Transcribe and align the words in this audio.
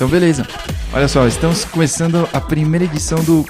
Então, 0.00 0.08
beleza. 0.08 0.46
Olha 0.94 1.06
só, 1.06 1.26
estamos 1.26 1.62
começando 1.66 2.26
a 2.32 2.40
primeira 2.40 2.86
edição 2.86 3.22
do. 3.22 3.44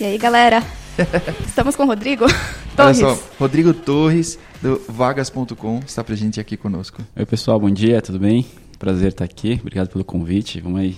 E 0.00 0.04
aí, 0.04 0.18
galera? 0.18 0.64
Estamos 1.46 1.76
com 1.76 1.84
o 1.84 1.86
Rodrigo 1.86 2.24
Olha 2.24 2.34
Torres. 2.74 2.98
só, 2.98 3.18
Rodrigo 3.38 3.72
Torres, 3.72 4.36
do 4.60 4.82
vagas.com, 4.88 5.78
está 5.86 6.02
presente 6.02 6.40
aqui 6.40 6.56
conosco. 6.56 7.02
Oi, 7.14 7.24
pessoal, 7.24 7.60
bom 7.60 7.70
dia, 7.70 8.02
tudo 8.02 8.18
bem? 8.18 8.44
Prazer 8.80 9.10
estar 9.10 9.24
aqui, 9.24 9.60
obrigado 9.60 9.90
pelo 9.90 10.04
convite. 10.04 10.60
Vamos 10.60 10.80
aí 10.80 10.96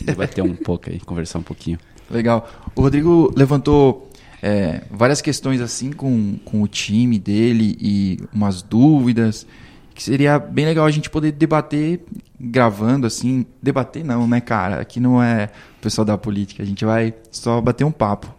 debater 0.00 0.44
um 0.44 0.54
pouco 0.62 0.90
aí, 0.90 1.00
conversar 1.00 1.40
um 1.40 1.42
pouquinho. 1.42 1.80
Legal. 2.08 2.48
O 2.76 2.82
Rodrigo 2.82 3.32
levantou 3.36 4.07
é, 4.42 4.82
várias 4.90 5.20
questões 5.20 5.60
assim 5.60 5.92
com, 5.92 6.36
com 6.44 6.62
o 6.62 6.68
time 6.68 7.18
dele 7.18 7.76
e 7.80 8.18
umas 8.32 8.62
dúvidas 8.62 9.46
que 9.94 10.02
seria 10.02 10.38
bem 10.38 10.64
legal 10.64 10.86
a 10.86 10.90
gente 10.92 11.10
poder 11.10 11.32
debater 11.32 12.04
gravando 12.38 13.04
assim. 13.04 13.44
Debater 13.60 14.04
não, 14.04 14.28
né, 14.28 14.40
cara? 14.40 14.80
Aqui 14.80 15.00
não 15.00 15.20
é 15.20 15.50
o 15.78 15.82
pessoal 15.82 16.04
da 16.04 16.16
política, 16.16 16.62
a 16.62 16.66
gente 16.66 16.84
vai 16.84 17.12
só 17.32 17.60
bater 17.60 17.82
um 17.82 17.90
papo. 17.90 18.32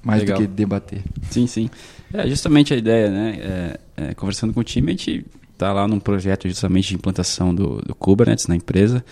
Mais 0.00 0.20
Legal. 0.20 0.38
do 0.38 0.42
que 0.42 0.46
debater. 0.46 1.02
Sim, 1.28 1.48
sim. 1.48 1.68
É 2.14 2.26
justamente 2.28 2.72
a 2.72 2.76
ideia, 2.76 3.10
né? 3.10 3.38
É, 3.40 3.80
é, 3.96 4.14
conversando 4.14 4.54
com 4.54 4.60
o 4.60 4.64
time, 4.64 4.88
a 4.88 4.90
gente 4.92 5.26
está 5.58 5.72
lá 5.72 5.88
num 5.88 5.98
projeto 5.98 6.48
justamente 6.48 6.88
de 6.88 6.94
implantação 6.94 7.52
do, 7.52 7.82
do 7.82 7.92
Kubernetes 7.92 8.46
na 8.46 8.54
empresa 8.54 9.04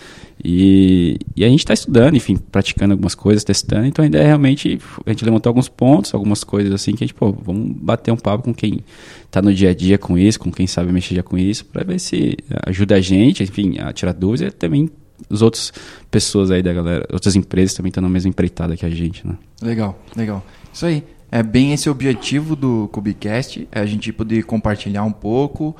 e, 0.43 1.19
e 1.35 1.43
a 1.43 1.49
gente 1.49 1.59
está 1.59 1.73
estudando, 1.73 2.15
enfim, 2.15 2.37
praticando 2.37 2.93
algumas 2.93 3.13
coisas, 3.13 3.43
testando. 3.43 3.85
Então 3.85 4.03
a 4.03 4.07
ideia 4.07 4.23
é 4.23 4.27
realmente 4.27 4.79
a 5.05 5.09
gente 5.09 5.25
levantou 5.25 5.49
alguns 5.49 5.67
pontos, 5.67 6.13
algumas 6.13 6.45
coisas 6.45 6.73
assim 6.73 6.95
que 6.95 7.03
a 7.03 7.07
gente, 7.07 7.13
pô, 7.13 7.33
vamos 7.33 7.75
bater 7.75 8.11
um 8.11 8.17
papo 8.17 8.45
com 8.45 8.53
quem 8.53 8.79
está 9.25 9.41
no 9.41 9.53
dia 9.53 9.71
a 9.71 9.73
dia 9.73 9.97
com 9.97 10.17
isso, 10.17 10.39
com 10.39 10.49
quem 10.49 10.65
sabe 10.65 10.91
mexer 10.91 11.15
já 11.15 11.23
com 11.23 11.37
isso, 11.37 11.65
para 11.65 11.83
ver 11.83 11.99
se 11.99 12.37
ajuda 12.65 12.95
a 12.95 13.01
gente, 13.01 13.43
enfim, 13.43 13.77
a 13.79 13.91
tirar 13.91 14.13
dúvidas 14.13 14.53
e 14.53 14.55
também 14.55 14.89
os 15.29 15.41
outros 15.41 15.73
pessoas 16.09 16.49
aí 16.49 16.63
da 16.63 16.71
galera, 16.71 17.05
outras 17.11 17.35
empresas 17.35 17.75
também 17.75 17.89
estão 17.89 18.01
na 18.01 18.09
mesma 18.09 18.29
empreitada 18.29 18.77
que 18.77 18.85
a 18.85 18.89
gente, 18.89 19.27
né? 19.27 19.35
Legal, 19.61 19.99
legal. 20.15 20.45
Isso 20.71 20.85
aí. 20.85 21.03
É 21.29 21.43
bem 21.43 21.73
esse 21.73 21.89
o 21.89 21.91
objetivo 21.91 22.55
do 22.55 22.87
Cubicast, 22.87 23.67
é 23.69 23.81
a 23.81 23.85
gente 23.85 24.13
poder 24.13 24.43
compartilhar 24.43 25.03
um 25.03 25.11
pouco 25.11 25.75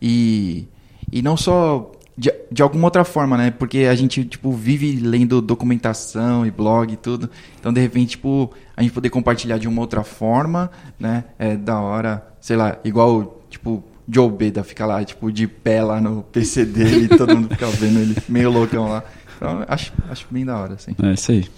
e, 0.00 0.66
e 1.10 1.22
não 1.22 1.36
só 1.36 1.92
de, 2.16 2.32
de 2.52 2.62
alguma 2.62 2.86
outra 2.86 3.02
forma, 3.02 3.36
né? 3.36 3.50
Porque 3.50 3.78
a 3.80 3.94
gente, 3.94 4.24
tipo, 4.24 4.52
vive 4.52 4.92
lendo 5.00 5.40
documentação 5.40 6.44
e 6.44 6.50
blog 6.50 6.92
e 6.92 6.96
tudo. 6.96 7.30
Então, 7.58 7.72
de 7.72 7.80
repente, 7.80 8.10
tipo, 8.10 8.52
a 8.76 8.82
gente 8.82 8.92
poder 8.92 9.08
compartilhar 9.08 9.56
de 9.56 9.66
uma 9.66 9.80
outra 9.80 10.04
forma, 10.04 10.70
né? 10.98 11.24
É 11.38 11.56
da 11.56 11.80
hora, 11.80 12.26
sei 12.40 12.56
lá, 12.56 12.78
igual, 12.84 13.42
tipo, 13.48 13.82
Joe 14.06 14.30
Beda 14.30 14.62
fica 14.62 14.84
lá, 14.84 15.02
tipo, 15.02 15.32
de 15.32 15.46
pé 15.46 15.82
lá 15.82 16.00
no 16.00 16.22
PC 16.24 16.66
dele 16.66 17.04
e 17.04 17.16
todo 17.16 17.34
mundo 17.34 17.48
fica 17.48 17.66
vendo 17.68 18.00
ele 18.00 18.16
meio 18.28 18.50
loucão 18.50 18.88
lá. 18.88 19.02
Então, 19.36 19.64
acho, 19.66 19.92
acho 20.10 20.26
bem 20.30 20.44
da 20.44 20.58
hora, 20.58 20.74
assim. 20.74 20.94
É 21.02 21.12
isso 21.14 21.32
aí. 21.32 21.48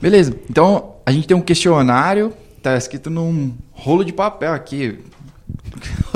Beleza, 0.00 0.34
então 0.48 0.94
a 1.04 1.12
gente 1.12 1.26
tem 1.26 1.36
um 1.36 1.42
questionário, 1.42 2.32
tá 2.62 2.76
escrito 2.76 3.10
num 3.10 3.52
rolo 3.72 4.04
de 4.04 4.12
papel 4.12 4.52
aqui. 4.54 4.98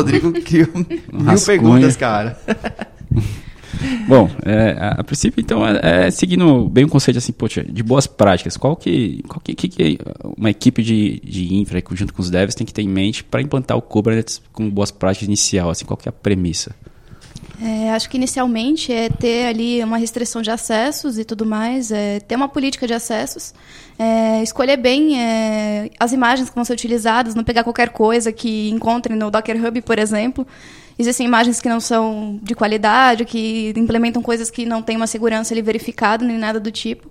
Rodrigo 0.01 0.33
criou 0.43 0.69
mil 0.75 1.41
perguntas, 1.45 1.97
cara. 1.97 2.39
Bom, 4.07 4.29
é, 4.45 4.73
a, 4.79 4.89
a 4.99 5.05
princípio, 5.05 5.41
então, 5.41 5.67
é, 5.67 6.07
é 6.07 6.11
seguindo 6.11 6.69
bem 6.69 6.85
o 6.85 6.89
conceito 6.89 7.17
assim, 7.17 7.33
poxa, 7.33 7.65
de 7.65 7.83
boas 7.83 8.07
práticas. 8.07 8.57
Qual 8.57 8.77
que, 8.77 9.23
qual 9.27 9.41
que, 9.41 9.55
que, 9.55 9.69
que 9.69 9.99
uma 10.37 10.51
equipe 10.51 10.83
de, 10.83 11.21
de 11.21 11.55
infra, 11.55 11.83
junto 11.93 12.13
com 12.13 12.21
os 12.21 12.31
devs, 12.31 12.55
tem 12.55 12.67
que 12.67 12.75
ter 12.75 12.83
em 12.83 12.89
mente 12.89 13.25
para 13.25 13.41
implantar 13.41 13.77
o 13.77 13.83
Kubernetes 13.83 14.43
com 14.53 14.69
boas 14.69 14.91
práticas 14.91 15.29
inicial? 15.29 15.71
Assim, 15.71 15.85
qual 15.85 15.97
que 15.97 16.09
é 16.09 16.11
a 16.11 16.13
premissa? 16.13 16.75
É, 17.63 17.91
acho 17.91 18.09
que 18.09 18.17
inicialmente 18.17 18.91
é 18.91 19.11
ter 19.11 19.47
ali 19.47 19.85
uma 19.85 19.99
restrição 19.99 20.41
de 20.41 20.51
acessos 20.51 21.19
e 21.19 21.25
tudo 21.25 21.45
mais, 21.45 21.93
é 21.93 22.19
ter 22.21 22.35
uma 22.35 22.49
política 22.49 22.87
de 22.87 22.95
acessos, 22.95 23.53
é, 23.99 24.43
escolher 24.43 24.79
bem 24.79 25.21
é, 25.21 25.91
as 26.01 26.13
imagens 26.13 26.49
que 26.49 26.55
vão 26.55 26.65
ser 26.65 26.73
utilizadas, 26.73 27.35
não 27.35 27.45
pegar 27.45 27.63
qualquer 27.63 27.91
coisa 27.91 28.33
que 28.33 28.71
encontre 28.71 29.15
no 29.15 29.31
Docker 29.31 29.63
Hub, 29.63 29.83
por 29.83 29.99
exemplo. 29.99 30.47
Existem 30.99 31.27
imagens 31.27 31.61
que 31.61 31.69
não 31.69 31.81
são 31.81 32.39
de 32.43 32.55
qualidade, 32.55 33.27
que 33.27 33.75
implementam 33.77 34.23
coisas 34.23 34.51
que 34.51 34.65
não 34.65 34.83
têm 34.83 34.97
uma 34.97 35.07
segurança 35.07 35.53
ali 35.53 35.61
verificada, 35.61 36.25
nem 36.25 36.39
nada 36.39 36.59
do 36.59 36.71
tipo. 36.71 37.11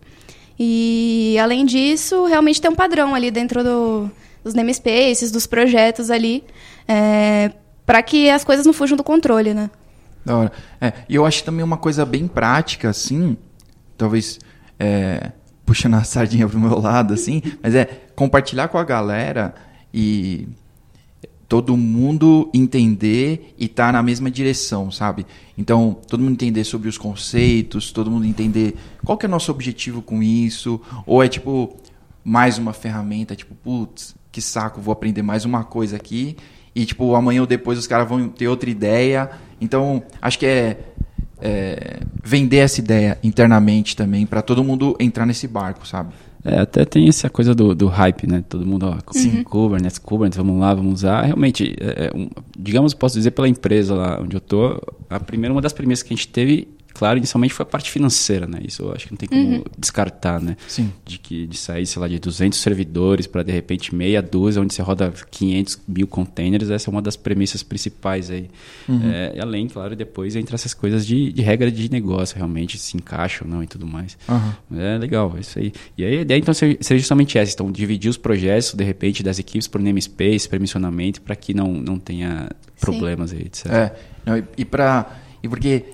E, 0.60 1.38
além 1.40 1.64
disso, 1.66 2.26
realmente 2.26 2.60
ter 2.60 2.70
um 2.70 2.76
padrão 2.76 3.16
ali 3.16 3.32
dentro 3.32 3.64
do, 3.64 4.12
dos 4.44 4.54
namespaces, 4.54 5.32
dos 5.32 5.48
projetos 5.48 6.10
ali, 6.12 6.44
é, 6.88 7.52
para 7.86 8.02
que 8.04 8.30
as 8.30 8.44
coisas 8.44 8.66
não 8.66 8.74
fujam 8.74 8.98
do 8.98 9.04
controle, 9.04 9.54
né? 9.54 9.70
Da 10.26 10.38
hora. 10.38 10.52
É, 10.80 10.94
e 11.08 11.16
eu 11.16 11.26
acho 11.26 11.44
também 11.44 11.64
uma 11.64 11.78
coisa 11.78 12.06
bem 12.06 12.28
prática, 12.28 12.90
assim, 12.90 13.38
talvez 13.98 14.40
é, 14.78 15.32
puxando 15.66 15.96
a 15.96 16.04
sardinha 16.04 16.48
pro 16.48 16.60
meu 16.60 16.80
lado, 16.80 17.14
assim, 17.14 17.42
mas 17.62 17.76
é 17.76 17.86
compartilhar 18.16 18.68
com 18.68 18.78
a 18.78 18.84
galera 18.84 19.54
e 19.94 20.48
todo 21.48 21.76
mundo 21.76 22.50
entender 22.54 23.56
e 23.58 23.66
estar 23.66 23.92
na 23.92 24.04
mesma 24.04 24.30
direção, 24.30 24.92
sabe? 24.92 25.26
Então, 25.58 25.98
todo 26.08 26.22
mundo 26.22 26.34
entender 26.34 26.64
sobre 26.64 26.88
os 26.88 26.98
conceitos, 26.98 27.92
todo 27.92 28.12
mundo 28.12 28.26
entender 28.26 28.76
qual 29.04 29.18
que 29.18 29.26
é 29.26 29.30
o 29.30 29.32
nosso 29.32 29.52
objetivo 29.52 30.02
com 30.02 30.22
isso, 30.22 30.80
ou 31.08 31.24
é 31.24 31.28
tipo 31.28 31.76
mais 32.24 32.60
uma 32.60 32.72
ferramenta, 32.72 33.36
tipo, 33.36 33.56
putz, 33.56 34.16
que 34.32 34.42
saco, 34.42 34.80
vou 34.80 34.92
aprender 34.92 35.24
mais 35.24 35.44
uma 35.44 35.64
coisa 35.64 35.96
aqui 35.96 36.38
e 36.76 36.86
tipo 36.86 37.16
amanhã 37.16 37.42
ou 37.42 37.48
depois 37.48 37.78
os 37.78 37.88
caras 37.88 38.08
vão 38.08 38.28
ter 38.28 38.48
outra 38.48 38.70
ideia. 38.70 39.30
Então, 39.62 40.04
acho 40.22 40.40
que 40.40 40.46
é, 40.46 40.78
é 41.42 42.00
vender 42.24 42.58
essa 42.58 42.80
ideia 42.80 43.18
internamente 43.24 43.96
também 43.96 44.26
para 44.26 44.42
todo 44.42 44.64
mundo 44.64 44.96
entrar 45.00 45.26
nesse 45.26 45.48
barco, 45.48 45.88
sabe? 45.88 46.14
É, 46.44 46.60
até 46.60 46.86
tem 46.86 47.08
essa 47.10 47.30
coisa 47.30 47.54
do, 47.54 47.76
do 47.76 47.88
hype, 47.88 48.26
né? 48.26 48.44
Todo 48.48 48.66
mundo, 48.66 48.88
ó, 48.88 49.12
Sim. 49.12 49.44
Kubernetes, 49.44 49.98
Kubernetes, 49.98 50.38
vamos 50.38 50.60
lá, 50.60 50.74
vamos 50.74 50.94
usar. 50.94 51.24
Realmente, 51.24 51.76
é, 51.80 52.12
um, 52.16 52.30
digamos, 52.58 52.94
posso 52.94 53.16
dizer 53.16 53.32
pela 53.32 53.48
empresa 53.48 53.94
lá 53.94 54.20
onde 54.22 54.38
eu 54.38 54.42
tô, 54.42 54.82
a 55.10 55.20
primeira, 55.20 55.54
uma 55.54 55.62
das 55.62 55.74
primeiras 55.74 56.02
que 56.02 56.14
a 56.14 56.16
gente 56.16 56.30
teve, 56.30 56.68
claro, 56.94 57.18
inicialmente 57.18 57.54
foi 57.54 57.64
a 57.64 57.68
parte 57.68 57.90
financeira, 57.92 58.46
né? 58.48 58.60
Isso 58.66 58.82
eu 58.84 58.92
acho 58.94 59.06
que 59.08 59.12
não 59.12 59.18
tem 59.18 59.28
como 59.30 59.42
Uhum. 59.58 59.64
descartar, 59.78 60.42
né? 60.42 60.58
Sim. 60.68 60.92
De, 61.06 61.18
que, 61.18 61.46
de 61.48 61.58
sair, 61.58 61.86
sei 61.86 62.02
lá, 62.02 62.08
de 62.08 62.20
200 62.20 62.60
servidores 62.60 63.26
para, 63.28 63.44
de 63.44 63.52
repente, 63.52 63.94
meia 63.96 64.22
dúzia, 64.22 64.62
onde 64.62 64.74
você 64.74 64.82
roda 64.82 65.12
500 65.32 65.80
mil 65.88 66.08
containers. 66.08 66.70
Essa 66.70 66.90
é 66.90 66.92
uma 66.92 67.02
das 67.02 67.16
premissas 67.16 67.64
principais 67.64 68.30
aí. 68.30 68.50
É, 68.90 69.34
e 69.36 69.40
além, 69.40 69.68
claro, 69.68 69.96
depois 69.96 70.36
entra 70.36 70.56
essas 70.56 70.74
coisas 70.74 71.06
de, 71.06 71.32
de 71.32 71.42
regra 71.42 71.72
de 71.72 71.92
negócio, 71.92 72.36
realmente, 72.36 72.78
se 72.78 72.98
encaixa 72.98 73.44
ou 73.46 73.50
não 73.50 73.64
e 73.64 73.68
tudo 73.68 73.86
mais. 73.88 74.18
Aham. 74.28 74.56
É 74.76 74.98
legal, 74.98 75.34
é 75.38 75.40
isso 75.42 75.58
aí. 75.60 75.72
E 75.98 76.04
aí 76.04 76.18
a 76.18 76.22
ideia 76.22 76.40
então 76.40 76.54
seria 76.54 76.78
justamente 77.00 77.38
essa, 77.38 77.54
então 77.54 77.72
dividir 77.72 78.10
os 78.10 78.18
projetos, 78.18 78.74
de 78.74 78.84
repente, 78.84 79.24
das 79.24 79.40
equipes 79.40 79.68
por 79.68 79.82
namespace, 79.82 80.48
permissionamento, 80.50 81.22
para 81.22 81.36
que 81.36 81.54
não, 81.54 81.72
não 81.74 81.98
tenha 82.00 82.50
problemas 82.80 83.32
aí, 83.34 83.42
etc. 83.42 83.66
É, 83.68 83.96
não, 84.26 84.38
e, 84.38 84.44
e 84.58 84.66
para 84.66 85.06
e 85.44 85.48
porque 85.48 85.86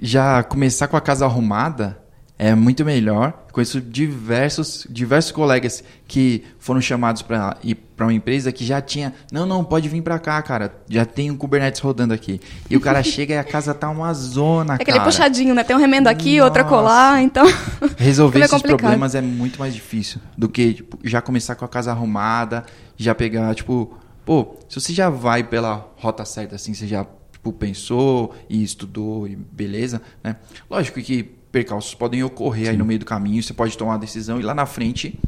já 0.00 0.42
começar 0.42 0.88
com 0.88 0.96
a 0.96 1.00
casa 1.00 1.24
arrumada 1.24 1.98
é 2.38 2.54
muito 2.54 2.86
melhor. 2.86 3.34
Conheço 3.52 3.82
diversos 3.82 4.86
diversos 4.88 5.30
colegas 5.30 5.84
que 6.08 6.42
foram 6.58 6.80
chamados 6.80 7.20
para 7.20 7.58
ir 7.62 7.74
para 7.74 8.06
uma 8.06 8.14
empresa 8.14 8.50
que 8.50 8.64
já 8.64 8.80
tinha, 8.80 9.12
não, 9.30 9.44
não, 9.44 9.62
pode 9.62 9.90
vir 9.90 10.00
para 10.00 10.18
cá, 10.18 10.40
cara. 10.40 10.72
Já 10.88 11.04
tem 11.04 11.30
um 11.30 11.36
Kubernetes 11.36 11.82
rodando 11.82 12.14
aqui. 12.14 12.40
E 12.70 12.78
o 12.78 12.80
cara 12.80 13.02
chega 13.04 13.34
e 13.34 13.36
a 13.36 13.44
casa 13.44 13.74
tá 13.74 13.90
uma 13.90 14.14
zona, 14.14 14.72
É 14.72 14.76
aquele 14.76 14.96
cara. 14.96 15.04
puxadinho, 15.04 15.54
né? 15.54 15.62
Tem 15.62 15.76
um 15.76 15.78
remendo 15.78 16.08
aqui, 16.08 16.40
outra 16.40 16.62
Nossa. 16.62 16.74
colar, 16.74 17.22
então. 17.22 17.44
Resolver 17.98 18.38
esses 18.38 18.50
complicado. 18.50 18.78
problemas 18.78 19.14
é 19.14 19.20
muito 19.20 19.58
mais 19.58 19.74
difícil 19.74 20.18
do 20.38 20.48
que 20.48 20.72
tipo, 20.74 20.98
já 21.04 21.20
começar 21.20 21.56
com 21.56 21.66
a 21.66 21.68
casa 21.68 21.90
arrumada, 21.90 22.64
já 22.96 23.14
pegar, 23.14 23.54
tipo, 23.54 23.98
pô, 24.24 24.56
se 24.66 24.80
você 24.80 24.94
já 24.94 25.10
vai 25.10 25.44
pela 25.44 25.86
rota 25.98 26.24
certa 26.24 26.54
assim, 26.54 26.72
você 26.72 26.86
já 26.86 27.04
tipo, 27.40 27.52
pensou 27.52 28.34
e 28.48 28.62
estudou 28.62 29.26
e 29.26 29.34
beleza, 29.34 30.02
né? 30.22 30.36
Lógico 30.68 31.00
que 31.00 31.22
percalços 31.50 31.94
podem 31.94 32.22
ocorrer 32.22 32.68
aí 32.68 32.76
no 32.76 32.84
meio 32.84 33.00
do 33.00 33.06
caminho, 33.06 33.42
você 33.42 33.54
pode 33.54 33.76
tomar 33.76 33.92
uma 33.92 33.98
decisão 33.98 34.38
e 34.38 34.42
lá 34.42 34.54
na 34.54 34.66
frente 34.66 35.18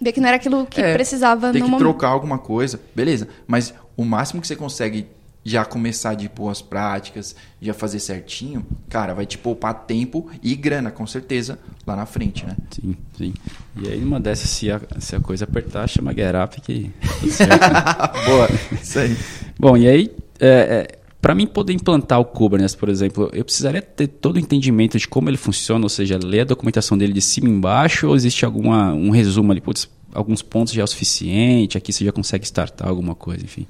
Ver 0.00 0.10
que 0.10 0.20
não 0.20 0.26
era 0.26 0.36
aquilo 0.36 0.66
que 0.66 0.80
é, 0.80 0.94
precisava 0.94 1.52
ter 1.52 1.60
no 1.60 1.64
que 1.66 1.70
momento. 1.70 1.78
trocar 1.78 2.08
alguma 2.08 2.36
coisa, 2.36 2.80
beleza? 2.92 3.28
Mas 3.46 3.72
o 3.96 4.04
máximo 4.04 4.40
que 4.40 4.48
você 4.48 4.56
consegue 4.56 5.06
já 5.44 5.64
começar 5.64 6.14
de 6.14 6.28
boas 6.28 6.60
práticas, 6.60 7.36
já 7.60 7.72
fazer 7.72 8.00
certinho, 8.00 8.66
cara, 8.88 9.14
vai 9.14 9.26
te 9.26 9.38
poupar 9.38 9.74
tempo 9.86 10.28
e 10.42 10.56
grana, 10.56 10.90
com 10.90 11.06
certeza, 11.06 11.56
lá 11.86 11.94
na 11.94 12.06
frente, 12.06 12.44
né? 12.44 12.56
Sim, 12.70 12.96
sim. 13.16 13.34
E 13.76 13.88
aí, 13.88 14.00
numa 14.00 14.18
dessas, 14.18 14.50
se 14.50 14.70
a, 14.70 14.80
se 14.98 15.14
a 15.14 15.20
coisa 15.20 15.44
apertar, 15.44 15.88
chama 15.88 16.12
Get 16.12 16.34
Up 16.34 16.60
que 16.60 16.90
tá 16.98 17.14
tudo 17.20 17.30
certo. 17.30 18.24
Boa, 18.24 18.48
isso 18.80 18.98
aí. 18.98 19.16
Bom, 19.58 19.76
e 19.76 19.88
aí, 19.88 20.10
é, 20.40 20.98
para 21.22 21.36
mim 21.36 21.46
poder 21.46 21.72
implantar 21.72 22.18
o 22.18 22.24
Kubernetes, 22.24 22.74
por 22.74 22.88
exemplo, 22.88 23.30
eu 23.32 23.44
precisaria 23.44 23.80
ter 23.80 24.08
todo 24.08 24.34
o 24.34 24.38
entendimento 24.40 24.98
de 24.98 25.06
como 25.06 25.30
ele 25.30 25.36
funciona, 25.36 25.84
ou 25.84 25.88
seja, 25.88 26.18
ler 26.20 26.40
a 26.40 26.44
documentação 26.44 26.98
dele 26.98 27.12
de 27.12 27.20
cima 27.20 27.48
embaixo, 27.48 28.08
ou 28.08 28.16
existe 28.16 28.44
alguma, 28.44 28.92
um 28.92 29.10
resumo 29.10 29.52
ali, 29.52 29.60
putz, 29.60 29.88
alguns 30.12 30.42
pontos 30.42 30.72
já 30.72 30.82
é 30.82 30.84
o 30.84 30.86
suficiente, 30.86 31.78
aqui 31.78 31.92
você 31.92 32.04
já 32.04 32.10
consegue 32.10 32.44
startar 32.44 32.88
alguma 32.88 33.14
coisa, 33.14 33.44
enfim. 33.44 33.68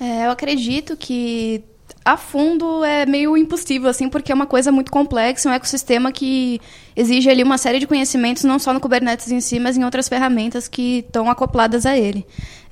É, 0.00 0.26
eu 0.26 0.32
acredito 0.32 0.96
que 0.96 1.62
a 2.04 2.16
fundo 2.16 2.82
é 2.82 3.06
meio 3.06 3.36
impossível, 3.36 3.88
assim, 3.88 4.08
porque 4.08 4.32
é 4.32 4.34
uma 4.34 4.46
coisa 4.46 4.72
muito 4.72 4.90
complexa, 4.90 5.48
um 5.48 5.52
ecossistema 5.52 6.10
que 6.10 6.60
exige 6.96 7.28
ali 7.28 7.42
uma 7.42 7.58
série 7.58 7.78
de 7.78 7.86
conhecimentos, 7.86 8.44
não 8.44 8.58
só 8.58 8.72
no 8.72 8.80
Kubernetes 8.80 9.30
em 9.30 9.40
si, 9.40 9.58
mas 9.58 9.76
em 9.76 9.84
outras 9.84 10.08
ferramentas 10.08 10.68
que 10.68 10.98
estão 10.98 11.28
acopladas 11.28 11.86
a 11.86 11.96
ele. 11.96 12.26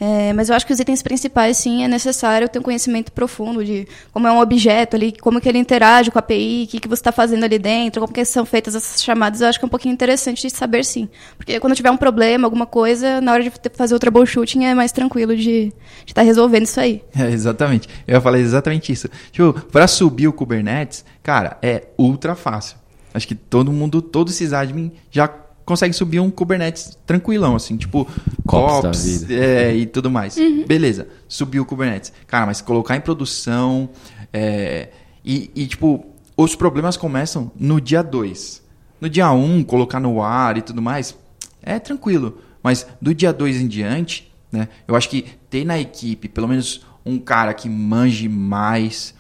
É, 0.05 0.33
mas 0.33 0.49
eu 0.49 0.57
acho 0.57 0.67
que 0.67 0.73
os 0.73 0.81
itens 0.81 1.01
principais, 1.01 1.57
sim, 1.59 1.85
é 1.85 1.89
necessário 1.89 2.49
ter 2.49 2.59
um 2.59 2.63
conhecimento 2.63 3.13
profundo 3.13 3.65
de 3.65 3.87
como 4.13 4.27
é 4.27 4.33
um 4.33 4.41
objeto 4.41 4.97
ali, 4.97 5.13
como 5.13 5.41
que 5.41 5.49
ele 5.49 5.59
interage 5.59 6.11
com 6.11 6.19
a 6.19 6.21
API, 6.21 6.65
o 6.65 6.67
que, 6.67 6.81
que 6.81 6.89
você 6.89 7.01
está 7.01 7.13
fazendo 7.13 7.45
ali 7.45 7.57
dentro, 7.57 8.01
como 8.01 8.13
que 8.13 8.25
são 8.25 8.45
feitas 8.45 8.75
essas 8.75 9.01
chamadas. 9.01 9.41
Eu 9.41 9.47
acho 9.47 9.61
que 9.61 9.65
é 9.65 9.67
um 9.67 9.71
pouquinho 9.71 9.93
interessante 9.93 10.43
de 10.43 10.51
saber, 10.51 10.85
sim. 10.85 11.09
Porque 11.37 11.61
quando 11.61 11.77
tiver 11.77 11.91
um 11.93 11.97
problema, 11.97 12.49
alguma 12.49 12.67
coisa, 12.67 13.21
na 13.21 13.33
hora 13.33 13.45
de 13.45 13.53
fazer 13.75 13.95
o 13.95 13.99
troubleshooting 14.01 14.65
é 14.65 14.75
mais 14.75 14.91
tranquilo 14.91 15.37
de 15.37 15.73
estar 16.05 16.23
tá 16.23 16.23
resolvendo 16.23 16.65
isso 16.65 16.81
aí. 16.81 17.01
É, 17.17 17.31
exatamente. 17.31 17.89
Eu 18.05 18.21
falar 18.21 18.41
exatamente 18.41 18.91
isso. 18.91 19.09
Tipo, 19.31 19.53
para 19.53 19.87
subir 19.87 20.27
o 20.27 20.33
Kubernetes, 20.33 21.05
cara, 21.23 21.59
é 21.63 21.85
ultra 21.97 22.35
fácil. 22.35 22.82
Acho 23.15 23.29
que 23.29 23.35
todo 23.35 23.73
mundo, 23.73 24.01
todos 24.01 24.35
esses 24.35 24.53
admin 24.53 24.93
já 25.11 25.29
consegue 25.65 25.95
subir 25.95 26.21
um 26.21 26.31
Kubernetes 26.31 26.99
tranquilão, 27.07 27.57
assim, 27.57 27.77
tipo 27.77 28.09
COPS 28.47 29.31
é, 29.31 29.75
e 29.75 29.87
tudo 29.87 30.11
mais. 30.11 30.37
Uhum. 30.37 30.65
Beleza, 30.67 31.09
subiu 31.29 31.63
o 31.63 31.67
Kubernetes. 31.67 32.13
Cara, 32.27 32.47
mas 32.47 32.61
colocar 32.61 32.97
em 32.97 33.01
produção 33.01 33.89
é, 34.33 34.89
e, 35.25 35.51
e, 35.55 35.67
tipo, 35.67 36.05
os 36.37 36.57
problemas 36.57 36.97
começam 36.97 37.51
no 37.59 37.81
dia 37.81 38.03
2. 38.03 38.63
No 39.01 39.09
dia 39.09 39.31
1, 39.33 39.45
um, 39.45 39.65
colocar 39.65 40.01
no 40.01 40.23
ar 40.23 40.57
e 40.57 40.63
tudo 40.63 40.81
mais, 40.81 41.17
é 41.63 41.79
tranquilo. 41.79 42.39
Mas 42.63 42.87
do 43.01 43.15
dia 43.15 43.33
2 43.33 43.61
em 43.61 43.67
diante, 43.67 44.33
né, 44.51 44.69
eu 44.87 44.95
acho 44.95 45.09
que 45.09 45.27
ter 45.51 45.65
na 45.65 45.79
equipe 45.79 46.29
pelo 46.29 46.49
menos 46.49 46.85
um 47.05 47.19
cara 47.19 47.53
que 47.53 47.69
manje 47.69 48.29
mais, 48.29 49.15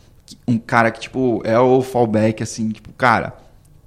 um 0.47 0.57
cara 0.57 0.91
que, 0.91 1.01
tipo, 1.01 1.43
é 1.45 1.59
o 1.59 1.83
fallback, 1.83 2.43
assim, 2.43 2.71
tipo, 2.71 2.93
cara, 2.93 3.37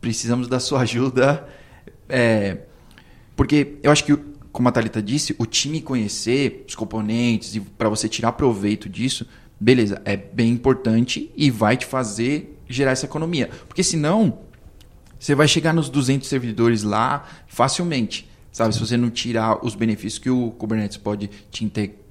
precisamos 0.06 0.48
da 0.48 0.60
sua 0.60 0.81
ajuda 0.81 1.48
é, 2.07 2.60
porque 3.36 3.80
eu 3.81 3.92
acho 3.92 4.04
que, 4.04 4.16
como 4.52 4.69
a 4.69 4.72
Thalita 4.72 5.02
disse, 5.02 5.36
o 5.40 5.48
time 5.48 5.81
conhecer 5.81 6.63
os 6.68 6.75
componentes 6.75 7.56
e 7.56 7.60
para 7.60 7.90
você 7.90 8.07
tirar 8.07 8.34
proveito 8.34 8.88
disso, 8.88 9.25
beleza, 9.60 10.00
é 10.06 10.16
bem 10.16 10.52
importante 10.52 11.31
e 11.36 11.50
vai 11.50 11.75
te 11.75 11.88
fazer 11.88 12.56
gerar 12.69 12.92
essa 12.92 13.07
economia. 13.07 13.50
Porque 13.68 13.81
senão, 13.81 14.42
você 15.19 15.34
vai 15.34 15.48
chegar 15.48 15.74
nos 15.74 15.90
200 15.90 16.30
servidores 16.30 16.84
lá 16.84 17.28
facilmente, 17.48 18.30
sabe? 18.51 18.75
Se 18.75 18.80
você 18.80 18.96
não 18.96 19.10
tirar 19.10 19.66
os 19.66 19.74
benefícios 19.74 20.19
que 20.19 20.30
o 20.30 20.51
Kubernetes 20.51 20.98
pode 20.98 21.31
te 21.50 21.68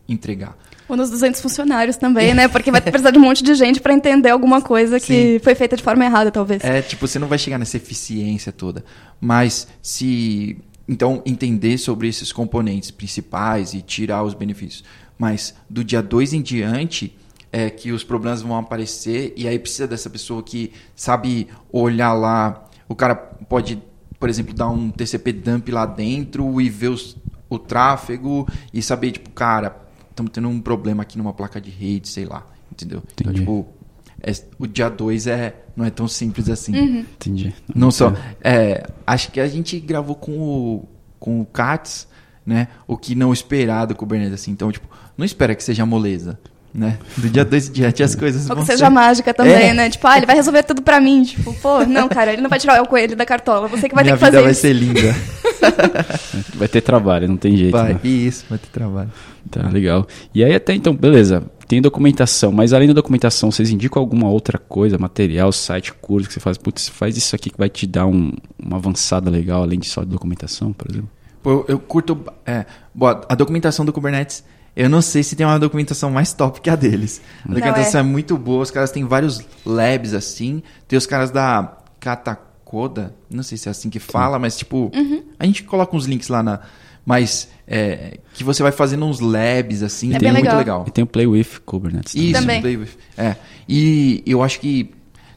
entregar. 0.09 0.59
Ou 0.89 0.97
nos 0.97 1.11
200 1.11 1.41
funcionários 1.41 1.97
também, 1.97 2.33
né? 2.35 2.49
Porque 2.49 2.71
vai 2.71 2.81
precisar 2.81 3.11
de 3.11 3.19
um 3.19 3.23
monte 3.23 3.43
de 3.43 3.55
gente 3.55 3.81
para 3.81 3.93
entender 3.93 4.31
alguma 4.31 4.61
coisa 4.61 4.99
Sim. 4.99 5.07
que 5.07 5.41
foi 5.43 5.55
feita 5.55 5.77
de 5.77 5.83
forma 5.83 6.05
errada, 6.05 6.31
talvez. 6.31 6.63
É, 6.63 6.83
tipo, 6.83 7.07
você 7.07 7.19
não 7.19 7.29
vai 7.29 7.39
chegar 7.39 7.59
nessa 7.59 7.77
eficiência 7.77 8.53
toda. 8.53 8.85
Mas 9.21 9.67
se. 9.83 10.59
Então, 10.87 11.23
entender 11.25 11.79
sobre 11.79 12.09
esses 12.09 12.31
componentes 12.31 12.91
principais 12.91 13.73
e 13.73 13.81
tirar 13.81 14.23
os 14.23 14.35
benefícios. 14.35 14.85
Mas 15.17 15.55
do 15.71 15.83
dia 15.83 16.03
2 16.03 16.35
em 16.35 16.43
diante, 16.43 17.17
é 17.55 17.71
que 17.71 17.93
os 17.93 18.03
problemas 18.03 18.43
vão 18.43 18.59
aparecer 18.59 19.33
e 19.37 19.47
aí 19.47 19.61
precisa 19.61 19.87
dessa 19.87 20.11
pessoa 20.11 20.43
que 20.43 20.73
sabe 20.97 21.47
olhar 21.71 22.13
lá. 22.13 22.69
O 22.89 22.97
cara 22.97 23.15
pode, 23.15 23.81
por 24.19 24.29
exemplo, 24.29 24.53
dar 24.53 24.69
um 24.69 24.91
TCP 24.91 25.33
dump 25.33 25.69
lá 25.71 25.87
dentro 25.87 26.61
e 26.61 26.69
ver 26.69 26.89
os, 26.89 27.17
o 27.49 27.57
tráfego 27.57 28.49
e 28.73 28.83
saber, 28.83 29.13
tipo, 29.13 29.31
cara, 29.31 29.84
estamos 30.15 30.33
tendo 30.33 30.49
um 30.49 30.61
problema 30.61 31.03
aqui 31.03 31.19
numa 31.19 31.33
placa 31.33 31.61
de 31.61 31.71
rede, 31.71 32.09
sei 32.09 32.25
lá. 32.25 32.47
Entendeu? 32.73 33.03
Então, 33.13 33.31
Entendi. 33.31 33.43
Então, 33.43 33.63
tipo, 33.63 33.85
é, 34.23 34.33
o 34.59 34.67
dia 34.67 34.89
2 34.89 35.27
é, 35.27 35.55
não 35.77 35.85
é 35.85 35.91
tão 35.91 36.09
simples 36.09 36.49
assim. 36.49 36.75
Uhum. 36.75 37.01
Entendi. 37.01 37.55
Não, 37.69 37.87
não 37.87 37.91
só. 37.91 38.13
É, 38.43 38.87
acho 39.07 39.31
que 39.31 39.41
a 39.41 39.47
gente 39.47 39.79
gravou 39.79 40.15
com 40.17 40.39
o, 40.39 40.89
com 41.19 41.41
o 41.41 41.47
Katz, 41.47 42.09
né? 42.47 42.69
O 42.87 42.97
que 42.97 43.15
não 43.15 43.33
esperar 43.33 43.87
do 43.87 43.95
Kubernetes, 43.95 44.35
assim. 44.35 44.51
Então, 44.51 44.71
tipo, 44.73 44.89
não 45.17 45.25
espera 45.25 45.55
que 45.55 45.63
seja 45.63 45.85
moleza. 45.85 46.39
Né? 46.75 46.99
Do 47.17 47.31
dia 47.31 47.45
2 47.45 47.69
em 47.69 47.73
diante 47.73 48.03
as 48.03 48.17
coisas 48.17 48.51
Ou 48.51 48.57
que 48.57 48.65
seja 48.65 48.87
ser... 48.87 48.91
mágica 48.91 49.33
também, 49.33 49.69
é. 49.69 49.75
né? 49.75 49.89
Tipo, 49.89 50.09
ah, 50.09 50.17
ele 50.17 50.27
vai 50.27 50.35
resolver 50.35 50.65
tudo 50.65 50.83
pra 50.83 51.01
mim. 51.01 51.23
Tipo, 51.23 51.55
pô, 51.55 51.85
não, 51.87 52.09
cara, 52.09 52.33
ele 52.33 52.43
não 52.43 52.51
vai 52.51 52.59
tirar 52.59 52.83
o 52.83 52.89
coelho 52.89 53.15
da 53.15 53.25
cartola. 53.25 53.69
Você 53.69 53.89
que 53.89 53.95
vai 53.95 54.03
Minha 54.03 54.17
ter 54.17 54.25
que 54.25 54.33
fazer 54.33 54.51
isso. 54.51 54.67
Minha 54.67 54.85
vida 54.85 54.93
vai 54.93 55.05
ser 55.05 55.13
linda. 55.13 56.15
vai 56.59 56.67
ter 56.67 56.81
trabalho, 56.81 57.29
não 57.29 57.37
tem 57.37 57.57
jeito. 57.57 57.71
Vai, 57.71 57.95
né? 57.95 58.01
isso, 58.03 58.45
vai 58.51 58.59
ter 58.59 58.67
trabalho. 58.73 59.09
Tá, 59.49 59.69
legal. 59.69 60.05
E 60.35 60.43
aí 60.43 60.53
até 60.53 60.75
então, 60.75 60.93
beleza, 60.93 61.45
tem 61.69 61.81
documentação, 61.81 62.51
mas 62.51 62.73
além 62.73 62.89
da 62.89 62.95
documentação, 62.95 63.53
vocês 63.53 63.71
indicam 63.71 64.01
alguma 64.01 64.29
outra 64.29 64.59
coisa, 64.59 64.99
material, 64.99 65.53
site, 65.53 65.93
curso, 65.93 66.27
que 66.27 66.35
você 66.35 66.41
faz, 66.41 66.59
putz, 66.59 66.89
faz 66.89 67.17
isso 67.17 67.37
aqui 67.37 67.51
que 67.51 67.59
vai 67.59 67.69
te 67.69 67.87
dar 67.87 68.07
um, 68.07 68.33
uma 68.59 68.79
avançada 68.79 69.31
legal, 69.31 69.63
além 69.63 69.79
de 69.79 69.87
só 69.87 70.03
de 70.03 70.11
documentação, 70.11 70.73
por 70.73 70.91
exemplo? 70.91 71.11
Pô, 71.43 71.51
eu, 71.51 71.65
eu 71.69 71.79
curto, 71.79 72.19
é, 72.45 72.65
boa, 72.95 73.25
a 73.29 73.35
documentação 73.35 73.85
do 73.85 73.93
Kubernetes 73.93 74.43
eu 74.77 74.89
não 74.89 75.01
sei 75.01 75.23
se 75.23 75.37
tem 75.37 75.47
uma 75.47 75.59
documentação 75.59 76.11
mais 76.11 76.33
top 76.33 76.61
que 76.61 76.69
a 76.69 76.77
deles. 76.77 77.21
A 77.45 77.49
não 77.49 77.55
documentação 77.55 78.01
é. 78.01 78.05
é. 78.05 78.07
muito 78.07 78.37
boa, 78.37 78.63
os 78.63 78.71
caras 78.71 78.91
têm 78.91 79.05
vários 79.05 79.41
labs 79.65 80.15
assim. 80.15 80.63
Tem 80.89 80.97
os 80.97 81.07
caras 81.07 81.31
da 81.31 81.79
Katakoda, 82.01 83.15
não 83.31 83.43
sei 83.43 83.57
se 83.57 83.69
é 83.69 83.71
assim 83.71 83.89
que 83.89 83.99
fala, 83.99 84.37
Sim. 84.37 84.41
mas 84.41 84.57
tipo, 84.57 84.91
uhum. 84.95 85.23
a 85.39 85.47
gente 85.47 85.63
coloca 85.63 85.97
uns 85.97 86.07
links 86.07 86.29
lá 86.29 86.43
na. 86.43 86.61
Mas 87.07 87.49
é, 87.69 88.19
que 88.33 88.43
você 88.43 88.63
vai 88.63 88.73
fazendo 88.73 89.05
uns 89.05 89.21
labs 89.21 89.83
assim, 89.83 90.15
é 90.15 90.19
tem 90.19 90.33
muito 90.33 90.45
legal. 90.45 90.59
legal. 90.59 90.85
E 90.89 90.91
tem 90.91 91.05
o 91.05 91.07
Play 91.07 91.27
with 91.27 91.61
Kubernetes. 91.65 92.15
Isso, 92.15 92.41
também. 92.41 92.61
Play 92.61 92.77
with. 92.77 92.91
É. 93.17 93.37
E 93.69 94.23
eu 94.27 94.43
acho 94.43 94.59
que 94.59 94.91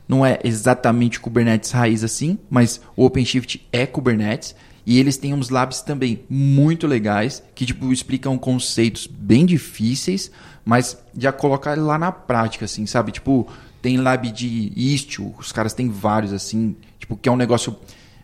não 0.08 0.26
é 0.26 0.40
exatamente 0.44 1.20
Kubernetes 1.20 1.72
raiz 1.72 2.04
assim, 2.04 2.40
mas 2.50 2.82
o 2.96 3.06
OpenShift 3.06 3.68
é 3.72 3.86
Kubernetes. 3.86 4.56
E 4.88 5.00
eles 5.00 5.18
têm 5.18 5.34
uns 5.34 5.50
labs 5.50 5.82
também 5.82 6.22
muito 6.30 6.88
legais, 6.88 7.44
que 7.54 7.66
tipo, 7.66 7.92
explicam 7.92 8.38
conceitos 8.38 9.06
bem 9.06 9.46
difíceis, 9.46 10.32
mas 10.64 10.98
já 11.18 11.30
colocar 11.30 11.78
lá 11.78 12.00
na 12.00 12.10
prática, 12.10 12.64
assim, 12.64 12.86
sabe? 12.86 13.12
Tipo, 13.12 13.46
tem 13.82 13.98
lab 13.98 14.32
de 14.32 14.72
Istio, 14.78 15.36
os 15.38 15.52
caras 15.52 15.74
têm 15.74 15.90
vários, 15.90 16.32
assim, 16.32 16.74
tipo, 16.98 17.18
que 17.18 17.28
é 17.28 17.32
um 17.32 17.36
negócio 17.36 17.76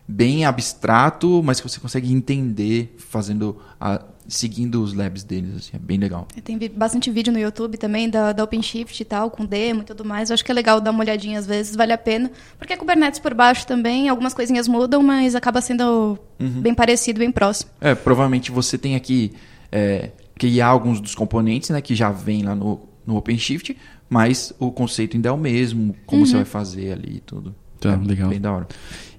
bem 0.08 0.46
abstrato, 0.46 1.42
mas 1.44 1.60
que 1.60 1.68
você 1.68 1.78
consegue 1.78 2.10
entender 2.10 2.96
fazendo 2.96 3.60
a, 3.78 4.02
seguindo 4.26 4.82
os 4.82 4.94
labs 4.94 5.22
deles, 5.22 5.56
assim, 5.56 5.70
é 5.74 5.78
bem 5.78 5.98
legal. 5.98 6.26
Tem 6.42 6.58
bastante 6.74 7.10
vídeo 7.10 7.32
no 7.32 7.38
YouTube 7.38 7.76
também 7.76 8.08
da, 8.08 8.32
da 8.32 8.44
OpenShift 8.44 9.00
e 9.00 9.04
tal, 9.04 9.30
com 9.30 9.44
demo 9.44 9.82
e 9.82 9.84
tudo 9.84 10.04
mais. 10.04 10.30
Eu 10.30 10.34
acho 10.34 10.44
que 10.44 10.50
é 10.50 10.54
legal 10.54 10.80
dar 10.80 10.90
uma 10.90 11.00
olhadinha 11.00 11.38
às 11.38 11.46
vezes, 11.46 11.76
vale 11.76 11.92
a 11.92 11.98
pena. 11.98 12.30
Porque 12.58 12.72
a 12.72 12.76
Kubernetes 12.76 13.20
por 13.20 13.34
baixo 13.34 13.66
também, 13.66 14.08
algumas 14.08 14.34
coisinhas 14.34 14.66
mudam, 14.66 15.02
mas 15.02 15.34
acaba 15.34 15.60
sendo 15.60 16.18
uhum. 16.40 16.60
bem 16.60 16.74
parecido, 16.74 17.18
bem 17.18 17.30
próximo. 17.30 17.70
É, 17.80 17.94
provavelmente 17.94 18.50
você 18.50 18.78
tem 18.78 18.96
aqui 18.96 19.32
é, 19.70 20.10
criar 20.38 20.68
alguns 20.68 21.00
dos 21.00 21.14
componentes, 21.14 21.70
né, 21.70 21.80
que 21.80 21.94
já 21.94 22.10
vem 22.10 22.42
lá 22.42 22.54
no, 22.54 22.80
no 23.06 23.16
OpenShift, 23.16 23.76
mas 24.08 24.52
o 24.58 24.70
conceito 24.70 25.16
ainda 25.16 25.28
é 25.28 25.32
o 25.32 25.38
mesmo, 25.38 25.94
como 26.06 26.22
uhum. 26.22 26.26
você 26.26 26.36
vai 26.36 26.44
fazer 26.44 26.92
ali 26.92 27.16
e 27.16 27.20
tudo. 27.20 27.54
Tá, 27.80 27.92
é 27.92 27.96
legal. 27.96 28.30
Bem 28.30 28.40
da 28.40 28.52
hora. 28.52 28.68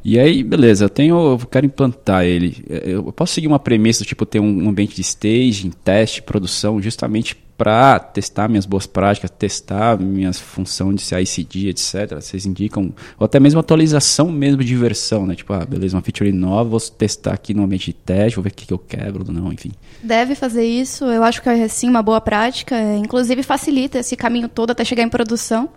E 0.08 0.20
aí, 0.20 0.44
beleza, 0.44 0.86
eu 0.86 0.90
tenho, 0.90 1.16
eu 1.32 1.48
quero 1.48 1.66
implantar 1.66 2.24
ele. 2.24 2.64
Eu 2.70 3.12
posso 3.12 3.34
seguir 3.34 3.48
uma 3.48 3.58
premissa, 3.58 4.06
tipo, 4.06 4.24
ter 4.24 4.40
um 4.40 4.70
ambiente 4.70 4.96
de 4.96 5.02
staging, 5.02 5.72
teste, 5.84 6.22
produção, 6.22 6.80
justamente 6.80 7.36
para 7.58 7.98
testar 7.98 8.48
minhas 8.48 8.68
boas 8.68 8.86
práticas, 8.86 9.32
testar 9.32 9.98
minhas 10.00 10.40
funções 10.40 10.98
de 10.98 11.02
CI/CD, 11.02 11.70
etc. 11.70 12.22
Vocês 12.22 12.46
indicam, 12.46 12.94
ou 13.18 13.26
até 13.26 13.40
mesmo 13.40 13.60
atualização 13.60 14.32
mesmo 14.32 14.64
de 14.64 14.76
versão, 14.76 15.26
né? 15.26 15.34
Tipo, 15.34 15.54
ah, 15.54 15.66
beleza, 15.66 15.96
uma 15.96 16.04
feature 16.04 16.32
nova, 16.32 16.70
vou 16.70 16.80
testar 16.80 17.34
aqui 17.34 17.56
no 17.56 17.64
ambiente 17.64 17.88
de 17.88 17.94
teste, 17.94 18.36
vou 18.36 18.44
ver 18.44 18.52
o 18.52 18.54
que, 18.54 18.68
que 18.68 18.74
eu 18.74 18.78
quebro 18.78 19.26
ou 19.28 19.34
não, 19.34 19.52
enfim. 19.52 19.72
Deve 20.04 20.36
fazer 20.36 20.66
isso, 20.66 21.06
eu 21.06 21.24
acho 21.24 21.42
que 21.42 21.50
é 21.50 21.68
sim 21.68 21.90
uma 21.90 22.04
boa 22.04 22.22
prática, 22.22 22.76
inclusive 22.96 23.42
facilita 23.42 23.98
esse 23.98 24.16
caminho 24.16 24.50
todo 24.50 24.70
até 24.70 24.86
chegar 24.86 25.02
em 25.02 25.10
produção. 25.10 25.70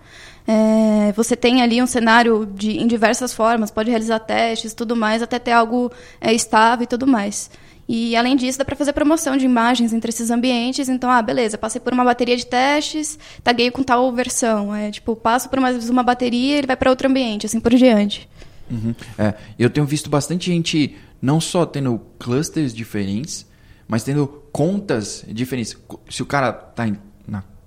É, 0.50 1.12
você 1.12 1.36
tem 1.36 1.60
ali 1.60 1.82
um 1.82 1.86
cenário 1.86 2.46
de, 2.46 2.78
em 2.78 2.86
diversas 2.86 3.34
formas, 3.34 3.70
pode 3.70 3.90
realizar 3.90 4.18
testes, 4.18 4.72
tudo 4.72 4.96
mais, 4.96 5.22
até 5.22 5.38
ter 5.38 5.52
algo 5.52 5.92
é, 6.18 6.32
estável 6.32 6.84
e 6.84 6.86
tudo 6.86 7.06
mais. 7.06 7.50
E 7.86 8.16
além 8.16 8.34
disso, 8.34 8.58
dá 8.58 8.64
para 8.64 8.74
fazer 8.74 8.94
promoção 8.94 9.36
de 9.36 9.44
imagens 9.44 9.92
entre 9.92 10.08
esses 10.08 10.30
ambientes. 10.30 10.88
Então, 10.88 11.10
ah, 11.10 11.20
beleza, 11.20 11.58
passei 11.58 11.78
por 11.78 11.92
uma 11.92 12.02
bateria 12.02 12.34
de 12.34 12.46
testes, 12.46 13.18
taguei 13.44 13.70
com 13.70 13.82
tal 13.82 14.10
versão. 14.10 14.74
É, 14.74 14.90
tipo, 14.90 15.14
passo 15.14 15.50
por 15.50 15.60
mais 15.60 15.88
uma 15.90 16.02
bateria, 16.02 16.56
ele 16.56 16.66
vai 16.66 16.76
para 16.76 16.88
outro 16.88 17.08
ambiente, 17.08 17.44
assim 17.44 17.60
por 17.60 17.74
diante. 17.74 18.26
Uhum. 18.70 18.94
É, 19.18 19.34
eu 19.58 19.68
tenho 19.68 19.86
visto 19.86 20.08
bastante 20.08 20.46
gente 20.50 20.96
não 21.20 21.42
só 21.42 21.66
tendo 21.66 22.00
clusters 22.18 22.72
diferentes, 22.72 23.46
mas 23.86 24.02
tendo 24.02 24.26
contas 24.50 25.24
diferentes. 25.28 25.76
Se 26.08 26.22
o 26.22 26.26
cara 26.26 26.48
está 26.70 26.88
em, 26.88 26.96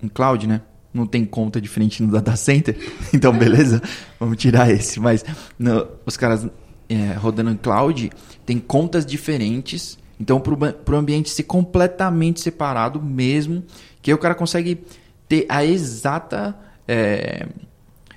em 0.02 0.08
cloud, 0.08 0.48
né? 0.48 0.62
Não 0.94 1.06
tem 1.06 1.24
conta 1.26 1.60
diferente 1.62 2.02
no 2.04 2.12
data 2.12 2.36
center, 2.36 2.76
então 3.14 3.32
beleza, 3.38 3.82
vamos 4.20 4.38
tirar 4.38 4.70
esse. 4.70 5.00
Mas 5.00 5.24
no, 5.58 5.88
os 6.06 6.18
caras 6.18 6.48
é, 6.90 7.14
rodando 7.14 7.50
em 7.52 7.56
cloud 7.58 8.12
tem 8.46 8.60
contas 8.60 9.06
diferentes, 9.06 9.98
então 10.20 10.40
para 10.40 10.94
o 10.94 10.98
ambiente 10.98 11.30
ser 11.30 11.44
completamente 11.44 12.40
separado 12.42 13.02
mesmo, 13.02 13.64
que 14.02 14.12
aí 14.12 14.16
o 14.16 14.18
cara 14.20 14.36
consegue 14.36 14.82
ter 15.28 15.46
a 15.48 15.64
exata. 15.66 16.56
é, 16.88 17.48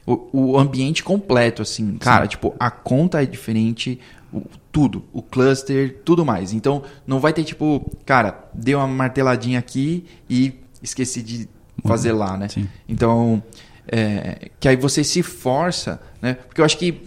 o, 0.07 0.29
o 0.53 0.59
ambiente 0.59 1.03
completo, 1.03 1.63
assim. 1.63 1.97
Cara, 1.97 2.27
tipo, 2.27 2.55
a 2.61 2.71
conta 2.71 3.23
é 3.23 3.27
diferente, 3.27 3.99
o- 4.31 4.43
tudo. 4.71 5.03
O 5.15 5.23
cluster, 5.23 6.03
tudo 6.05 6.27
mais. 6.27 6.53
Então, 6.53 6.83
não 7.07 7.21
vai 7.21 7.33
ter, 7.33 7.43
tipo, 7.43 7.91
cara, 8.05 8.51
dei 8.53 8.75
uma 8.75 8.87
marteladinha 8.87 9.59
aqui 9.59 10.05
e 10.29 10.53
esqueci 10.83 11.23
de 11.23 11.49
fazer 11.85 12.13
lá, 12.13 12.37
né? 12.37 12.49
Sim. 12.49 12.69
Então, 12.89 13.43
é, 13.87 14.51
que 14.59 14.69
aí 14.69 14.77
você 14.77 15.05
se 15.05 15.23
força, 15.23 16.01
né? 16.21 16.35
Porque 16.35 16.61
eu 16.61 16.65
acho 16.65 16.79
que 16.79 17.03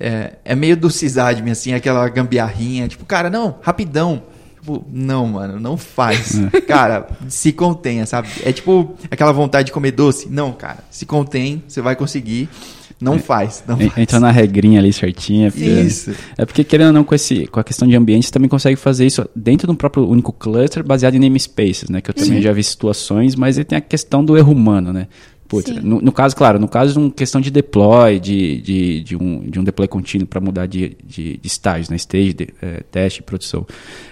é, 0.00 0.34
é 0.44 0.54
meio 0.54 0.76
do 0.76 0.90
CISADME, 0.90 1.50
assim, 1.50 1.72
aquela 1.74 2.08
gambiarrinha, 2.08 2.88
tipo, 2.88 3.04
cara, 3.04 3.30
não, 3.30 3.56
rapidão. 3.62 4.22
Tipo, 4.54 4.84
não, 4.90 5.26
mano, 5.26 5.58
não 5.58 5.76
faz. 5.76 6.32
Cara, 6.68 7.08
se 7.28 7.52
contenha, 7.52 8.04
sabe? 8.04 8.28
É 8.42 8.52
tipo 8.52 8.96
aquela 9.10 9.32
vontade 9.32 9.66
de 9.66 9.72
comer 9.72 9.92
doce. 9.92 10.28
Não, 10.28 10.52
cara, 10.52 10.84
se 10.90 11.06
contém, 11.06 11.62
você 11.66 11.80
vai 11.80 11.96
conseguir. 11.96 12.50
Não 13.00 13.18
faz, 13.18 13.62
não 13.66 13.76
faz. 13.76 13.96
Entra 13.98 14.18
na 14.18 14.30
regrinha 14.30 14.80
ali 14.80 14.92
certinha. 14.92 15.50
porque- 15.52 15.64
Isso. 15.66 16.12
É 16.36 16.44
porque, 16.44 16.64
querendo 16.64 16.88
ou 16.88 16.92
não, 16.92 17.04
com, 17.04 17.14
esse, 17.14 17.46
com 17.46 17.60
a 17.60 17.64
questão 17.64 17.86
de 17.86 17.94
ambiente, 17.94 18.26
você 18.26 18.32
também 18.32 18.48
consegue 18.48 18.76
fazer 18.76 19.06
isso 19.06 19.24
dentro 19.36 19.66
de 19.68 19.72
um 19.72 19.76
próprio 19.76 20.08
único 20.08 20.32
cluster 20.32 20.82
baseado 20.82 21.14
em 21.14 21.18
namespaces, 21.20 21.88
né? 21.88 22.00
Que 22.00 22.10
eu 22.10 22.14
também 22.14 22.42
já 22.42 22.52
vi 22.52 22.62
situações, 22.64 23.34
mas 23.36 23.56
aí 23.58 23.64
tem 23.64 23.78
a 23.78 23.80
questão 23.80 24.24
do 24.24 24.36
erro 24.36 24.52
humano, 24.52 24.92
né? 24.92 25.06
Putz, 25.48 25.70
no, 25.82 26.00
no 26.02 26.12
caso, 26.12 26.36
claro, 26.36 26.58
no 26.58 26.68
caso 26.68 26.92
de 26.92 26.98
uma 26.98 27.10
questão 27.10 27.40
de 27.40 27.50
deploy, 27.50 28.20
de, 28.20 28.60
de, 28.60 29.00
de, 29.00 29.16
um, 29.16 29.40
de 29.48 29.58
um 29.58 29.64
deploy 29.64 29.88
contínuo 29.88 30.26
para 30.26 30.40
mudar 30.40 30.66
de, 30.66 30.94
de, 31.02 31.38
de 31.38 31.46
estágio, 31.46 31.90
né? 31.90 31.96
Stage, 31.96 32.34
de, 32.34 32.48
eh, 32.60 32.82
teste, 32.90 33.22
produção. 33.22 33.66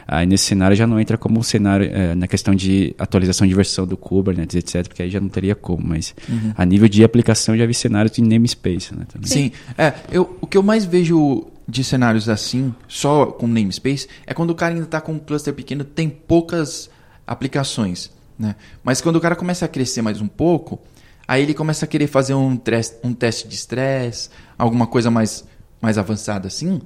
Aí 0.09 0.25
nesse 0.25 0.45
cenário 0.45 0.75
já 0.75 0.87
não 0.87 0.99
entra 0.99 1.19
como 1.19 1.45
cenário 1.45 1.91
eh, 1.93 2.15
na 2.15 2.27
questão 2.27 2.55
de 2.55 2.95
atualização 2.99 3.47
de 3.47 3.55
versão 3.55 3.87
do 3.87 3.99
Kubernetes, 3.99 4.57
etc., 4.57 4.89
porque 4.89 5.03
aí 5.03 5.11
já 5.11 5.21
não 5.21 5.29
teria 5.29 5.55
como, 5.55 5.87
mas 5.87 6.15
a 6.57 6.65
nível 6.65 6.89
de 6.89 7.05
aplicação 7.05 7.55
já 7.55 7.67
vi 7.67 7.75
cenários 7.75 8.13
de 8.13 8.23
namespace, 8.23 8.95
né? 8.95 9.05
também. 9.13 9.29
Sim. 9.29 9.53
É, 9.77 9.93
eu, 10.11 10.39
o 10.41 10.47
que 10.47 10.57
eu 10.57 10.63
mais 10.63 10.87
vejo 10.87 11.47
de 11.69 11.85
cenários 11.85 12.31
assim, 12.31 12.75
só 12.89 13.27
com 13.27 13.47
namespace, 13.47 14.09
é 14.27 14.33
quando 14.33 14.51
o 14.51 14.55
cara 14.55 14.73
ainda 14.73 14.87
está 14.87 15.03
com 15.03 15.13
um 15.13 15.19
cluster 15.19 15.53
pequeno, 15.53 15.85
tem 15.85 16.09
poucas 16.09 16.89
aplicações. 17.27 18.11
Né? 18.39 18.55
Mas 18.83 19.01
quando 19.03 19.17
o 19.17 19.21
cara 19.21 19.35
começa 19.35 19.65
a 19.65 19.69
crescer 19.69 20.01
mais 20.01 20.21
um 20.21 20.29
pouco, 20.29 20.81
aí 21.27 21.43
ele 21.43 21.55
começa 21.55 21.85
a 21.85 21.89
querer 21.89 22.07
fazer 22.07 22.35
um, 22.35 22.59
um 23.03 23.13
teste 23.15 23.49
de 23.49 23.55
estresse, 23.55 24.31
alguma 24.59 24.87
coisa 24.87 25.11
mais, 25.11 25.45
mais 25.81 25.99
avançada 25.99 26.47
assim. 26.49 26.81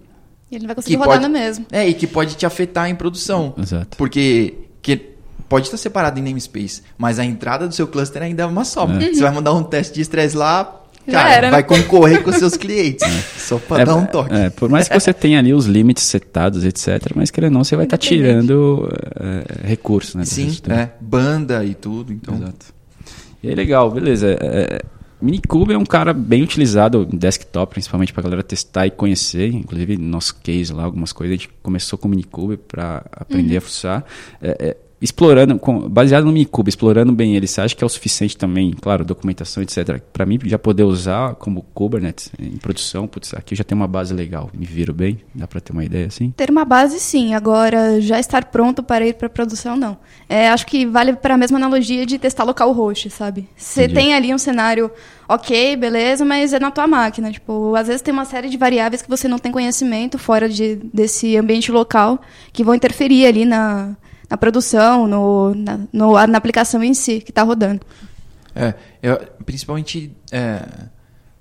E 0.50 0.56
ele 0.56 0.62
não 0.62 0.68
vai 0.68 0.76
conseguir 0.76 0.96
rodar 0.96 1.12
pode- 1.20 1.28
no 1.28 1.32
mesmo. 1.32 1.66
É, 1.70 1.88
e 1.88 1.94
que 1.94 2.06
pode 2.06 2.34
te 2.36 2.44
afetar 2.44 2.88
em 2.88 2.94
produção. 2.94 3.54
Exato. 3.56 3.96
Porque 3.96 4.54
que 4.82 5.10
pode 5.48 5.66
estar 5.66 5.76
separado 5.76 6.18
em 6.18 6.22
namespace, 6.22 6.82
mas 6.96 7.18
a 7.18 7.24
entrada 7.24 7.66
do 7.68 7.74
seu 7.74 7.86
cluster 7.86 8.22
ainda 8.22 8.42
é 8.42 8.46
uma 8.46 8.64
só. 8.64 8.86
Você 8.86 9.20
vai 9.20 9.32
mandar 9.32 9.52
um 9.52 9.62
teste 9.62 9.94
de 9.94 10.00
estresse 10.00 10.36
lá, 10.36 10.80
cara, 11.10 11.32
era, 11.32 11.46
né? 11.48 11.50
vai 11.50 11.62
concorrer 11.64 12.22
com 12.22 12.32
seus 12.32 12.56
clientes. 12.56 13.06
Só 13.36 13.58
para 13.58 13.84
dar 13.84 13.96
um 13.96 14.06
toque. 14.06 14.32
é, 14.32 14.48
por 14.50 14.68
mais 14.68 14.88
que 14.88 14.98
você 14.98 15.12
tenha 15.12 15.40
ali 15.40 15.52
os 15.52 15.66
limites 15.66 16.04
setados, 16.04 16.64
etc., 16.64 17.12
mas 17.16 17.30
querendo 17.32 17.52
ou 17.52 17.58
não, 17.58 17.64
você 17.64 17.74
vai 17.74 17.84
estar 17.84 17.96
Independente. 17.96 18.28
tirando 18.28 18.88
é, 19.18 19.66
recursos, 19.68 20.14
né? 20.14 20.24
Sim, 20.24 20.56
é, 20.68 20.90
banda 21.00 21.64
e 21.64 21.74
tudo, 21.74 22.12
então. 22.12 22.34
Exato. 22.36 22.66
E 23.42 23.48
aí, 23.48 23.54
legal, 23.54 23.90
beleza. 23.90 24.36
É, 24.40 24.82
Minikube 25.20 25.74
é 25.74 25.78
um 25.78 25.84
cara 25.84 26.12
bem 26.14 26.42
utilizado 26.42 27.06
em 27.12 27.16
desktop, 27.16 27.72
principalmente 27.72 28.12
para 28.12 28.22
galera 28.22 28.42
testar 28.42 28.86
e 28.86 28.90
conhecer. 28.90 29.52
Inclusive, 29.52 29.96
no 29.96 30.08
nosso 30.08 30.36
case 30.36 30.72
lá, 30.72 30.84
algumas 30.84 31.12
coisas, 31.12 31.34
a 31.34 31.36
gente 31.36 31.50
começou 31.62 31.98
com 31.98 32.08
o 32.08 32.10
Minikube 32.10 32.56
para 32.56 33.04
aprender 33.12 33.58
a 33.58 33.60
fuçar. 33.60 34.04
É, 34.40 34.56
é, 34.58 34.76
explorando, 35.00 35.58
com- 35.58 35.88
baseado 35.88 36.24
no 36.24 36.32
Minikube, 36.32 36.68
explorando 36.68 37.12
bem 37.12 37.34
ele, 37.36 37.46
você 37.46 37.60
acha 37.60 37.74
que 37.74 37.82
é 37.82 37.86
o 37.86 37.88
suficiente 37.88 38.36
também, 38.36 38.72
claro, 38.80 39.04
documentação, 39.04 39.62
etc. 39.62 40.00
Para 40.12 40.26
mim, 40.26 40.38
já 40.44 40.58
poder 40.58 40.82
usar 40.84 41.34
como 41.36 41.62
Kubernetes 41.74 42.30
em 42.38 42.56
produção, 42.58 43.06
putz, 43.06 43.32
aqui 43.34 43.54
eu 43.54 43.58
já 43.58 43.64
tem 43.64 43.74
uma 43.76 43.86
base 43.88 44.12
legal, 44.12 44.50
me 44.52 44.66
viro 44.66 44.92
bem, 44.92 45.20
dá 45.34 45.46
para 45.46 45.60
ter 45.60 45.72
uma 45.72 45.84
ideia 45.84 46.06
assim? 46.06 46.30
Ter 46.36 46.50
uma 46.50 46.64
base, 46.64 47.00
sim. 47.00 47.34
Agora, 47.34 48.00
já 48.00 48.20
estar 48.20 48.44
pronto 48.46 48.82
para 48.82 49.06
ir 49.06 49.14
para 49.14 49.28
produção, 49.28 49.76
não. 49.76 49.96
É, 50.28 50.48
acho 50.50 50.66
que 50.66 50.84
vale 50.86 51.14
para 51.14 51.34
a 51.34 51.38
mesma 51.38 51.56
analogia 51.58 52.04
de 52.04 52.18
testar 52.18 52.44
local 52.44 52.72
host, 52.72 53.08
sabe? 53.10 53.48
Você 53.56 53.88
tem 53.88 54.14
ali 54.14 54.34
um 54.34 54.38
cenário, 54.38 54.90
ok, 55.28 55.76
beleza, 55.76 56.24
mas 56.24 56.52
é 56.52 56.58
na 56.60 56.70
tua 56.70 56.86
máquina. 56.86 57.30
Tipo, 57.32 57.74
às 57.74 57.86
vezes 57.86 58.02
tem 58.02 58.12
uma 58.12 58.24
série 58.24 58.48
de 58.48 58.56
variáveis 58.56 59.02
que 59.02 59.08
você 59.08 59.26
não 59.26 59.38
tem 59.38 59.50
conhecimento 59.50 60.18
fora 60.18 60.48
de, 60.48 60.76
desse 60.92 61.36
ambiente 61.36 61.72
local 61.72 62.20
que 62.52 62.62
vão 62.62 62.74
interferir 62.74 63.26
ali 63.26 63.44
na, 63.44 63.96
na 64.30 64.36
produção, 64.36 65.06
no, 65.08 65.54
na, 65.54 65.80
no- 65.92 66.26
na 66.26 66.38
aplicação 66.38 66.82
em 66.84 66.94
si 66.94 67.20
que 67.20 67.30
está 67.32 67.42
rodando. 67.42 67.80
É, 68.54 68.74
eu- 69.02 69.18
principalmente 69.44 70.14
é, 70.30 70.64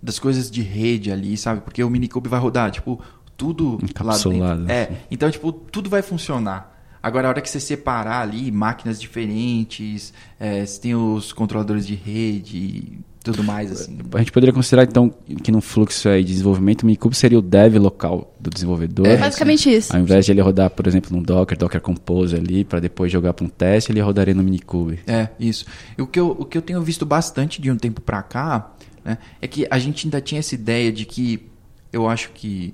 das 0.02 0.18
coisas 0.18 0.50
de 0.50 0.62
rede 0.62 1.12
ali, 1.12 1.38
sabe? 1.38 1.62
Porque 1.62 1.84
o 1.84 1.90
Minikube 1.90 2.28
vai 2.28 2.40
rodar, 2.40 2.72
tipo, 2.72 3.00
tudo 3.38 3.74
lá 3.74 3.80
Encapsulado, 3.84 4.62
dentro. 4.66 4.74
É, 4.74 4.92
então, 5.12 5.30
tipo, 5.30 5.52
tudo 5.52 5.90
vai 5.90 6.02
funcionar. 6.02 6.76
Agora, 7.02 7.28
a 7.28 7.30
hora 7.30 7.42
que 7.42 7.50
você 7.50 7.60
separar 7.62 8.22
ali 8.22 8.52
máquinas 8.52 9.00
diferentes, 9.00 10.14
é, 10.40 10.66
você 10.66 10.82
tem 10.82 10.96
os 10.96 11.32
controladores 11.32 11.88
de 11.88 11.96
rede 11.96 13.00
tudo 13.24 13.44
mais, 13.44 13.72
assim. 13.72 13.98
A 14.14 14.20
gente 14.20 14.32
poderia 14.32 14.54
considerar, 14.54 14.84
então, 14.84 15.14
que 15.44 15.52
no 15.52 15.62
fluxo 15.62 16.08
aí 16.08 16.24
de 16.24 16.32
desenvolvimento, 16.32 16.84
o 16.84 16.86
Minikube 16.86 17.16
seria 17.16 17.38
o 17.38 17.42
dev 17.42 17.76
local 17.76 18.34
do 18.40 18.50
desenvolvedor. 18.50 19.06
É, 19.06 19.18
Basicamente 19.18 19.70
isso. 19.70 19.94
Ao 19.94 20.02
invés 20.02 20.26
de 20.26 20.32
ele 20.32 20.42
rodar, 20.42 20.70
por 20.70 20.88
exemplo, 20.88 21.16
num 21.16 21.22
Docker, 21.22 21.58
Docker 21.58 21.82
Compose 21.82 22.36
ali, 22.36 22.64
para 22.64 22.80
depois 22.80 23.12
jogar 23.12 23.34
para 23.34 23.46
um 23.46 23.50
teste, 23.50 23.92
ele 23.92 24.00
rodaria 24.00 24.34
no 24.34 24.42
Minikube. 24.42 25.00
É, 25.06 25.30
isso. 25.40 25.66
E 25.98 26.02
o 26.02 26.08
que 26.08 26.20
eu, 26.20 26.30
o 26.32 26.46
que 26.46 26.58
eu 26.58 26.62
tenho 26.62 26.82
visto 26.82 27.06
bastante 27.06 27.62
de 27.62 27.70
um 27.70 27.76
tempo 27.76 28.00
pra 28.00 28.24
cá 28.24 28.72
né, 29.04 29.18
é 29.42 29.48
que 29.48 29.68
a 29.70 29.78
gente 29.78 30.08
ainda 30.08 30.22
tinha 30.22 30.40
essa 30.40 30.56
ideia 30.56 30.92
de 30.92 31.06
que 31.06 31.46
eu 31.92 32.08
acho 32.08 32.32
que, 32.32 32.74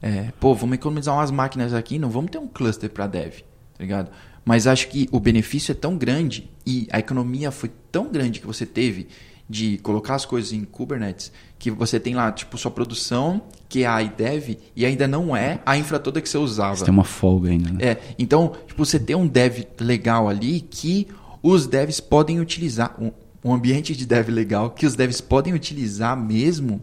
é, 0.00 0.28
pô, 0.40 0.54
vamos 0.54 0.74
economizar 0.74 1.14
umas 1.14 1.30
máquinas 1.30 1.74
aqui, 1.74 1.98
não 1.98 2.08
vamos 2.08 2.30
ter 2.30 2.38
um 2.38 2.48
cluster 2.48 2.88
pra 2.88 3.06
dev, 3.06 3.40
tá 3.76 3.80
ligado? 3.80 4.10
Mas 4.44 4.66
acho 4.66 4.88
que 4.88 5.08
o 5.12 5.20
benefício 5.20 5.72
é 5.72 5.74
tão 5.74 5.96
grande 5.96 6.50
e 6.66 6.88
a 6.90 6.98
economia 6.98 7.50
foi 7.50 7.70
tão 7.90 8.10
grande 8.10 8.40
que 8.40 8.46
você 8.46 8.66
teve 8.66 9.06
de 9.48 9.78
colocar 9.78 10.14
as 10.14 10.24
coisas 10.24 10.52
em 10.52 10.64
Kubernetes 10.64 11.30
que 11.58 11.70
você 11.70 12.00
tem 12.00 12.14
lá, 12.14 12.32
tipo, 12.32 12.58
sua 12.58 12.70
produção, 12.70 13.42
que 13.68 13.84
é 13.84 13.86
a 13.86 14.02
iDev, 14.02 14.58
e 14.74 14.84
ainda 14.84 15.06
não 15.06 15.36
é 15.36 15.60
a 15.64 15.76
infra 15.76 15.98
toda 15.98 16.20
que 16.20 16.28
você 16.28 16.36
usava. 16.38 16.76
Você 16.76 16.84
tem 16.84 16.92
uma 16.94 17.04
folga 17.04 17.50
ainda, 17.50 17.70
né? 17.70 17.78
É, 17.80 17.98
então, 18.18 18.52
tipo, 18.66 18.84
você 18.84 18.98
tem 18.98 19.14
um 19.14 19.26
dev 19.28 19.64
legal 19.80 20.28
ali 20.28 20.60
que 20.60 21.06
os 21.42 21.66
devs 21.66 22.00
podem 22.00 22.40
utilizar, 22.40 22.94
um, 23.00 23.12
um 23.44 23.52
ambiente 23.54 23.94
de 23.94 24.04
dev 24.06 24.28
legal 24.28 24.70
que 24.70 24.86
os 24.86 24.94
devs 24.96 25.20
podem 25.20 25.52
utilizar 25.54 26.16
mesmo. 26.16 26.80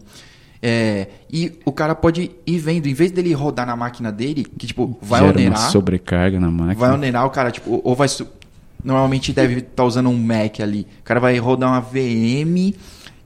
é, 0.62 1.08
e 1.30 1.58
o 1.64 1.72
cara 1.72 1.94
pode 1.94 2.30
ir 2.46 2.58
vendo, 2.58 2.86
em 2.86 2.94
vez 2.94 3.10
dele 3.10 3.32
rodar 3.32 3.66
na 3.66 3.76
máquina 3.76 4.10
dele, 4.12 4.44
que 4.44 4.66
tipo, 4.66 4.98
vai 5.02 5.20
Gera 5.20 5.32
uma 5.32 5.38
onerar, 5.40 5.70
sobrecarga 5.70 6.40
na 6.40 6.50
máquina. 6.50 6.74
vai 6.74 6.92
onerar 6.92 7.26
o 7.26 7.30
cara, 7.30 7.50
tipo, 7.50 7.80
ou 7.84 7.94
vai. 7.94 8.08
Normalmente 8.82 9.32
deve 9.32 9.58
estar 9.58 9.84
usando 9.84 10.08
um 10.08 10.16
Mac 10.16 10.60
ali. 10.60 10.86
O 11.00 11.02
cara 11.04 11.20
vai 11.20 11.36
rodar 11.38 11.70
uma 11.70 11.80
VM 11.80 12.74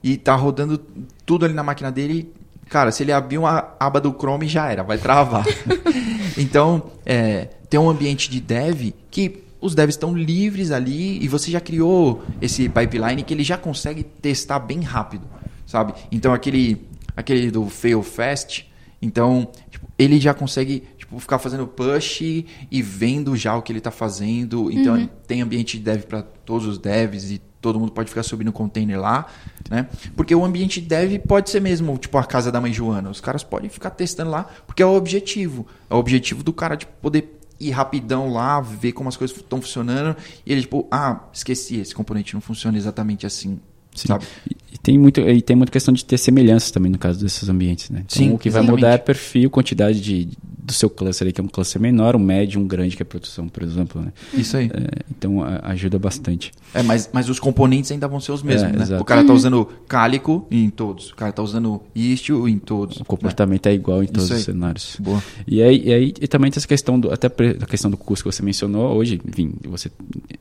e 0.03 0.17
tá 0.17 0.35
rodando 0.35 0.77
tudo 1.25 1.45
ali 1.45 1.53
na 1.53 1.63
máquina 1.63 1.91
dele. 1.91 2.31
Cara, 2.69 2.91
se 2.91 3.03
ele 3.03 3.11
abrir 3.11 3.37
uma 3.37 3.75
aba 3.79 4.01
do 4.01 4.11
Chrome, 4.11 4.47
já 4.47 4.69
era, 4.69 4.83
vai 4.83 4.97
travar. 4.97 5.45
então, 6.37 6.91
é, 7.05 7.49
tem 7.69 7.79
um 7.79 7.89
ambiente 7.89 8.29
de 8.29 8.39
dev 8.39 8.91
que 9.09 9.43
os 9.61 9.73
devs 9.73 9.95
estão 9.95 10.15
livres 10.15 10.71
ali 10.71 11.23
e 11.23 11.27
você 11.27 11.49
já 11.49 11.59
criou 11.59 12.23
esse 12.41 12.69
pipeline 12.69 13.23
que 13.23 13.33
ele 13.33 13.43
já 13.43 13.57
consegue 13.57 14.03
testar 14.03 14.59
bem 14.59 14.81
rápido, 14.81 15.27
sabe? 15.65 15.93
Então, 16.11 16.33
aquele, 16.33 16.87
aquele 17.15 17.49
do 17.49 17.67
fail 17.67 18.03
fast, 18.03 18.69
então, 19.01 19.49
tipo, 19.69 19.87
ele 19.97 20.19
já 20.19 20.33
consegue 20.33 20.83
ficar 21.19 21.39
fazendo 21.39 21.67
push 21.67 22.21
e 22.21 22.81
vendo 22.81 23.35
já 23.35 23.55
o 23.55 23.61
que 23.61 23.71
ele 23.71 23.79
está 23.79 23.91
fazendo. 23.91 24.71
Então, 24.71 25.09
tem 25.27 25.41
ambiente 25.41 25.77
de 25.77 25.83
dev 25.83 26.03
para 26.03 26.21
todos 26.21 26.67
os 26.67 26.77
devs 26.77 27.31
e 27.31 27.41
todo 27.65 27.79
mundo 27.79 27.91
pode 27.91 28.09
ficar 28.09 28.21
subindo 28.21 28.51
container 28.51 28.99
lá, 28.99 29.25
né? 29.69 29.87
Porque 30.15 30.35
o 30.35 30.45
ambiente 30.45 30.79
de 30.79 30.87
dev 30.87 31.17
pode 31.27 31.49
ser 31.49 31.59
mesmo, 31.59 31.97
tipo, 31.97 32.15
a 32.17 32.23
casa 32.23 32.51
da 32.51 32.61
mãe 32.61 32.71
Joana. 32.71 33.09
Os 33.09 33.19
caras 33.19 33.43
podem 33.43 33.69
ficar 33.71 33.89
testando 33.89 34.29
lá, 34.29 34.43
porque 34.67 34.83
é 34.83 34.85
o 34.85 34.93
objetivo. 34.93 35.65
É 35.89 35.95
o 35.95 35.97
objetivo 35.97 36.43
do 36.43 36.53
cara, 36.53 36.77
tipo, 36.77 36.91
poder 37.01 37.39
ir 37.59 37.71
rapidão 37.71 38.31
lá, 38.31 38.61
ver 38.61 38.91
como 38.91 39.09
as 39.09 39.17
coisas 39.17 39.35
estão 39.35 39.59
funcionando. 39.61 40.15
E 40.45 40.51
ele, 40.51 40.61
tipo, 40.61 40.87
ah, 40.91 41.23
esqueci, 41.33 41.77
esse 41.77 41.95
componente 41.95 42.35
não 42.35 42.41
funciona 42.41 42.77
exatamente 42.77 43.25
assim, 43.25 43.59
Sim. 43.95 44.09
sabe? 44.09 44.25
E, 44.71 44.77
tem 44.77 44.99
muito, 44.99 45.19
e 45.21 45.41
tem 45.41 45.55
muita 45.55 45.71
questão 45.71 45.91
de 45.91 46.05
ter 46.05 46.19
semelhanças 46.19 46.69
também 46.69 46.91
no 46.91 46.99
caso 46.99 47.19
desses 47.19 47.49
ambientes, 47.49 47.89
né? 47.89 48.03
Então, 48.05 48.17
Sim, 48.17 48.33
o 48.33 48.37
que 48.37 48.49
vai 48.49 48.61
exatamente. 48.61 48.81
mudar 48.83 48.93
é 48.93 48.97
perfil, 48.99 49.49
quantidade 49.49 49.99
de, 49.99 50.29
do 50.65 50.73
seu 50.73 50.89
cluster 50.89 51.27
aí, 51.27 51.31
que 51.33 51.39
é 51.39 51.43
um 51.43 51.47
cluster 51.47 51.79
menor, 51.79 52.15
um 52.15 52.19
médio, 52.19 52.59
um 52.59 52.67
grande, 52.67 52.95
que 52.95 53.01
é 53.01 53.05
produção, 53.05 53.47
por 53.47 53.61
exemplo. 53.61 54.01
Né? 54.01 54.11
Isso 54.33 54.57
aí. 54.57 54.65
É, 54.73 55.03
então 55.09 55.43
a, 55.43 55.71
ajuda 55.71 55.99
bastante. 55.99 56.51
É, 56.73 56.81
mas, 56.81 57.09
mas 57.13 57.29
os 57.29 57.39
componentes 57.39 57.91
ainda 57.91 58.07
vão 58.07 58.19
ser 58.19 58.31
os 58.31 58.41
mesmos, 58.41 58.69
É, 58.69 58.75
né? 58.75 58.81
exato. 58.81 59.01
O 59.01 59.05
cara 59.05 59.23
tá 59.23 59.31
usando 59.33 59.65
cálico 59.87 60.47
em 60.49 60.69
todos. 60.69 61.11
O 61.11 61.15
cara 61.15 61.31
tá 61.31 61.43
usando 61.43 61.81
istio 61.93 62.47
em 62.47 62.57
todos. 62.57 62.99
O 62.99 63.05
comportamento 63.05 63.67
é 63.67 63.73
igual 63.73 64.03
em 64.03 64.07
todos 64.07 64.31
os 64.31 64.43
cenários. 64.43 64.97
Boa. 64.99 65.21
E 65.47 65.61
aí, 65.61 65.83
e 65.85 65.93
aí 65.93 66.13
e 66.19 66.27
também 66.27 66.49
tem 66.49 66.57
essa 66.57 66.67
questão 66.67 66.99
do, 66.99 67.13
até 67.13 67.27
a 67.27 67.65
questão 67.65 67.91
do 67.91 67.97
custo 67.97 68.27
que 68.27 68.35
você 68.35 68.41
mencionou 68.41 68.95
hoje, 68.95 69.21
enfim, 69.27 69.53
você 69.65 69.91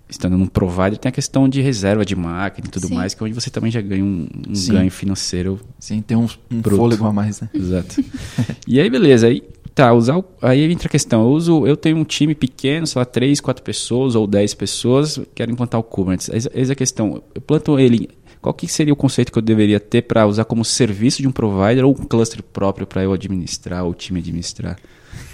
estando 0.09 0.39
num 0.39 0.47
provider, 0.47 0.97
tem 0.97 1.11
a 1.11 1.13
questão 1.13 1.49
de 1.49 1.61
reserva 1.61 2.05
de 2.05 2.17
máquina 2.17 2.67
e 2.67 2.71
tudo 2.71 2.89
Sim. 2.89 2.95
mais, 2.95 3.15
que 3.15 3.23
é 3.23 3.27
onde 3.27 3.35
você 3.35 3.51
também 3.51 3.71
já 3.71 3.81
ganha 3.81 4.05
um, 4.05 4.27
um 4.49 4.55
Sim. 4.55 4.73
ganho 4.73 4.91
financeiro 4.91 5.61
Sim, 5.79 6.01
tem 6.01 6.17
um, 6.17 6.29
um 6.51 6.61
Bruto. 6.61 6.77
fôlego 6.77 7.05
a 7.05 7.13
mais, 7.13 7.41
né? 7.41 7.51
Exato. 7.53 8.03
e 8.67 8.81
aí, 8.81 8.89
beleza. 8.89 9.27
Aí, 9.27 9.43
tá, 9.75 9.93
usar 9.93 10.19
o- 10.19 10.25
aí 10.41 10.71
entra 10.71 10.89
a 10.89 10.91
questão. 10.91 11.23
Eu, 11.23 11.29
uso, 11.31 11.67
eu 11.67 11.77
tenho 11.77 11.97
um 11.97 12.05
time 12.05 12.35
pequeno, 12.35 12.87
sei 12.87 12.99
lá, 13.01 13.05
3, 13.05 13.41
4 13.41 13.63
pessoas 13.63 14.15
ou 14.15 14.27
10 14.27 14.55
pessoas, 14.55 15.21
quero 15.35 15.51
implantar 15.51 15.81
o 15.81 15.85
Kubernetes. 15.85 16.29
Eis, 16.29 16.49
eis 16.55 16.71
a 16.71 16.75
questão. 16.75 17.23
Eu 17.35 17.41
planto 17.41 17.79
ele. 17.79 18.09
Qual 18.41 18.53
que 18.53 18.69
seria 18.69 18.93
o 18.93 18.97
conceito 18.97 19.33
que 19.33 19.39
eu 19.39 19.43
deveria 19.43 19.81
ter 19.81 20.03
para 20.03 20.27
usar 20.27 20.45
como 20.45 20.65
serviço 20.65 21.23
de 21.23 21.27
um 21.29 21.33
provider 21.33 21.85
ou 21.85 21.93
um 21.93 22.05
cluster 22.05 22.43
próprio 22.43 22.87
para 22.87 23.03
eu 23.03 23.13
administrar 23.13 23.85
ou 23.85 23.91
o 23.93 23.95
time 23.95 24.21
administrar? 24.21 24.77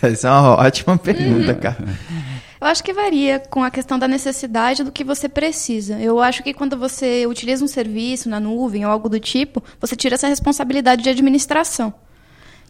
Essa 0.01 0.29
é 0.29 0.31
uma 0.31 0.55
ótima 0.61 0.97
pergunta, 0.97 1.53
cara. 1.55 1.89
Eu 2.61 2.67
acho 2.67 2.85
que 2.85 2.93
varia 2.93 3.41
com 3.41 3.65
a 3.65 3.71
questão 3.71 3.99
da 3.99 4.07
necessidade 4.07 4.85
do 4.85 4.93
que 4.93 5.03
você 5.03 5.29
precisa. 5.29 5.99
Eu 5.99 6.21
acho 6.21 6.43
que 6.45 6.53
quando 6.55 6.77
você 6.77 7.27
utiliza 7.27 7.65
um 7.65 7.69
serviço 7.69 8.29
na 8.29 8.39
nuvem 8.39 8.85
ou 8.85 8.93
algo 8.93 9.09
do 9.09 9.19
tipo, 9.19 9.61
você 9.81 9.97
tira 9.97 10.15
essa 10.15 10.29
responsabilidade 10.29 11.03
de 11.03 11.09
administração, 11.09 11.93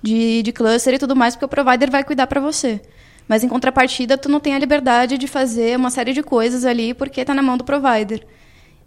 de, 0.02 0.42
de 0.42 0.52
cluster 0.52 0.94
e 0.94 0.98
tudo 0.98 1.14
mais, 1.14 1.34
porque 1.34 1.44
o 1.44 1.48
provider 1.48 1.90
vai 1.90 2.04
cuidar 2.04 2.26
para 2.26 2.40
você. 2.40 2.80
Mas 3.28 3.44
em 3.44 3.48
contrapartida, 3.48 4.18
tu 4.18 4.28
não 4.28 4.40
tem 4.40 4.54
a 4.54 4.58
liberdade 4.58 5.16
de 5.16 5.28
fazer 5.28 5.76
uma 5.76 5.90
série 5.90 6.12
de 6.12 6.22
coisas 6.22 6.64
ali 6.64 6.92
porque 6.92 7.20
está 7.20 7.34
na 7.34 7.42
mão 7.42 7.56
do 7.56 7.64
provider. 7.64 8.26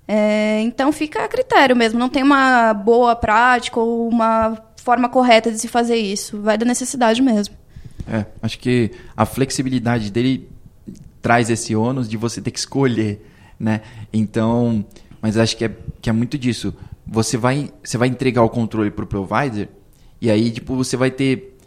É, 0.06 0.60
então 0.62 0.92
fica 0.92 1.24
a 1.24 1.28
critério 1.30 1.76
mesmo, 1.76 1.98
não 1.98 2.10
tem 2.10 2.24
uma 2.24 2.74
boa 2.74 3.16
prática 3.16 3.80
ou 3.80 4.10
uma 4.10 4.62
forma 4.76 5.08
correta 5.08 5.50
de 5.50 5.58
se 5.58 5.68
fazer 5.68 5.96
isso. 5.96 6.42
Vai 6.42 6.58
da 6.58 6.66
necessidade 6.66 7.22
mesmo. 7.22 7.56
É, 8.06 8.26
acho 8.42 8.60
que 8.60 8.92
a 9.16 9.26
flexibilidade 9.26 10.12
dele 10.12 10.50
traz 11.22 11.50
esse 11.50 11.74
ônus 11.74 12.10
de 12.10 12.18
você 12.18 12.42
ter 12.42 12.52
que 12.52 12.60
escolher, 12.60 13.26
né? 13.58 13.80
Então, 14.12 14.86
mas 15.22 15.38
acho 15.38 15.56
que 15.56 15.64
é, 15.64 15.72
que 16.02 16.10
é 16.10 16.14
muito 16.14 16.38
disso. 16.38 16.74
Você 17.08 17.38
vai, 17.38 17.72
você 17.82 17.98
vai 17.98 18.10
entregar 18.10 18.44
o 18.44 18.50
controle 18.50 18.92
pro 18.92 19.08
provider 19.08 19.70
e 20.24 20.32
aí, 20.32 20.50
tipo, 20.50 20.74
você 20.76 20.96
vai 20.96 21.12
ter... 21.12 21.58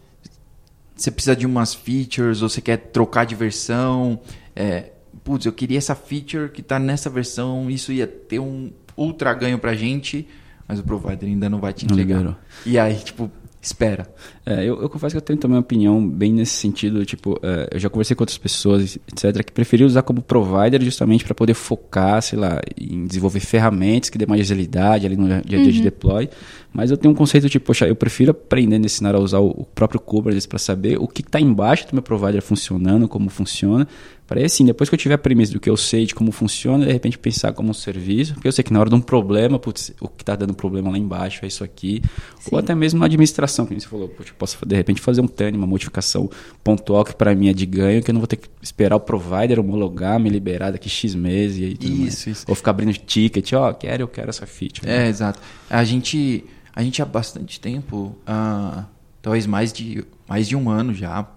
Você 0.97 1.11
precisa 1.11 1.37
de 1.37 1.45
umas 1.45 1.75
features 1.75 2.41
ou 2.41 2.49
você 2.49 2.63
quer 2.63 2.79
trocar 2.79 3.27
de 3.27 3.35
versão. 3.35 4.19
É, 4.55 4.93
putz, 5.23 5.45
eu 5.45 5.53
queria 5.53 5.77
essa 5.77 5.95
feature 5.95 6.49
que 6.49 6.63
tá 6.63 6.79
nessa 6.79 7.11
versão, 7.11 7.69
isso 7.69 7.93
ia 7.93 8.07
ter 8.07 8.39
um 8.39 8.73
ultra 8.97 9.35
ganho 9.35 9.59
pra 9.59 9.75
gente, 9.75 10.27
mas 10.67 10.79
o 10.79 10.83
provider 10.83 11.29
ainda 11.29 11.51
não 11.51 11.61
vai 11.61 11.75
te 11.75 11.85
entregar. 11.85 12.39
E 12.65 12.79
aí, 12.79 12.97
tipo, 12.97 13.31
espera. 13.67 14.07
É, 14.45 14.61
eu, 14.65 14.81
eu 14.81 14.89
confesso 14.89 15.15
que 15.15 15.19
eu 15.19 15.23
tenho 15.23 15.39
também 15.39 15.57
uma 15.57 15.61
opinião 15.61 16.07
bem 16.07 16.33
nesse 16.33 16.53
sentido, 16.53 17.05
tipo, 17.05 17.39
é, 17.43 17.69
eu 17.73 17.79
já 17.79 17.89
conversei 17.91 18.15
com 18.15 18.23
outras 18.23 18.39
pessoas, 18.39 18.99
etc, 19.11 19.45
que 19.45 19.53
preferiam 19.53 19.87
usar 19.87 20.03
como 20.03 20.23
provider 20.23 20.83
justamente 20.83 21.25
para 21.25 21.35
poder 21.35 21.55
focar, 21.55 22.23
sei 22.23 22.39
lá, 22.39 22.61
em 22.81 23.07
desenvolver 23.07 23.41
ferramentas 23.41 24.09
que 24.09 24.19
dê 24.19 24.27
mais 24.27 24.41
agilidade 24.41 25.07
ali 25.07 25.17
no 25.17 25.27
dia 25.27 25.59
a 25.59 25.63
dia 25.63 25.73
de 25.73 25.83
deploy, 25.83 26.29
mas 26.73 26.91
eu 26.91 26.97
tenho 26.97 27.13
um 27.13 27.17
conceito 27.17 27.49
tipo, 27.49 27.67
poxa, 27.67 27.87
eu 27.87 27.97
prefiro 27.97 28.31
aprender 28.31 28.79
nesse 28.79 28.97
cenário 28.97 29.19
a 29.19 29.23
usar 29.23 29.39
o, 29.41 29.49
o 29.49 29.65
próprio 29.65 29.99
Kubernetes 29.99 30.47
para 30.47 30.59
saber 30.59 30.99
o 30.99 31.09
que 31.09 31.23
está 31.23 31.41
embaixo 31.41 31.87
do 31.89 31.95
meu 31.95 32.03
provider 32.03 32.43
funcionando, 32.43 33.09
como 33.09 33.31
funciona, 33.31 33.89
para 34.27 34.41
aí 34.41 34.45
assim, 34.45 34.65
depois 34.65 34.89
que 34.89 34.95
eu 34.95 34.99
tiver 34.99 35.15
a 35.15 35.19
premissa 35.19 35.53
do 35.53 35.61
que 35.61 35.71
eu 35.71 35.77
sei 35.77 36.05
de 36.05 36.15
como 36.15 36.33
funciona, 36.33 36.85
de 36.85 36.93
repente 36.93 37.17
pensar 37.17 37.53
como 37.53 37.71
um 37.71 37.75
serviço, 37.75 38.35
porque 38.35 38.49
eu 38.49 38.53
sei 38.53 38.65
que 38.65 38.73
na 38.73 38.81
hora 38.81 38.91
de 38.91 38.97
um 38.97 39.01
problema, 39.01 39.59
putz, 39.59 39.93
o 40.01 40.09
que 40.09 40.23
está 40.23 40.35
dando 40.35 40.53
problema 40.53 40.91
lá 40.91 40.99
embaixo 40.99 41.45
é 41.45 41.49
isso 41.49 41.63
aqui, 41.63 42.03
ou 42.51 42.59
até 42.59 42.75
mesmo 42.75 42.99
na 42.99 43.07
administração, 43.07 43.67
como 43.67 43.81
você 43.81 43.87
falou, 43.87 44.13
eu 44.19 44.35
posso 44.37 44.59
de 44.67 44.75
repente 44.75 45.01
fazer 45.01 45.21
um 45.21 45.29
TAN, 45.29 45.53
uma 45.53 45.67
modificação 45.67 46.29
pontual 46.65 47.05
que 47.05 47.15
para 47.15 47.35
mim 47.35 47.49
é 47.49 47.53
de 47.53 47.65
ganho, 47.65 48.03
que 48.03 48.11
eu 48.11 48.15
não 48.15 48.21
vou 48.21 48.27
ter 48.27 48.37
que 48.37 48.49
esperar 48.61 48.97
o 48.97 49.01
provider 49.01 49.61
homologar, 49.61 50.19
me 50.19 50.29
liberar 50.29 50.73
daqui 50.73 50.89
X 50.89 51.15
meses 51.15 51.59
e 51.59 51.65
aí 51.65 51.77
tudo 51.77 51.97
mais. 51.97 52.15
Isso, 52.15 52.31
isso. 52.31 52.45
Ou 52.49 52.55
ficar 52.57 52.73
abrindo 52.73 52.93
ticket, 52.95 53.53
ó, 53.53 53.73
quero, 53.73 54.03
eu 54.03 54.09
quero 54.09 54.31
essa 54.31 54.45
feature. 54.47 54.89
É, 54.89 55.07
exato. 55.07 55.39
A 55.71 55.85
gente, 55.85 56.45
a 56.75 56.83
gente 56.83 57.01
há 57.01 57.05
bastante 57.05 57.61
tempo, 57.61 58.17
ah, 58.27 58.87
talvez 59.23 59.47
mais 59.47 59.73
de, 59.73 60.05
mais 60.29 60.49
de 60.49 60.57
um 60.57 60.69
ano 60.69 60.93
já, 60.93 61.29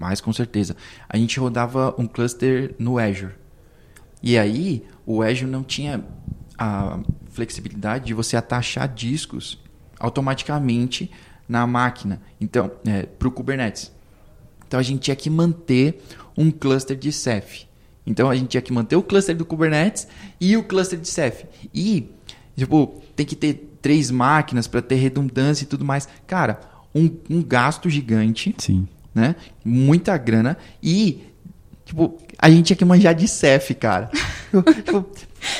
mais 0.00 0.18
com 0.18 0.32
certeza, 0.32 0.74
a 1.06 1.18
gente 1.18 1.38
rodava 1.38 1.94
um 1.98 2.06
cluster 2.06 2.74
no 2.78 2.98
Azure. 2.98 3.34
E 4.22 4.38
aí, 4.38 4.82
o 5.04 5.22
Azure 5.22 5.50
não 5.50 5.62
tinha 5.62 6.02
a 6.58 6.98
flexibilidade 7.28 8.06
de 8.06 8.14
você 8.14 8.34
atachar 8.34 8.88
discos 8.88 9.62
automaticamente 9.98 11.10
na 11.46 11.66
máquina, 11.66 12.22
então, 12.40 12.70
para 13.18 13.28
o 13.28 13.30
Kubernetes. 13.30 13.92
Então, 14.66 14.80
a 14.80 14.82
gente 14.82 15.00
tinha 15.00 15.16
que 15.16 15.28
manter 15.28 16.02
um 16.34 16.50
cluster 16.50 16.96
de 16.96 17.12
Ceph. 17.12 17.64
Então, 18.06 18.30
a 18.30 18.36
gente 18.36 18.48
tinha 18.48 18.62
que 18.62 18.72
manter 18.72 18.96
o 18.96 19.02
cluster 19.02 19.36
do 19.36 19.44
Kubernetes 19.44 20.08
e 20.40 20.56
o 20.56 20.64
cluster 20.64 20.98
de 20.98 21.08
Ceph. 21.08 21.44
E, 21.74 22.10
tipo, 22.56 23.02
tem 23.14 23.26
que 23.26 23.36
ter 23.36 23.76
três 23.82 24.10
máquinas 24.10 24.66
para 24.66 24.80
ter 24.80 24.94
redundância 24.94 25.64
e 25.64 25.66
tudo 25.66 25.84
mais. 25.84 26.08
Cara, 26.26 26.60
um, 26.94 27.10
um 27.28 27.42
gasto 27.42 27.90
gigante, 27.90 28.54
Sim. 28.58 28.88
Né? 29.14 29.34
Muita 29.64 30.16
grana 30.16 30.56
e, 30.82 31.22
tipo, 31.84 32.18
a 32.38 32.48
gente 32.48 32.66
tinha 32.66 32.76
que 32.76 32.84
manjar 32.84 33.14
de 33.14 33.28
Ceph, 33.28 33.72
cara. 33.78 34.10
tipo, 34.84 35.06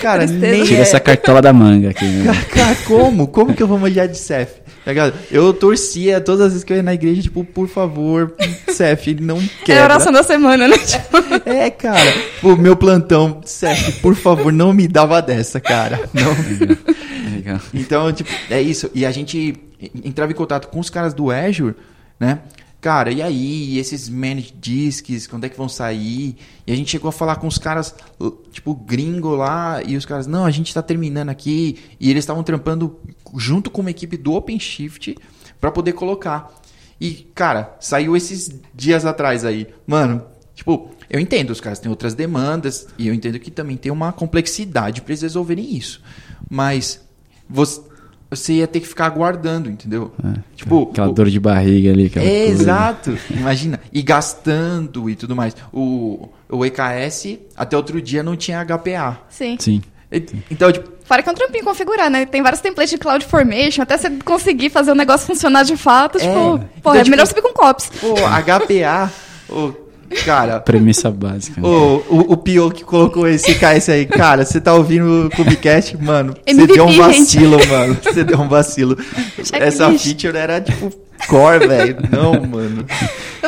cara, 0.01 0.27
Tristeza. 0.27 0.53
nem 0.53 0.65
Tira 0.65 0.79
é... 0.79 0.83
essa 0.83 1.01
cartola 1.01 1.43
da 1.43 1.53
manga 1.53 1.91
aqui, 1.91 2.05
né? 2.05 2.25
Cara, 2.25 2.45
cara, 2.47 2.77
como? 2.87 3.29
Como 3.29 3.55
que 3.55 3.63
eu 3.63 3.69
vou 3.69 3.79
manjar 3.79 4.09
de 4.09 4.17
Ceph? 4.17 4.61
Tá 4.85 4.93
ligado? 4.93 5.13
Eu 5.31 5.53
torcia 5.53 6.21
todas 6.23 6.47
as 6.47 6.53
vezes 6.53 6.65
que 6.65 6.73
eu 6.73 6.79
ia 6.79 6.83
na 6.83 6.95
igreja, 6.95 7.21
tipo, 7.21 7.45
por 7.45 7.69
favor, 7.69 8.35
Ceph, 8.69 9.09
não 9.21 9.39
É 9.69 9.79
a 9.79 9.85
oração 9.85 10.11
da 10.11 10.23
semana, 10.23 10.67
né? 10.67 10.79
Tipo, 10.79 11.19
É, 11.45 11.71
cara. 11.71 12.15
O 12.43 12.57
meu 12.57 12.75
plantão, 12.75 13.43
Ceph, 13.45 14.01
por 14.01 14.15
favor, 14.15 14.51
não 14.51 14.73
me 14.73 14.89
dava 14.89 15.21
dessa, 15.21 15.61
cara. 15.61 16.09
Não. 16.15 17.31
Legal. 17.31 17.61
Então, 17.75 18.11
tipo, 18.13 18.31
é 18.49 18.61
isso. 18.61 18.91
E 18.95 19.05
a 19.05 19.11
gente 19.11 19.55
entrava 20.03 20.33
em 20.33 20.35
contato 20.35 20.69
com 20.69 20.81
os 20.81 20.89
caras 20.89 21.13
do 21.13 21.31
Azure, 21.31 21.75
né? 22.19 22.39
Cara, 22.81 23.13
e 23.13 23.21
aí, 23.21 23.79
esses 23.79 24.09
managed 24.09 24.55
disks, 24.59 25.27
quando 25.27 25.45
é 25.45 25.51
que 25.51 25.57
vão 25.57 25.69
sair? 25.69 26.37
E 26.67 26.73
a 26.73 26.75
gente 26.75 26.91
chegou 26.91 27.11
a 27.11 27.13
falar 27.13 27.37
com 27.37 27.47
os 27.47 27.59
caras, 27.59 27.95
tipo, 28.51 28.75
gringo 28.75 29.35
lá, 29.37 29.83
e 29.83 29.97
os 29.97 30.07
caras, 30.07 30.27
não, 30.27 30.47
a 30.47 30.51
gente 30.51 30.73
tá 30.73 30.81
terminando 30.81 31.29
aqui, 31.29 31.79
e 32.01 32.11
eles 32.11 32.23
estavam 32.23 32.43
trampando 32.43 32.99
junto 33.37 33.71
com 33.71 33.83
uma 33.83 33.91
equipe 33.91 34.17
do 34.17 34.33
OpenShift 34.33 35.15
para 35.61 35.71
poder 35.71 35.93
colocar. 35.93 36.51
E, 36.99 37.31
cara, 37.35 37.77
saiu 37.81 38.17
esses 38.17 38.51
dias 38.75 39.05
atrás 39.05 39.45
aí. 39.45 39.67
Mano, 39.87 40.23
tipo, 40.55 40.91
eu 41.11 41.21
entendo, 41.21 41.51
os 41.51 41.61
caras 41.61 41.81
têm 41.81 41.91
outras 41.91 42.15
demandas, 42.15 42.87
e 42.97 43.09
eu 43.09 43.13
entendo 43.13 43.39
que 43.39 43.51
também 43.51 43.77
tem 43.77 43.93
uma 43.93 44.11
complexidade 44.11 45.03
para 45.03 45.13
eles 45.13 45.21
resolverem 45.21 45.77
isso. 45.77 46.03
Mas 46.49 46.99
você, 47.47 47.83
você 48.31 48.53
ia 48.55 48.67
ter 48.67 48.81
que 48.81 48.87
ficar 48.87 49.07
aguardando, 49.07 49.69
entendeu? 49.69 50.13
tipo, 50.55 50.89
Aquela 50.93 51.09
o- 51.09 51.13
dor 51.13 51.29
de 51.29 51.41
barriga 51.41 51.91
ali. 51.91 52.11
É, 52.17 52.47
exato. 52.47 53.19
Imagina. 53.31 53.81
E 53.93 54.03
gastando 54.03 55.11
e 55.11 55.15
tudo 55.17 55.35
mais. 55.35 55.55
O, 55.73 56.29
o 56.49 56.65
EKS, 56.65 57.39
até 57.57 57.77
outro 57.77 58.01
dia, 58.01 58.23
não 58.23 58.37
tinha 58.37 58.65
HPA. 58.65 59.19
Sim. 59.29 59.57
Sim. 59.59 59.83
E- 60.13 60.25
Então, 60.51 60.71
tipo, 60.73 60.89
Fora 61.05 61.25
que 61.25 61.29
é 61.29 61.33
um 61.33 61.35
trampinho 61.35 61.65
configurar, 61.65 62.09
né? 62.09 62.25
Tem 62.25 62.41
vários 62.41 62.61
templates 62.61 62.91
de 62.93 62.97
CloudFormation, 62.99 63.83
até 63.83 63.99
você 63.99 64.09
conseguir 64.25 64.71
fazer 64.71 64.93
o 64.93 64.95
negócio 64.95 65.27
funcionar 65.27 65.65
de 65.65 65.77
fato, 65.77 66.19
É. 66.19 66.21
tipo, 66.21 66.31
Então, 66.31 66.69
pô, 66.83 66.95
é 66.95 66.99
tipo- 66.99 67.11
melhor 67.11 67.27
subir 67.27 67.43
com 67.43 67.53
COPS. 67.53 67.91
pô, 68.01 68.15
HPA, 68.15 69.11
ô, 69.49 69.73
cara, 70.25 70.61
Premissa 70.61 71.11
básica. 71.11 71.61
né? 71.61 71.67
o, 71.67 72.03
o, 72.09 72.33
o 72.33 72.37
Pio 72.37 72.71
que 72.71 72.85
colocou 72.85 73.27
esse 73.29 73.55
KS 73.55 73.89
aí, 73.91 74.07
cara, 74.07 74.45
você 74.45 74.61
tá 74.61 74.75
ouvindo 74.75 75.27
o 75.27 75.31
Clubcast, 75.31 75.97
mano, 75.97 76.35
você 76.47 76.67
deu 76.67 76.85
um 76.85 76.89
gente. 76.93 76.99
vacilo, 77.01 77.69
mano. 77.69 77.97
Você 78.03 78.25
deu 78.25 78.41
um 78.41 78.49
vacilo. 78.49 78.97
Essa 79.53 79.91
feature 79.99 80.37
era, 80.37 80.61
tipo, 80.61 80.93
core, 81.29 81.67
velho. 81.69 81.97
Não, 82.11 82.33
mano. 82.47 82.85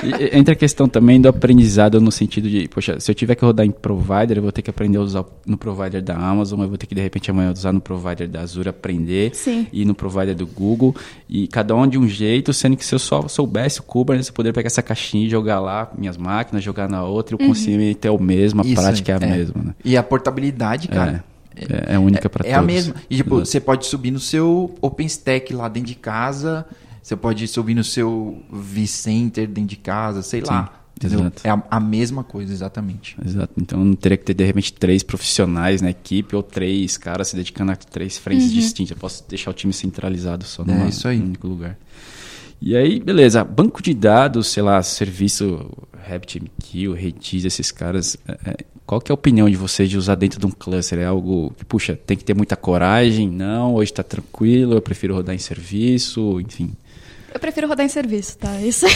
E- 0.03 0.37
Entra 0.37 0.55
a 0.55 0.57
questão 0.57 0.89
também 0.89 1.21
do 1.21 1.29
aprendizado 1.29 2.01
no 2.01 2.11
sentido 2.11 2.49
de, 2.49 2.67
poxa, 2.69 2.99
se 2.99 3.11
eu 3.11 3.15
tiver 3.15 3.35
que 3.35 3.45
rodar 3.45 3.65
em 3.67 3.71
provider, 3.71 4.39
eu 4.39 4.43
vou 4.43 4.53
ter 4.53 4.63
que 4.63 4.71
aprender 4.71 4.99
a 4.99 5.01
usar 5.03 5.25
no 5.47 5.57
provider 5.57 6.03
da 6.03 6.15
Amazon, 6.17 6.61
eu 6.63 6.69
vou 6.69 6.77
ter 6.79 6.87
que 6.87 6.95
de 6.95 7.01
repente 7.01 7.31
amanhã 7.31 7.53
usar 7.53 7.73
no 7.73 7.81
provider 7.81 8.29
da 8.29 8.41
Azure, 8.41 8.69
aprender, 8.69 9.35
Sim. 9.35 9.67
e 9.73 9.85
no 9.85 9.95
provider 9.95 10.35
do 10.35 10.47
Google, 10.47 10.95
e 11.29 11.47
cada 11.49 11.75
um 11.75 11.87
de 11.87 11.99
um 11.99 12.09
jeito, 12.09 12.53
sendo 12.53 12.77
que 12.77 12.85
se 12.85 12.95
eu 12.95 12.99
só 12.99 13.27
soubesse 13.29 13.81
o 13.81 13.83
Kubernetes, 13.83 14.29
eu 14.29 14.35
poderia 14.35 14.55
pegar 14.55 14.67
essa 14.69 14.83
caixinha 14.83 15.27
e 15.27 15.31
jogar 15.31 15.61
lá 15.61 15.91
minhas 15.97 16.17
máquinas, 16.17 16.65
jogar 16.65 16.89
na 16.89 17.05
outra, 17.05 17.35
e 17.35 17.37
o 17.37 17.39
conhecimento 17.39 18.05
é 18.07 18.11
o 18.11 18.21
mesmo, 18.21 18.63
a 18.63 18.65
Isso 18.65 18.75
prática 18.81 19.13
é 19.13 19.15
a 19.17 19.21
mesma, 19.21 19.63
né? 19.63 19.75
E 19.85 19.97
a 19.97 20.03
portabilidade, 20.03 20.89
cara. 20.89 21.23
É, 21.55 21.95
é 21.95 21.99
única 21.99 22.31
para 22.31 22.49
É 22.49 22.55
todos. 22.55 22.59
a 22.59 22.67
mesma. 22.67 22.95
E 23.11 23.17
tipo, 23.17 23.41
você 23.41 23.61
pode 23.61 23.85
subir 23.85 24.11
no 24.11 24.19
seu 24.19 24.75
OpenStack 24.81 25.53
lá 25.53 25.69
dentro 25.69 25.89
de 25.89 25.95
casa, 25.95 26.65
você 27.03 27.17
pode 27.17 27.47
subir 27.49 27.75
no 27.75 27.83
seu 27.85 28.41
vCenter 28.51 29.49
dentro 29.49 29.71
de 29.71 29.77
casa, 29.77 30.23
sei 30.23 30.41
lá. 30.43 30.67
Sim, 30.67 31.07
entendeu? 31.07 31.21
exato. 31.21 31.43
É 31.45 31.51
a, 31.51 31.63
a 31.71 31.81
mesma 31.81 32.23
coisa, 32.23 32.53
exatamente. 32.53 33.17
Exato. 33.25 33.53
Então 33.57 33.93
teria 33.95 34.17
que 34.17 34.25
ter, 34.25 34.35
de 34.35 34.45
repente, 34.45 34.73
três 34.73 35.03
profissionais 35.03 35.81
na 35.83 35.91
equipe 35.91 36.37
ou 36.37 36.43
três 36.43 36.97
caras 36.97 37.29
se 37.29 37.37
dedicando 37.37 37.73
a 37.73 37.77
três 37.77 38.17
frentes 38.19 38.53
distintas. 38.53 38.93
Eu 38.93 38.97
posso 38.99 39.25
deixar 39.29 39.51
o 39.51 39.55
time 39.55 39.73
centralizado 39.73 40.45
só 40.45 40.65
numa, 40.65 40.85
É, 40.85 40.89
isso 40.89 41.09
aí. 41.09 41.19
num 41.19 41.27
único 41.27 41.49
lugar. 41.49 41.77
E 42.61 42.77
aí, 42.77 43.01
beleza. 43.01 43.43
Banco 43.43 43.83
de 43.83 43.93
dados, 43.93 44.47
sei 44.47 44.63
lá, 44.63 44.81
serviço 44.83 45.69
RabbitMQ, 46.09 46.93
Redis, 46.95 47.45
esses 47.45 47.73
caras. 47.73 48.17
é, 48.29 48.51
é, 48.51 48.57
qual 48.87 49.01
que 49.01 49.11
é 49.11 49.13
a 49.13 49.15
opinião 49.15 49.49
de 49.49 49.57
vocês 49.57 49.89
de 49.91 49.97
usar 49.97 50.15
dentro 50.17 50.39
de 50.39 50.47
um 50.47 50.51
cluster? 50.51 50.99
É 50.99 51.05
algo 51.07 51.53
que, 51.57 51.65
puxa, 51.65 51.97
tem 51.97 52.17
que 52.17 52.25
ter 52.25 52.35
muita 52.35 52.55
coragem? 52.55 53.29
Não, 53.31 53.75
hoje 53.75 53.91
está 53.91 54.03
tranquilo, 54.03 54.75
eu 54.75 54.83
prefiro 54.83 55.15
rodar 55.15 55.35
em 55.35 55.39
serviço, 55.39 56.41
enfim. 56.41 56.73
Eu 57.33 57.41
prefiro 57.41 57.67
rodar 57.67 57.87
em 57.87 57.89
serviço, 57.89 58.37
tá? 58.39 58.55
Isso 58.61 58.87
aí. 58.87 58.93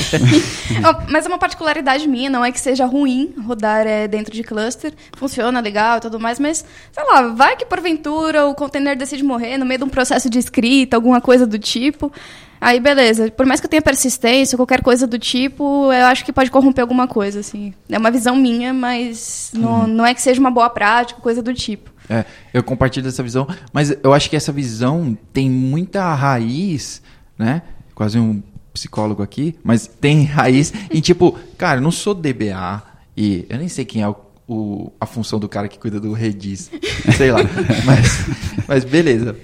Mas 1.11 1.25
é 1.25 1.29
uma 1.29 1.39
particularidade 1.39 2.07
minha, 2.07 2.29
não 2.29 2.45
é 2.45 2.53
que 2.53 2.61
seja 2.61 2.85
ruim 2.85 3.35
rodar 3.47 3.87
é, 3.87 4.07
dentro 4.07 4.33
de 4.33 4.43
cluster. 4.43 4.93
Funciona 5.17 5.61
legal 5.61 5.99
e 5.99 6.01
tudo 6.01 6.21
mais, 6.21 6.39
mas, 6.39 6.65
sei 6.93 7.05
lá, 7.05 7.29
vai 7.29 7.57
que 7.57 7.65
porventura 7.65 8.47
o 8.47 8.55
container 8.55 8.97
decide 8.97 9.23
morrer 9.23 9.57
no 9.57 9.65
meio 9.65 9.79
de 9.79 9.85
um 9.85 9.89
processo 9.89 10.29
de 10.29 10.39
escrita, 10.39 10.97
alguma 10.97 11.21
coisa 11.21 11.47
do 11.47 11.59
tipo. 11.59 12.13
Aí, 12.61 12.81
beleza. 12.81 13.31
Por 13.31 13.47
mais 13.47 13.61
que 13.61 13.67
eu 13.67 13.71
tenha 13.71 13.83
persistência, 13.83 14.57
qualquer 14.57 14.83
coisa 14.83 15.07
do 15.07 15.19
tipo, 15.19 15.93
eu 15.93 16.07
acho 16.07 16.25
que 16.25 16.33
pode 16.33 16.51
corromper 16.51 16.83
alguma 16.83 17.07
coisa, 17.07 17.41
assim. 17.41 17.73
É 17.89 17.99
uma 17.99 18.11
visão 18.11 18.35
minha, 18.37 18.73
mas 18.73 19.51
não, 19.55 19.87
não 19.87 20.07
é 20.07 20.15
que 20.15 20.23
seja 20.23 20.41
uma 20.41 20.51
boa 20.51 20.71
prática, 20.71 21.21
coisa 21.21 21.43
do 21.43 21.53
tipo. 21.53 21.91
É, 22.09 22.25
eu 22.55 22.63
compartilho 22.63 23.05
dessa 23.05 23.23
visão, 23.23 23.47
mas 23.73 23.95
eu 24.03 24.13
acho 24.13 24.31
que 24.31 24.37
essa 24.37 24.53
visão 24.53 25.17
tem 25.33 25.51
muita 25.51 26.15
raiz, 26.15 27.03
né? 27.39 27.63
Quase 27.97 28.17
um 28.19 28.41
psicólogo 28.73 29.23
aqui, 29.23 29.57
mas 29.65 29.87
tem 29.89 30.23
raiz 30.25 30.73
em 30.93 31.01
tipo, 31.01 31.37
cara, 31.59 31.79
eu 31.79 31.83
não 31.83 31.91
sou 31.91 32.15
DBA 32.15 32.83
e 33.17 33.45
eu 33.49 33.59
nem 33.59 33.69
sei 33.69 33.85
quem 33.87 34.03
é 34.03 34.09
o, 34.09 34.15
o- 34.47 34.93
a 35.01 35.07
função 35.07 35.39
do 35.41 35.49
cara 35.49 35.67
que 35.67 35.79
cuida 35.79 35.99
do 35.99 36.13
Redis, 36.13 36.71
sei 37.17 37.33
lá, 37.33 37.41
mas, 37.87 38.27
mas 38.69 38.85
beleza. 38.85 39.35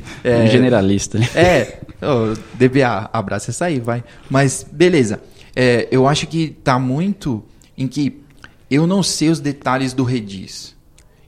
Um 0.45 0.47
generalista. 0.49 1.19
É, 1.35 1.81
ô, 2.03 2.35
DBA, 2.55 3.09
abraça 3.11 3.51
essa 3.51 3.65
aí, 3.65 3.81
vai. 3.81 4.05
Mas, 4.29 4.67
beleza. 4.71 5.21
É, 5.57 5.88
eu 5.91 6.07
acho 6.07 6.27
que 6.27 6.51
tá 6.62 6.79
muito 6.79 7.43
em 7.77 7.88
que 7.88 8.21
eu 8.71 8.87
não 8.87 9.03
sei 9.03 9.31
os 9.31 9.41
detalhes 9.41 9.95
do 9.95 10.05
Redis. 10.05 10.77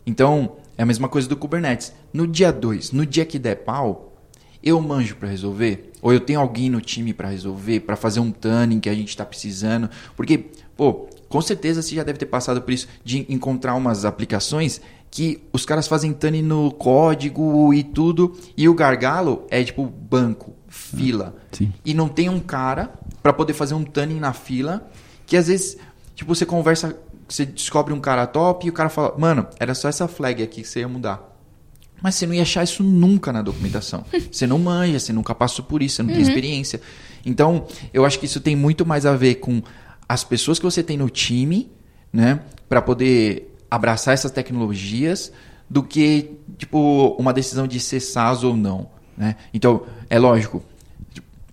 Então, 0.06 0.56
é 0.76 0.82
a 0.82 0.86
mesma 0.86 1.08
coisa 1.08 1.26
do 1.26 1.36
Kubernetes. 1.36 1.90
No 2.12 2.26
dia 2.26 2.52
2, 2.52 2.92
no 2.92 3.06
dia 3.06 3.24
que 3.24 3.38
der 3.38 3.56
pau, 3.64 4.14
eu 4.62 4.78
manjo 4.80 5.16
para 5.16 5.28
resolver? 5.28 5.90
Ou 6.04 6.12
eu 6.12 6.20
tenho 6.20 6.38
alguém 6.38 6.68
no 6.68 6.82
time 6.82 7.14
para 7.14 7.30
resolver, 7.30 7.80
para 7.80 7.96
fazer 7.96 8.20
um 8.20 8.30
tuning 8.30 8.78
que 8.78 8.90
a 8.90 8.94
gente 8.94 9.08
está 9.08 9.24
precisando? 9.24 9.88
Porque, 10.14 10.50
pô, 10.76 11.08
com 11.30 11.40
certeza 11.40 11.80
você 11.80 11.94
já 11.94 12.02
deve 12.02 12.18
ter 12.18 12.26
passado 12.26 12.60
por 12.60 12.74
isso 12.74 12.86
de 13.02 13.24
encontrar 13.26 13.74
umas 13.74 14.04
aplicações 14.04 14.82
que 15.10 15.42
os 15.50 15.64
caras 15.64 15.88
fazem 15.88 16.12
tuning 16.12 16.42
no 16.42 16.70
código 16.72 17.72
e 17.72 17.82
tudo, 17.82 18.36
e 18.54 18.68
o 18.68 18.74
gargalo 18.74 19.46
é 19.48 19.64
tipo 19.64 19.86
banco, 19.86 20.52
fila. 20.68 21.34
Sim. 21.52 21.72
E 21.82 21.94
não 21.94 22.06
tem 22.06 22.28
um 22.28 22.38
cara 22.38 22.92
para 23.22 23.32
poder 23.32 23.54
fazer 23.54 23.72
um 23.72 23.82
tuning 23.82 24.20
na 24.20 24.34
fila, 24.34 24.86
que 25.26 25.38
às 25.38 25.46
vezes, 25.46 25.78
tipo, 26.14 26.34
você 26.34 26.44
conversa, 26.44 26.98
você 27.26 27.46
descobre 27.46 27.94
um 27.94 28.00
cara 28.00 28.26
top 28.26 28.66
e 28.66 28.68
o 28.68 28.74
cara 28.74 28.90
fala, 28.90 29.14
mano, 29.16 29.46
era 29.58 29.74
só 29.74 29.88
essa 29.88 30.06
flag 30.06 30.42
aqui 30.42 30.60
que 30.60 30.68
você 30.68 30.80
ia 30.80 30.88
mudar. 30.88 31.33
Mas 32.04 32.16
você 32.16 32.26
não 32.26 32.34
ia 32.34 32.42
achar 32.42 32.62
isso 32.62 32.82
nunca 32.82 33.32
na 33.32 33.40
documentação. 33.40 34.04
Você 34.30 34.46
não 34.46 34.58
manja, 34.58 34.98
você 34.98 35.10
nunca 35.10 35.34
passou 35.34 35.64
por 35.64 35.82
isso, 35.82 35.96
você 35.96 36.02
não 36.02 36.12
tem 36.12 36.20
experiência. 36.20 36.78
Então, 37.24 37.66
eu 37.94 38.04
acho 38.04 38.18
que 38.18 38.26
isso 38.26 38.42
tem 38.42 38.54
muito 38.54 38.84
mais 38.84 39.06
a 39.06 39.16
ver 39.16 39.36
com 39.36 39.62
as 40.06 40.22
pessoas 40.22 40.58
que 40.58 40.66
você 40.66 40.82
tem 40.82 40.98
no 40.98 41.08
time, 41.08 41.70
né, 42.12 42.40
para 42.68 42.82
poder 42.82 43.56
abraçar 43.70 44.12
essas 44.12 44.30
tecnologias, 44.30 45.32
do 45.70 45.82
que 45.82 46.32
tipo 46.58 47.16
uma 47.18 47.32
decisão 47.32 47.66
de 47.66 47.80
ser 47.80 48.00
SaaS 48.00 48.44
ou 48.44 48.54
não, 48.54 48.86
né? 49.16 49.36
Então, 49.54 49.86
é 50.10 50.18
lógico, 50.18 50.62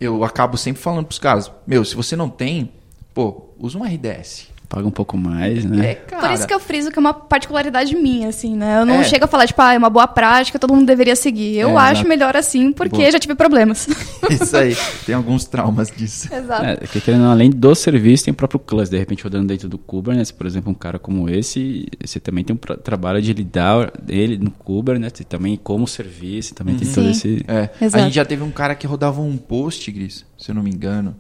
eu 0.02 0.22
acabo 0.26 0.58
sempre 0.58 0.82
falando 0.82 1.06
pros 1.06 1.20
caras, 1.20 1.50
meu, 1.66 1.86
se 1.86 1.96
você 1.96 2.18
não 2.18 2.30
tem, 2.30 2.74
pô, 3.14 3.46
usa 3.58 3.78
um 3.78 3.86
RDS. 3.86 4.51
Paga 4.74 4.88
um 4.88 4.92
pouco 4.92 5.18
mais, 5.18 5.66
né? 5.66 5.92
É, 5.92 5.96
cara. 5.96 6.22
Por 6.30 6.32
isso 6.34 6.48
que 6.48 6.54
eu 6.54 6.60
friso 6.60 6.90
que 6.92 6.98
é 6.98 7.02
uma 7.02 7.14
particularidade 7.14 7.94
minha, 7.94 8.30
assim, 8.30 8.56
né? 8.56 8.80
Eu 8.80 8.86
não 8.86 9.02
É. 9.02 9.04
chego 9.04 9.26
a 9.26 9.28
falar, 9.28 9.46
tipo, 9.46 9.62
ah, 9.62 9.74
é 9.74 9.78
uma 9.78 9.90
boa 9.90 10.08
prática, 10.08 10.58
todo 10.58 10.74
mundo 10.74 10.86
deveria 10.88 11.14
seguir. 11.14 11.58
Eu 11.58 11.72
É, 11.72 11.76
acho 11.76 11.92
exato. 11.96 12.08
melhor 12.08 12.38
assim, 12.38 12.72
porque 12.72 12.96
Boa. 12.96 13.12
já 13.12 13.20
tive 13.20 13.36
problemas. 13.36 13.86
Isso 14.32 14.56
aí, 14.56 14.74
tem 15.06 15.14
alguns 15.14 15.44
traumas 15.44 15.92
disso. 15.92 16.34
Exato. 16.34 16.64
É, 16.64 16.76
porque 16.78 17.02
querendo, 17.02 17.26
além 17.26 17.50
do 17.50 17.76
serviço, 17.76 18.24
tem 18.24 18.32
o 18.32 18.36
próprio 18.36 18.62
cluster. 18.62 18.92
De 18.98 19.00
repente, 19.00 19.26
rodando 19.26 19.46
dentro 19.48 19.68
do 19.68 19.78
Kubernetes, 19.78 20.32
por 20.32 20.48
exemplo, 20.48 20.72
um 20.72 20.76
cara 20.76 20.98
como 20.98 21.30
esse, 21.30 21.86
você 22.02 22.18
também 22.22 22.46
tem 22.46 22.54
um 22.56 22.58
pra- 22.58 22.78
trabalho 22.78 23.22
de 23.22 23.34
lidar 23.34 23.92
ele 24.08 24.38
no 24.38 24.52
Kubernetes, 24.52 25.20
e 25.20 25.26
também 25.26 25.58
como 25.62 25.86
serviço, 25.86 26.56
também 26.56 26.76
tem 26.76 26.88
todo 26.88 27.04
Sim. 27.04 27.10
esse... 27.12 27.46
É, 27.46 27.70
a 27.82 27.86
Exato. 27.86 28.04
gente 28.06 28.14
já 28.14 28.24
teve 28.24 28.42
um 28.42 28.52
cara 28.52 28.74
que 28.74 28.88
rodava 28.88 29.20
um 29.20 29.36
post, 29.36 29.92
Gris, 29.92 30.26
se 30.38 30.50
eu 30.50 30.56
não 30.56 30.64
me 30.64 30.70
engano, 30.70 31.14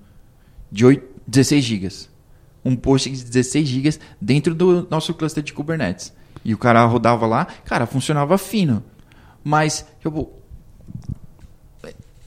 de 0.71 0.85
8, 0.85 1.03
16 1.27 1.61
gigas. 1.65 2.10
Um 2.63 2.75
post 2.75 3.09
de 3.09 3.23
16 3.23 3.67
gigas 3.67 3.99
dentro 4.19 4.53
do 4.53 4.87
nosso 4.89 5.13
cluster 5.13 5.43
de 5.43 5.53
Kubernetes. 5.53 6.13
E 6.43 6.53
o 6.53 6.57
cara 6.57 6.83
rodava 6.85 7.25
lá, 7.25 7.47
cara, 7.65 7.85
funcionava 7.85 8.37
fino. 8.37 8.83
Mas, 9.43 9.85
tipo, 9.99 10.31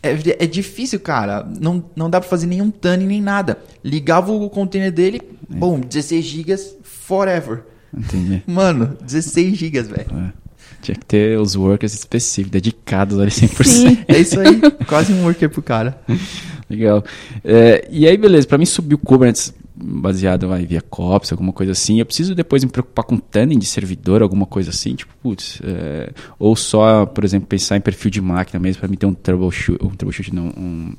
é, 0.05 0.45
é 0.45 0.47
difícil, 0.47 1.01
cara. 1.01 1.49
Não, 1.61 1.83
não 1.97 2.11
dá 2.11 2.21
pra 2.21 2.29
fazer 2.29 2.47
nenhum 2.47 2.71
tuning 2.71 3.07
nem 3.07 3.23
nada. 3.23 3.59
Ligava 3.83 4.33
o 4.33 4.51
container 4.51 4.93
dele, 4.93 5.23
bom, 5.49 5.81
16 5.81 6.25
gigas 6.25 6.77
forever. 6.83 7.63
Entendi. 7.97 8.43
Mano, 8.47 8.97
16 9.03 9.57
gigas, 9.57 9.89
velho. 9.89 10.07
É. 10.13 10.45
Tinha 10.83 10.97
que 10.97 11.07
ter 11.07 11.39
os 11.39 11.57
workers 11.57 11.95
específicos, 11.95 12.51
dedicados 12.51 13.19
ali 13.19 13.31
100%. 13.31 13.65
Sim. 13.65 13.99
É 14.07 14.19
isso 14.19 14.39
aí, 14.39 14.61
quase 14.87 15.15
um 15.15 15.25
worker 15.25 15.49
pro 15.49 15.63
cara. 15.63 15.99
Legal. 16.69 17.03
É, 17.43 17.89
e 17.91 18.07
aí, 18.07 18.19
beleza, 18.19 18.47
para 18.47 18.59
mim 18.59 18.67
subir 18.67 18.95
o 18.95 18.99
Kubernetes 18.99 19.55
baseado 19.75 20.49
vai, 20.49 20.65
via 20.65 20.81
COPS, 20.81 21.33
alguma 21.33 21.53
coisa 21.53 21.73
assim, 21.73 21.99
eu 21.99 22.07
preciso 22.07 22.35
depois 22.35 22.63
me 22.63 22.71
preocupar 22.71 23.05
com 23.05 23.17
tuning 23.19 23.59
de 23.59 23.67
servidor, 23.67 24.23
alguma 24.23 24.47
coisa 24.47 24.71
assim, 24.71 24.95
tipo, 24.95 25.13
putz, 25.23 25.61
é, 25.65 26.13
ou 26.39 26.55
só, 26.55 27.05
por 27.07 27.25
exemplo, 27.25 27.49
pensar 27.49 27.77
em 27.77 27.81
perfil 27.81 28.11
de 28.11 28.21
máquina 28.21 28.61
mesmo, 28.61 28.81
para 28.81 28.89
mim 28.89 28.97
ter 28.97 29.07
um 29.07 29.15
troubleshoot, 29.15 29.85
um 29.85 29.91
troubleshoot 29.91 30.33
não, 30.33 30.47
um, 30.47 30.95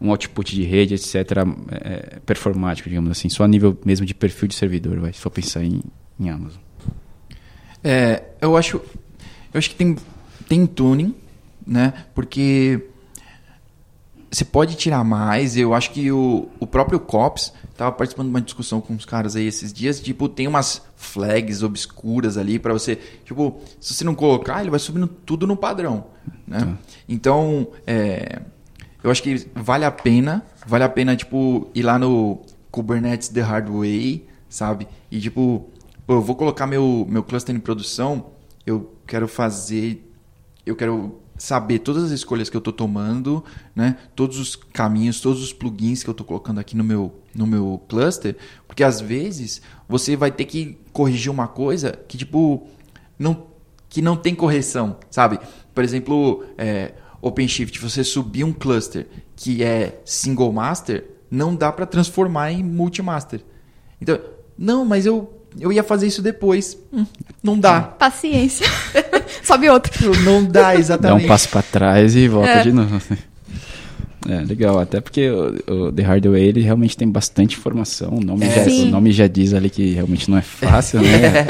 um 0.00 0.10
output 0.10 0.54
de 0.54 0.62
rede, 0.62 0.94
etc., 0.94 1.14
é, 1.70 2.18
performático, 2.26 2.88
digamos 2.88 3.10
assim, 3.10 3.28
só 3.30 3.44
a 3.44 3.48
nível 3.48 3.76
mesmo 3.84 4.04
de 4.04 4.14
perfil 4.14 4.48
de 4.48 4.54
servidor, 4.54 5.00
vai, 5.00 5.12
se 5.12 5.20
for 5.20 5.30
pensar 5.30 5.64
em, 5.64 5.80
em 6.20 6.28
Amazon. 6.28 6.60
É, 7.82 8.24
eu 8.40 8.56
acho, 8.56 8.76
eu 9.54 9.58
acho 9.58 9.70
que 9.70 9.76
tem, 9.76 9.96
tem 10.48 10.66
tuning, 10.66 11.14
né? 11.66 11.94
Porque 12.14 12.82
você 14.30 14.44
pode 14.44 14.76
tirar 14.76 15.04
mais. 15.04 15.56
Eu 15.56 15.74
acho 15.74 15.90
que 15.90 16.10
o, 16.10 16.48
o 16.58 16.66
próprio 16.66 16.98
COPS 16.98 17.52
tava 17.76 17.92
participando 17.92 18.26
de 18.26 18.30
uma 18.30 18.40
discussão 18.40 18.80
com 18.80 18.94
os 18.94 19.04
caras 19.04 19.36
aí 19.36 19.46
esses 19.46 19.72
dias. 19.72 20.00
Tipo, 20.00 20.28
tem 20.28 20.46
umas 20.46 20.82
flags 20.96 21.62
obscuras 21.62 22.36
ali 22.36 22.58
para 22.58 22.72
você. 22.72 22.96
Tipo, 23.24 23.60
se 23.80 23.94
você 23.94 24.04
não 24.04 24.14
colocar, 24.14 24.60
ele 24.60 24.70
vai 24.70 24.78
subindo 24.78 25.06
tudo 25.06 25.46
no 25.46 25.56
padrão, 25.56 26.06
né? 26.46 26.76
Então, 27.08 27.68
é, 27.86 28.40
eu 29.02 29.10
acho 29.10 29.22
que 29.22 29.46
vale 29.54 29.84
a 29.84 29.90
pena, 29.90 30.44
vale 30.66 30.84
a 30.84 30.88
pena 30.88 31.14
tipo 31.14 31.70
ir 31.74 31.82
lá 31.82 31.98
no 31.98 32.40
Kubernetes 32.70 33.28
The 33.28 33.40
Hard 33.40 33.68
Way, 33.68 34.26
sabe? 34.48 34.88
E 35.10 35.20
tipo, 35.20 35.70
pô, 36.06 36.14
eu 36.14 36.22
vou 36.22 36.34
colocar 36.34 36.66
meu 36.66 37.06
meu 37.08 37.22
cluster 37.22 37.54
em 37.54 37.60
produção, 37.60 38.26
eu 38.66 38.92
quero 39.06 39.28
fazer 39.28 40.02
eu 40.66 40.74
quero 40.74 41.20
saber 41.38 41.80
todas 41.80 42.04
as 42.04 42.10
escolhas 42.10 42.48
que 42.48 42.56
eu 42.56 42.60
estou 42.60 42.72
tomando, 42.72 43.44
né? 43.74 43.96
Todos 44.14 44.38
os 44.38 44.56
caminhos, 44.56 45.20
todos 45.20 45.42
os 45.42 45.52
plugins 45.52 46.02
que 46.02 46.08
eu 46.08 46.12
estou 46.12 46.26
colocando 46.26 46.58
aqui 46.58 46.76
no 46.76 46.84
meu 46.84 47.12
no 47.34 47.46
meu 47.46 47.82
cluster, 47.86 48.36
porque 48.66 48.82
às 48.82 49.00
vezes 49.00 49.60
você 49.86 50.16
vai 50.16 50.30
ter 50.30 50.46
que 50.46 50.78
corrigir 50.92 51.30
uma 51.30 51.46
coisa 51.46 51.98
que 52.08 52.16
tipo 52.16 52.66
não 53.18 53.46
que 53.88 54.00
não 54.02 54.16
tem 54.16 54.34
correção, 54.34 54.96
sabe? 55.10 55.38
Por 55.74 55.84
exemplo, 55.84 56.44
é, 56.56 56.94
OpenShift, 57.20 57.78
você 57.78 58.02
subir 58.02 58.44
um 58.44 58.52
cluster 58.52 59.06
que 59.34 59.62
é 59.62 60.00
single 60.04 60.52
master, 60.52 61.04
não 61.30 61.54
dá 61.54 61.70
para 61.70 61.86
transformar 61.86 62.52
em 62.52 62.62
multimaster. 62.62 63.40
Então, 64.00 64.18
não, 64.58 64.84
mas 64.84 65.06
eu 65.06 65.32
eu 65.58 65.72
ia 65.72 65.82
fazer 65.82 66.06
isso 66.06 66.22
depois. 66.22 66.78
Hum, 66.92 67.06
não 67.42 67.58
dá. 67.58 67.80
Paciência. 67.80 68.66
Sobe 69.42 69.68
outro. 69.68 70.12
Não 70.22 70.44
dá 70.44 70.62
Dá 70.72 70.76
exatamente. 70.76 71.24
um 71.24 71.28
passo 71.28 71.48
para 71.48 71.62
trás 71.62 72.14
e 72.16 72.28
volta 72.28 72.50
É. 72.50 72.62
de 72.62 72.72
novo. 72.72 73.00
É, 74.28 74.40
legal. 74.40 74.80
Até 74.80 75.00
porque 75.00 75.30
o, 75.30 75.54
o 75.72 75.92
The 75.92 76.02
Hard 76.02 76.26
Way 76.26 76.42
ele 76.42 76.60
realmente 76.60 76.96
tem 76.96 77.08
bastante 77.08 77.56
informação. 77.56 78.14
O 78.14 78.20
nome, 78.20 78.44
É. 78.44 78.50
já, 78.50 78.64
Sim. 78.64 78.88
o 78.88 78.90
nome 78.90 79.12
já 79.12 79.28
diz 79.28 79.54
ali 79.54 79.70
que 79.70 79.92
realmente 79.94 80.28
não 80.28 80.36
é 80.36 80.42
fácil, 80.42 81.00
né? 81.00 81.46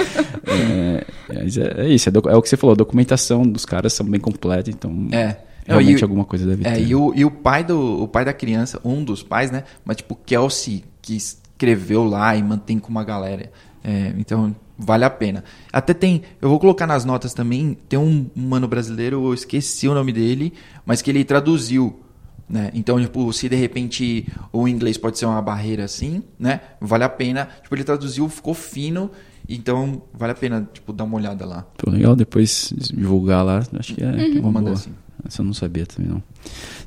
é, 0.46 1.04
é, 1.30 1.84
é 1.84 1.88
isso. 1.88 2.08
É, 2.08 2.12
docu- 2.12 2.28
é 2.28 2.36
o 2.36 2.42
que 2.42 2.50
você 2.50 2.56
falou. 2.58 2.74
A 2.74 2.76
documentação 2.76 3.44
dos 3.44 3.64
caras 3.64 3.94
são 3.94 4.04
bem 4.04 4.20
completa. 4.20 4.68
Então, 4.68 5.08
É. 5.10 5.36
realmente 5.66 6.00
e 6.00 6.04
alguma 6.04 6.26
coisa 6.26 6.46
deve 6.46 6.68
É, 6.68 6.72
ter. 6.72 6.86
e 6.86 6.94
o, 6.94 7.14
e 7.16 7.24
o 7.24 7.30
pai 7.30 7.64
do 7.64 8.02
o 8.02 8.08
pai 8.08 8.26
da 8.26 8.34
criança, 8.34 8.78
um 8.84 9.02
dos 9.02 9.22
pais, 9.22 9.50
né? 9.50 9.64
Mas 9.82 9.96
tipo, 9.96 10.14
Kelsey, 10.26 10.84
que 11.00 11.16
escreveu 11.16 12.04
lá 12.04 12.36
e 12.36 12.42
mantém 12.42 12.78
com 12.78 12.90
uma 12.90 13.04
galera. 13.04 13.50
É, 13.88 14.12
então, 14.18 14.52
vale 14.76 15.04
a 15.04 15.10
pena. 15.10 15.44
Até 15.72 15.94
tem, 15.94 16.22
eu 16.42 16.48
vou 16.48 16.58
colocar 16.58 16.88
nas 16.88 17.04
notas 17.04 17.32
também, 17.32 17.78
tem 17.88 17.96
um 17.96 18.28
mano 18.34 18.66
brasileiro, 18.66 19.24
eu 19.24 19.32
esqueci 19.32 19.86
o 19.86 19.94
nome 19.94 20.12
dele, 20.12 20.52
mas 20.84 21.00
que 21.00 21.08
ele 21.08 21.24
traduziu. 21.24 22.00
Né? 22.48 22.72
Então, 22.74 23.00
tipo, 23.00 23.32
se 23.32 23.48
de 23.48 23.54
repente 23.54 24.26
o 24.52 24.66
inglês 24.66 24.98
pode 24.98 25.18
ser 25.18 25.26
uma 25.26 25.40
barreira 25.40 25.84
assim, 25.84 26.20
né? 26.36 26.60
Vale 26.80 27.04
a 27.04 27.08
pena. 27.08 27.48
Tipo, 27.62 27.76
ele 27.76 27.84
traduziu, 27.84 28.28
ficou 28.28 28.54
fino, 28.54 29.08
então 29.48 30.02
vale 30.12 30.32
a 30.32 30.34
pena, 30.34 30.68
tipo, 30.72 30.92
dar 30.92 31.04
uma 31.04 31.16
olhada 31.16 31.46
lá. 31.46 31.64
Pô, 31.76 31.90
legal 31.90 32.16
depois 32.16 32.72
divulgar 32.92 33.44
lá. 33.44 33.62
Acho 33.78 33.94
que 33.94 34.02
é, 34.02 34.06
é 34.06 34.26
uma 34.32 34.42
Vou 34.42 34.52
mandar 34.52 34.70
boa. 34.70 34.74
assim. 34.74 34.90
Essa 35.24 35.42
eu 35.42 35.46
não 35.46 35.54
sabia 35.54 35.86
também, 35.86 36.10
não. 36.10 36.22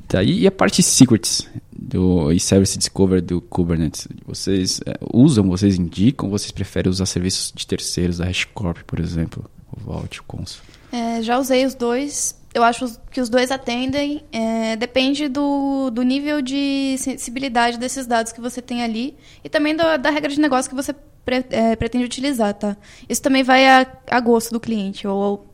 Tá, 0.06 0.22
e, 0.22 0.46
a 0.46 0.50
parte 0.50 0.82
secrets 0.82 1.48
do, 1.72 2.32
e 2.32 2.38
Service 2.40 2.76
Discover 2.78 3.22
do 3.22 3.40
Kubernetes? 3.40 4.06
Vocês 4.26 4.80
é, 4.86 4.98
usam, 5.12 5.48
vocês 5.48 5.76
indicam, 5.78 6.28
vocês 6.30 6.50
preferem 6.50 6.90
usar 6.90 7.06
serviços 7.06 7.52
de 7.54 7.66
terceiros, 7.66 8.18
da 8.18 8.26
HashiCorp, 8.26 8.78
por 8.86 8.98
exemplo? 9.00 9.44
O 9.72 9.80
Vault, 9.80 10.20
o 10.20 10.24
Consul. 10.24 10.62
É, 10.92 11.22
já 11.22 11.38
usei 11.38 11.64
os 11.64 11.74
dois. 11.74 12.34
Eu 12.52 12.64
acho 12.64 12.98
que 13.12 13.20
os 13.20 13.28
dois 13.28 13.50
atendem. 13.52 14.24
É, 14.32 14.74
depende 14.74 15.28
do, 15.28 15.90
do 15.90 16.02
nível 16.02 16.42
de 16.42 16.96
sensibilidade 16.98 17.78
desses 17.78 18.06
dados 18.06 18.32
que 18.32 18.40
você 18.40 18.60
tem 18.60 18.82
ali 18.82 19.14
e 19.44 19.48
também 19.48 19.76
da, 19.76 19.96
da 19.96 20.10
regra 20.10 20.30
de 20.30 20.40
negócio 20.40 20.68
que 20.68 20.74
você 20.74 20.92
pre- 21.24 21.44
é, 21.50 21.76
pretende 21.76 22.04
utilizar, 22.04 22.52
tá? 22.54 22.76
Isso 23.08 23.22
também 23.22 23.44
vai 23.44 23.68
a, 23.68 23.86
a 24.10 24.18
gosto 24.18 24.50
do 24.50 24.58
cliente. 24.58 25.06
Ou, 25.06 25.16
ou- 25.16 25.49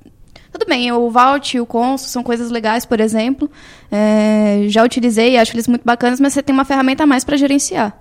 tudo 0.59 0.69
bem, 0.69 0.91
o 0.91 1.11
Vault 1.11 1.55
e 1.57 1.61
o 1.61 1.67
Consul 1.67 2.09
são 2.09 2.23
coisas 2.23 2.51
legais, 2.51 2.87
por 2.87 2.99
exemplo. 2.99 3.51
É, 3.93 4.65
já 4.69 4.83
utilizei, 4.83 5.37
acho 5.37 5.55
eles 5.55 5.69
muito 5.69 5.85
bacanas, 5.85 6.19
mas 6.19 6.33
você 6.33 6.43
tem 6.43 6.55
uma 6.55 6.65
ferramenta 6.65 7.05
a 7.05 7.07
mais 7.07 7.25
para 7.25 7.37
gerenciar. 7.37 7.99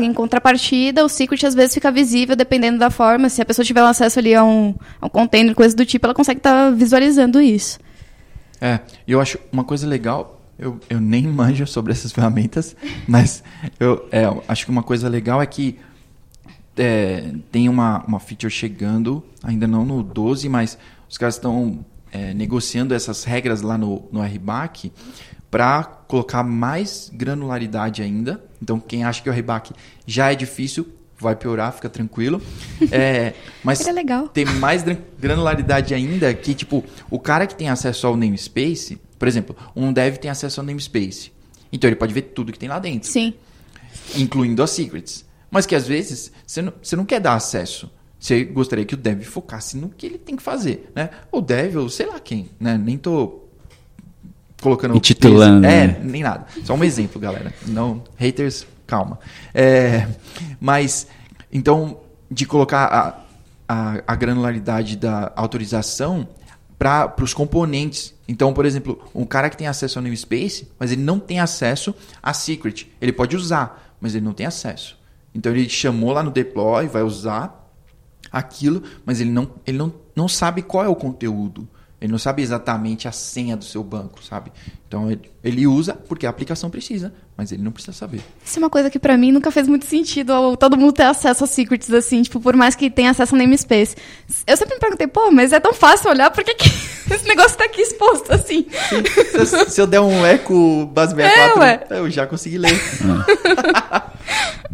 Em 0.00 0.12
contrapartida, 0.14 1.04
o 1.04 1.08
secret 1.08 1.44
às 1.44 1.52
vezes 1.52 1.74
fica 1.74 1.90
visível 1.90 2.36
dependendo 2.36 2.78
da 2.78 2.90
forma. 2.90 3.28
Se 3.28 3.42
a 3.42 3.44
pessoa 3.44 3.64
tiver 3.64 3.80
acesso 3.80 4.20
ali 4.20 4.32
a 4.36 4.44
um, 4.44 4.72
a 5.00 5.06
um 5.06 5.08
container, 5.08 5.52
coisa 5.52 5.74
do 5.74 5.84
tipo, 5.84 6.06
ela 6.06 6.14
consegue 6.14 6.38
estar 6.38 6.70
visualizando 6.70 7.40
isso. 7.40 7.80
É, 8.60 8.78
eu 9.08 9.20
acho 9.20 9.36
uma 9.50 9.64
coisa 9.64 9.88
legal, 9.88 10.40
eu, 10.56 10.78
eu 10.88 11.00
nem 11.00 11.26
manjo 11.28 11.66
sobre 11.66 11.92
essas 11.92 12.12
ferramentas, 12.12 12.76
mas 13.08 13.42
eu 13.80 14.08
é, 14.12 14.22
acho 14.46 14.64
que 14.64 14.70
uma 14.70 14.84
coisa 14.84 15.08
legal 15.08 15.42
é 15.42 15.46
que 15.46 15.76
é, 16.80 17.32
tem 17.52 17.68
uma, 17.68 18.04
uma 18.06 18.18
feature 18.18 18.50
chegando, 18.52 19.22
ainda 19.42 19.66
não 19.66 19.84
no 19.84 20.02
12, 20.02 20.48
mas 20.48 20.78
os 21.08 21.18
caras 21.18 21.34
estão 21.36 21.84
é, 22.10 22.32
negociando 22.34 22.94
essas 22.94 23.24
regras 23.24 23.62
lá 23.62 23.76
no, 23.78 24.08
no 24.10 24.22
RBAC 24.22 24.92
para 25.50 25.84
colocar 25.84 26.42
mais 26.42 27.10
granularidade 27.12 28.02
ainda. 28.02 28.42
Então, 28.62 28.78
quem 28.80 29.04
acha 29.04 29.22
que 29.22 29.28
o 29.28 29.32
RBAC 29.32 29.72
já 30.06 30.32
é 30.32 30.34
difícil, 30.34 30.88
vai 31.18 31.34
piorar, 31.36 31.72
fica 31.72 31.88
tranquilo. 31.88 32.40
É, 32.90 33.34
mas 33.62 33.80
Ele 33.80 33.90
é 33.90 33.92
legal. 33.92 34.28
tem 34.28 34.44
mais 34.44 34.82
gran- 34.82 34.96
granularidade 35.18 35.92
ainda 35.92 36.32
que, 36.32 36.54
tipo, 36.54 36.82
o 37.10 37.18
cara 37.18 37.46
que 37.46 37.54
tem 37.54 37.68
acesso 37.68 38.06
ao 38.06 38.16
namespace, 38.16 38.98
por 39.18 39.28
exemplo, 39.28 39.54
um 39.76 39.92
dev 39.92 40.16
tem 40.16 40.30
acesso 40.30 40.60
ao 40.60 40.66
namespace. 40.66 41.30
Então 41.72 41.88
ele 41.88 41.96
pode 41.96 42.12
ver 42.14 42.22
tudo 42.22 42.50
que 42.52 42.58
tem 42.58 42.68
lá 42.68 42.78
dentro, 42.78 43.08
Sim. 43.10 43.34
incluindo 44.16 44.62
as 44.62 44.70
secrets. 44.70 45.24
Mas 45.50 45.66
que 45.66 45.74
às 45.74 45.86
vezes 45.86 46.30
você 46.46 46.62
não, 46.62 46.72
você 46.82 46.96
não 46.96 47.04
quer 47.04 47.20
dar 47.20 47.34
acesso. 47.34 47.90
Você 48.18 48.44
gostaria 48.44 48.84
que 48.84 48.94
o 48.94 48.98
dev 48.98 49.22
focasse 49.22 49.76
no 49.76 49.88
que 49.88 50.04
ele 50.06 50.18
tem 50.18 50.36
que 50.36 50.42
fazer, 50.42 50.90
né? 50.94 51.08
O 51.32 51.40
dev, 51.40 51.76
ou 51.76 51.88
sei 51.88 52.06
lá 52.06 52.20
quem, 52.20 52.50
né? 52.60 52.76
Nem 52.76 52.98
tô 52.98 53.44
colocando... 54.60 54.94
Intitulando, 54.94 55.66
É, 55.66 55.86
né? 55.86 56.00
nem 56.02 56.22
nada. 56.22 56.46
Só 56.64 56.74
um 56.74 56.84
exemplo, 56.84 57.18
galera. 57.18 57.52
Não, 57.66 58.04
haters, 58.16 58.66
calma. 58.86 59.18
É, 59.54 60.06
mas, 60.60 61.06
então, 61.50 62.00
de 62.30 62.44
colocar 62.44 62.84
a, 62.86 63.24
a, 63.66 64.02
a 64.06 64.14
granularidade 64.14 64.96
da 64.96 65.32
autorização 65.34 66.28
para 66.78 67.14
os 67.22 67.32
componentes. 67.32 68.14
Então, 68.28 68.52
por 68.52 68.66
exemplo, 68.66 69.02
um 69.14 69.24
cara 69.24 69.48
que 69.48 69.56
tem 69.56 69.66
acesso 69.66 69.98
ao 69.98 70.02
namespace, 70.02 70.68
mas 70.78 70.92
ele 70.92 71.02
não 71.02 71.18
tem 71.18 71.40
acesso 71.40 71.94
a 72.22 72.34
secret. 72.34 72.90
Ele 73.00 73.12
pode 73.12 73.34
usar, 73.34 73.96
mas 74.00 74.14
ele 74.14 74.24
não 74.24 74.32
tem 74.32 74.44
acesso. 74.46 74.99
Então, 75.34 75.52
ele 75.52 75.68
chamou 75.68 76.12
lá 76.12 76.22
no 76.22 76.30
deploy, 76.30 76.86
vai 76.88 77.02
usar 77.02 77.60
aquilo, 78.30 78.82
mas 79.04 79.20
ele 79.20 79.30
não, 79.30 79.50
ele 79.66 79.78
não, 79.78 79.92
não 80.14 80.28
sabe 80.28 80.62
qual 80.62 80.84
é 80.84 80.88
o 80.88 80.94
conteúdo. 80.94 81.68
Ele 82.00 82.10
não 82.10 82.18
sabe 82.18 82.40
exatamente 82.40 83.06
a 83.06 83.12
senha 83.12 83.54
do 83.54 83.64
seu 83.64 83.84
banco, 83.84 84.24
sabe? 84.24 84.50
Então 84.88 85.10
ele, 85.10 85.30
ele 85.44 85.66
usa 85.66 85.92
porque 85.92 86.26
a 86.26 86.30
aplicação 86.30 86.70
precisa, 86.70 87.12
mas 87.36 87.52
ele 87.52 87.62
não 87.62 87.70
precisa 87.70 87.92
saber. 87.92 88.22
Isso 88.42 88.58
é 88.58 88.62
uma 88.62 88.70
coisa 88.70 88.88
que 88.88 88.98
pra 88.98 89.18
mim 89.18 89.30
nunca 89.30 89.50
fez 89.50 89.68
muito 89.68 89.84
sentido, 89.84 90.30
ou 90.32 90.56
todo 90.56 90.78
mundo 90.78 90.94
ter 90.94 91.02
acesso 91.02 91.44
a 91.44 91.46
secrets, 91.46 91.92
assim, 91.92 92.22
tipo, 92.22 92.40
por 92.40 92.56
mais 92.56 92.74
que 92.74 92.88
tenha 92.88 93.10
acesso 93.10 93.34
ao 93.34 93.38
namespace. 93.38 93.96
Eu 94.46 94.56
sempre 94.56 94.76
me 94.76 94.80
perguntei, 94.80 95.06
pô, 95.06 95.30
mas 95.30 95.52
é 95.52 95.60
tão 95.60 95.74
fácil 95.74 96.08
olhar, 96.08 96.30
por 96.30 96.42
que, 96.42 96.54
que 96.54 96.68
esse 97.12 97.28
negócio 97.28 97.58
tá 97.58 97.64
aqui 97.64 97.82
exposto, 97.82 98.32
assim? 98.32 98.66
se, 99.44 99.70
se 99.70 99.80
eu 99.80 99.86
der 99.86 100.00
um 100.00 100.24
eco 100.24 100.86
base 100.86 101.14
64, 101.14 101.60
ué. 101.60 101.86
eu 101.90 102.10
já 102.10 102.26
consegui 102.26 102.56
ler. 102.56 102.80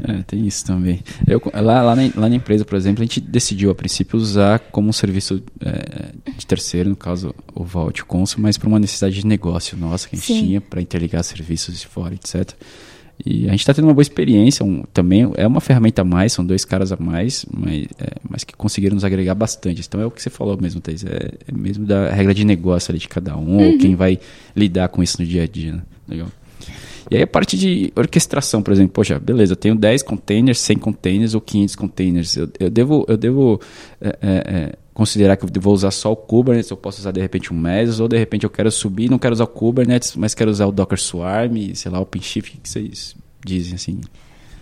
É, 0.06 0.22
tem 0.22 0.46
isso 0.46 0.64
também. 0.64 1.02
Eu, 1.26 1.42
lá, 1.52 1.82
lá, 1.82 1.96
na, 1.96 2.02
lá 2.14 2.28
na 2.28 2.36
empresa, 2.36 2.64
por 2.64 2.76
exemplo, 2.76 3.02
a 3.02 3.06
gente 3.06 3.20
decidiu 3.20 3.70
a 3.70 3.74
princípio 3.74 4.16
usar 4.16 4.58
como 4.58 4.88
um 4.88 4.92
serviço 4.92 5.42
é, 5.60 6.12
de 6.36 6.46
terceiro, 6.46 6.88
no 6.90 6.96
caso 6.96 7.34
o 7.54 7.64
Vault 7.64 8.04
Consul, 8.04 8.40
mas 8.40 8.56
para 8.56 8.68
uma 8.68 8.78
necessidade 8.78 9.16
de 9.16 9.26
negócio 9.26 9.76
nossa 9.76 10.08
que 10.08 10.14
a 10.14 10.18
gente 10.18 10.32
Sim. 10.32 10.46
tinha 10.46 10.60
para 10.60 10.80
interligar 10.80 11.24
serviços 11.24 11.80
de 11.80 11.86
fora, 11.86 12.14
etc. 12.14 12.52
E 13.24 13.48
a 13.48 13.50
gente 13.50 13.60
está 13.60 13.72
tendo 13.72 13.84
uma 13.86 13.94
boa 13.94 14.02
experiência. 14.02 14.64
Um, 14.64 14.82
também 14.92 15.30
é 15.36 15.46
uma 15.46 15.60
ferramenta 15.60 16.02
a 16.02 16.04
mais, 16.04 16.32
são 16.32 16.44
dois 16.44 16.64
caras 16.64 16.92
a 16.92 16.96
mais, 16.96 17.46
mas, 17.50 17.86
é, 17.98 18.10
mas 18.28 18.44
que 18.44 18.54
conseguiram 18.54 18.94
nos 18.94 19.04
agregar 19.04 19.34
bastante. 19.34 19.82
Então 19.86 20.00
é 20.00 20.06
o 20.06 20.10
que 20.10 20.22
você 20.22 20.30
falou 20.30 20.56
mesmo, 20.60 20.80
Thais. 20.80 21.04
É, 21.04 21.32
é 21.48 21.52
mesmo 21.52 21.86
da 21.86 22.10
regra 22.10 22.34
de 22.34 22.44
negócio 22.44 22.92
ali 22.92 22.98
de 22.98 23.08
cada 23.08 23.36
um, 23.36 23.56
ou 23.56 23.78
quem 23.78 23.96
vai 23.96 24.18
lidar 24.54 24.88
com 24.88 25.02
isso 25.02 25.20
no 25.20 25.26
dia 25.26 25.44
a 25.44 25.46
dia. 25.46 25.72
Né? 25.72 25.82
Legal. 26.08 26.28
E 27.10 27.16
aí 27.16 27.22
a 27.22 27.26
parte 27.26 27.56
de 27.56 27.92
orquestração, 27.94 28.62
por 28.62 28.72
exemplo, 28.72 28.92
poxa, 28.92 29.18
beleza, 29.18 29.52
eu 29.52 29.56
tenho 29.56 29.74
10 29.74 30.02
containers, 30.02 30.58
100 30.58 30.78
containers 30.78 31.34
ou 31.34 31.40
500 31.40 31.76
containers. 31.76 32.36
Eu, 32.36 32.48
eu 32.58 32.70
devo, 32.70 33.04
eu 33.08 33.16
devo 33.16 33.60
é, 34.00 34.08
é, 34.08 34.14
é, 34.22 34.72
considerar 34.92 35.36
que 35.36 35.44
eu 35.44 35.50
vou 35.60 35.72
usar 35.74 35.90
só 35.90 36.12
o 36.12 36.16
Kubernetes, 36.16 36.70
eu 36.70 36.76
posso 36.76 37.00
usar 37.00 37.12
de 37.12 37.20
repente 37.20 37.52
um 37.52 37.56
Mesos, 37.56 38.00
ou 38.00 38.08
de 38.08 38.16
repente 38.16 38.44
eu 38.44 38.50
quero 38.50 38.70
subir, 38.70 39.10
não 39.10 39.18
quero 39.18 39.32
usar 39.32 39.44
o 39.44 39.48
Kubernetes, 39.48 40.16
mas 40.16 40.34
quero 40.34 40.50
usar 40.50 40.66
o 40.66 40.72
Docker 40.72 40.98
Swarm, 40.98 41.74
sei 41.74 41.90
lá, 41.90 41.98
o 41.98 42.02
OpenShift, 42.02 42.56
o 42.56 42.60
que 42.60 42.68
vocês 42.68 43.14
dizem 43.44 43.74
assim? 43.74 44.00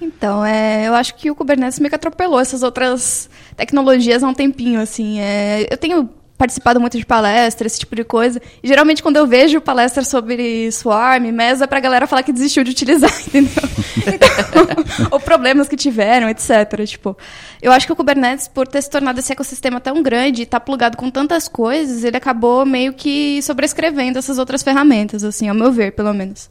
Então, 0.01 0.45
é, 0.45 0.87
eu 0.87 0.95
acho 0.95 1.15
que 1.15 1.31
o 1.31 1.35
Kubernetes 1.35 1.79
meio 1.79 1.89
que 1.89 1.97
atropelou 1.97 2.39
essas 2.39 2.63
outras 2.63 3.31
tecnologias 3.57 4.23
há 4.23 4.29
um 4.29 4.35
tempinho, 4.35 4.81
assim. 4.81 5.19
É, 5.21 5.67
eu 5.71 5.79
tenho 5.79 6.11
participado 6.37 6.81
muito 6.81 6.99
de 6.99 7.07
palestras, 7.07 7.73
esse 7.73 7.81
tipo 7.81 7.95
de 7.95 8.05
coisa. 8.05 8.41
E 8.63 8.69
geralmente 8.69 9.03
quando 9.03 9.17
eu 9.17 9.27
vejo 9.27 9.61
palestras 9.61 10.09
sobre 10.09 10.71
Swarm, 10.73 11.31
Mesos, 11.33 11.63
é 11.63 11.67
pra 11.67 11.81
galera 11.81 12.07
falar 12.07 12.23
que 12.23 12.33
desistiu 12.33 12.65
de 12.65 12.73
utilizar, 12.73 13.13
entendeu? 13.27 13.63
Então, 13.99 15.09
ou 15.11 15.21
problemas 15.21 15.69
que 15.69 15.77
tiveram, 15.77 16.29
etc. 16.29 16.85
Tipo, 16.87 17.17
eu 17.63 17.73
acho 17.73 17.87
que 17.87 17.93
o 17.93 17.97
Kubernetes, 17.97 18.49
por 18.49 18.67
ter 18.67 18.83
se 18.83 18.91
tornado 18.91 19.19
esse 19.19 19.33
ecossistema 19.33 19.81
tão 19.81 20.03
grande 20.03 20.43
e 20.43 20.47
tá 20.47 20.59
plugado 20.59 20.97
com 20.97 21.11
tantas 21.11 21.49
coisas, 21.49 22.05
ele 22.05 22.17
acabou 22.17 22.67
meio 22.67 22.93
que 22.93 23.41
sobrescrevendo 23.43 24.19
essas 24.19 24.39
outras 24.39 24.63
ferramentas, 24.63 25.25
assim, 25.25 25.49
ao 25.49 25.55
meu 25.55 25.73
ver, 25.73 25.93
pelo 25.93 26.13
menos. 26.13 26.51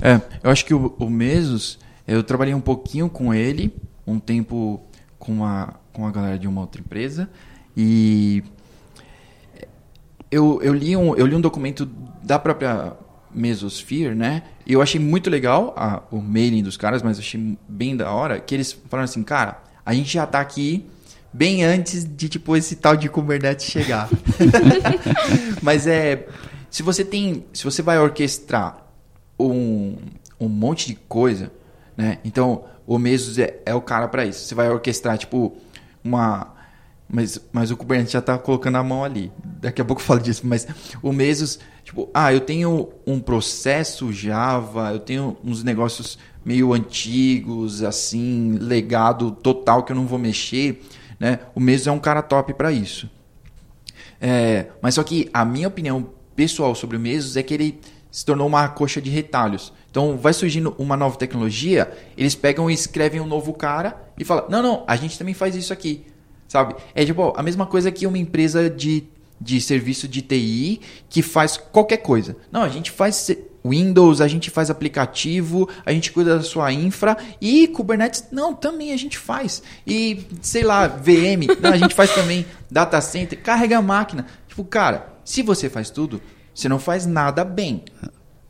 É, 0.00 0.20
eu 0.42 0.50
acho 0.50 0.64
que 0.64 0.74
o, 0.74 0.94
o 0.98 1.10
Mesos, 1.10 1.78
eu 2.06 2.22
trabalhei 2.22 2.54
um 2.54 2.60
pouquinho 2.60 3.08
com 3.08 3.34
ele, 3.34 3.74
um 4.06 4.18
tempo 4.18 4.80
com 5.18 5.44
a, 5.44 5.74
com 5.92 6.06
a 6.06 6.10
galera 6.10 6.38
de 6.38 6.46
uma 6.46 6.60
outra 6.60 6.80
empresa, 6.80 7.28
e 7.76 8.42
eu, 10.30 10.60
eu, 10.62 10.74
li 10.74 10.96
um, 10.96 11.14
eu 11.14 11.26
li 11.26 11.34
um 11.34 11.40
documento 11.40 11.86
da 12.22 12.38
própria 12.38 12.94
Mesosphere, 13.32 14.14
né? 14.14 14.42
E 14.64 14.72
eu 14.72 14.82
achei 14.82 15.00
muito 15.00 15.28
legal 15.28 15.74
a, 15.76 16.02
o 16.10 16.20
mailing 16.20 16.62
dos 16.62 16.76
caras, 16.76 17.02
mas 17.02 17.18
achei 17.18 17.56
bem 17.68 17.96
da 17.96 18.10
hora, 18.10 18.40
que 18.40 18.54
eles 18.54 18.72
falaram 18.88 19.04
assim, 19.04 19.22
cara, 19.22 19.62
a 19.84 19.94
gente 19.94 20.12
já 20.12 20.26
tá 20.26 20.40
aqui 20.40 20.86
bem 21.32 21.62
antes 21.62 22.04
de, 22.04 22.28
tipo, 22.28 22.56
esse 22.56 22.76
tal 22.76 22.96
de 22.96 23.08
Kubernetes 23.08 23.66
chegar. 23.66 24.08
mas 25.62 25.86
é... 25.86 26.26
Se 26.70 26.82
você 26.82 27.04
tem... 27.04 27.44
Se 27.52 27.62
você 27.62 27.82
vai 27.82 27.98
orquestrar 27.98 28.86
um, 29.38 29.96
um 30.40 30.48
monte 30.48 30.88
de 30.88 30.94
coisa, 30.94 31.52
né? 31.96 32.18
Então, 32.24 32.64
o 32.86 32.98
Mesos 32.98 33.38
é, 33.38 33.60
é 33.66 33.74
o 33.74 33.80
cara 33.82 34.08
para 34.08 34.24
isso. 34.24 34.46
Você 34.46 34.54
vai 34.54 34.70
orquestrar, 34.70 35.18
tipo, 35.18 35.56
uma... 36.02 36.55
Mas, 37.08 37.40
mas 37.52 37.70
o 37.70 37.76
Kubernetes 37.76 38.12
já 38.12 38.20
tá 38.20 38.36
colocando 38.36 38.76
a 38.76 38.82
mão 38.82 39.04
ali. 39.04 39.32
Daqui 39.44 39.80
a 39.80 39.84
pouco 39.84 40.02
eu 40.02 40.06
falo 40.06 40.20
disso. 40.20 40.42
Mas 40.44 40.66
o 41.02 41.12
Mesos, 41.12 41.58
tipo, 41.84 42.10
ah, 42.12 42.32
eu 42.32 42.40
tenho 42.40 42.88
um 43.06 43.20
processo 43.20 44.12
Java, 44.12 44.92
eu 44.92 44.98
tenho 44.98 45.36
uns 45.44 45.62
negócios 45.62 46.18
meio 46.44 46.72
antigos, 46.72 47.82
assim, 47.82 48.56
legado 48.60 49.30
total 49.30 49.82
que 49.82 49.92
eu 49.92 49.96
não 49.96 50.06
vou 50.06 50.18
mexer, 50.18 50.82
né? 51.18 51.40
O 51.54 51.60
Mesos 51.60 51.86
é 51.86 51.92
um 51.92 51.98
cara 51.98 52.22
top 52.22 52.54
para 52.54 52.72
isso. 52.72 53.08
É, 54.20 54.66
mas 54.80 54.94
só 54.94 55.02
que 55.02 55.28
a 55.32 55.44
minha 55.44 55.68
opinião 55.68 56.10
pessoal 56.34 56.74
sobre 56.74 56.96
o 56.96 57.00
Mesos 57.00 57.36
é 57.36 57.42
que 57.42 57.54
ele 57.54 57.80
se 58.10 58.24
tornou 58.24 58.46
uma 58.46 58.68
coxa 58.68 59.00
de 59.00 59.10
retalhos. 59.10 59.72
Então, 59.90 60.16
vai 60.16 60.32
surgindo 60.32 60.74
uma 60.78 60.96
nova 60.96 61.16
tecnologia, 61.16 61.90
eles 62.16 62.34
pegam 62.34 62.70
e 62.70 62.74
escrevem 62.74 63.20
um 63.20 63.26
novo 63.26 63.52
cara 63.52 63.96
e 64.18 64.24
falam: 64.24 64.46
não, 64.48 64.62
não, 64.62 64.84
a 64.86 64.96
gente 64.96 65.18
também 65.18 65.34
faz 65.34 65.54
isso 65.54 65.72
aqui. 65.72 66.06
Sabe? 66.48 66.74
É 66.94 67.04
tipo 67.04 67.32
a 67.36 67.42
mesma 67.42 67.66
coisa 67.66 67.90
que 67.90 68.06
uma 68.06 68.18
empresa 68.18 68.70
de, 68.70 69.04
de 69.40 69.60
serviço 69.60 70.06
de 70.06 70.22
TI 70.22 70.80
que 71.08 71.22
faz 71.22 71.56
qualquer 71.56 71.98
coisa. 71.98 72.36
Não, 72.50 72.62
a 72.62 72.68
gente 72.68 72.90
faz 72.90 73.30
Windows, 73.66 74.20
a 74.20 74.28
gente 74.28 74.50
faz 74.50 74.70
aplicativo, 74.70 75.68
a 75.84 75.92
gente 75.92 76.12
cuida 76.12 76.36
da 76.36 76.42
sua 76.42 76.72
infra 76.72 77.16
e 77.40 77.66
Kubernetes, 77.68 78.26
não, 78.30 78.54
também 78.54 78.92
a 78.92 78.96
gente 78.96 79.18
faz. 79.18 79.62
E 79.86 80.24
sei 80.40 80.62
lá, 80.62 80.86
VM, 80.86 81.60
não, 81.60 81.72
a 81.72 81.76
gente 81.76 81.94
faz 81.94 82.14
também 82.14 82.46
data 82.70 83.00
center, 83.00 83.40
carrega 83.42 83.78
a 83.78 83.82
máquina. 83.82 84.26
Tipo, 84.48 84.64
cara, 84.64 85.14
se 85.24 85.42
você 85.42 85.68
faz 85.68 85.90
tudo, 85.90 86.22
você 86.54 86.68
não 86.68 86.78
faz 86.78 87.04
nada 87.06 87.44
bem. 87.44 87.82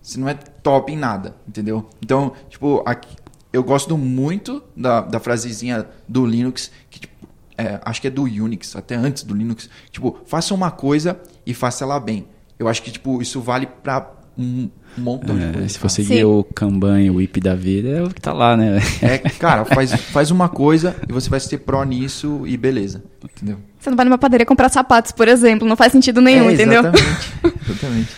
Você 0.00 0.20
não 0.20 0.28
é 0.28 0.34
top 0.34 0.92
em 0.92 0.96
nada, 0.96 1.34
entendeu? 1.48 1.88
Então, 2.00 2.32
tipo, 2.48 2.82
aqui, 2.86 3.16
eu 3.52 3.64
gosto 3.64 3.98
muito 3.98 4.62
da, 4.76 5.00
da 5.00 5.18
frasezinha 5.18 5.86
do 6.06 6.24
Linux, 6.24 6.70
que 6.88 7.00
tipo, 7.00 7.25
é, 7.58 7.80
acho 7.84 8.00
que 8.00 8.06
é 8.06 8.10
do 8.10 8.24
Unix, 8.24 8.76
até 8.76 8.94
antes 8.94 9.22
do 9.22 9.34
Linux. 9.34 9.68
Tipo, 9.90 10.18
faça 10.26 10.54
uma 10.54 10.70
coisa 10.70 11.18
e 11.44 11.54
faça 11.54 11.84
ela 11.84 11.98
bem. 11.98 12.26
Eu 12.58 12.68
acho 12.68 12.82
que, 12.82 12.90
tipo, 12.90 13.20
isso 13.20 13.40
vale 13.40 13.66
para 13.66 14.16
um 14.38 14.68
montão 14.96 15.36
é, 15.36 15.46
de 15.46 15.52
coisa. 15.52 15.68
Se 15.68 15.78
você 15.78 16.04
seguir 16.04 16.24
o 16.24 16.44
Kanban 16.44 17.00
e 17.00 17.10
o 17.10 17.20
IP 17.20 17.40
da 17.40 17.54
vida, 17.54 17.88
é 17.88 18.02
o 18.02 18.10
que 18.10 18.20
tá 18.20 18.32
lá, 18.32 18.56
né? 18.56 18.78
É, 19.00 19.18
cara, 19.38 19.64
faz, 19.64 19.92
faz 19.92 20.30
uma 20.30 20.48
coisa 20.48 20.94
e 21.08 21.12
você 21.12 21.28
vai 21.30 21.40
ser 21.40 21.58
pró 21.58 21.82
nisso 21.84 22.42
e 22.46 22.56
beleza, 22.56 23.02
entendeu? 23.24 23.58
Você 23.78 23.90
não 23.90 23.96
vai 23.96 24.04
numa 24.04 24.18
padaria 24.18 24.46
comprar 24.46 24.68
sapatos, 24.68 25.12
por 25.12 25.28
exemplo, 25.28 25.66
não 25.66 25.76
faz 25.76 25.92
sentido 25.92 26.20
nenhum, 26.20 26.50
é, 26.50 26.54
entendeu? 26.54 26.80
Exatamente, 26.80 27.32
exatamente. 27.70 28.08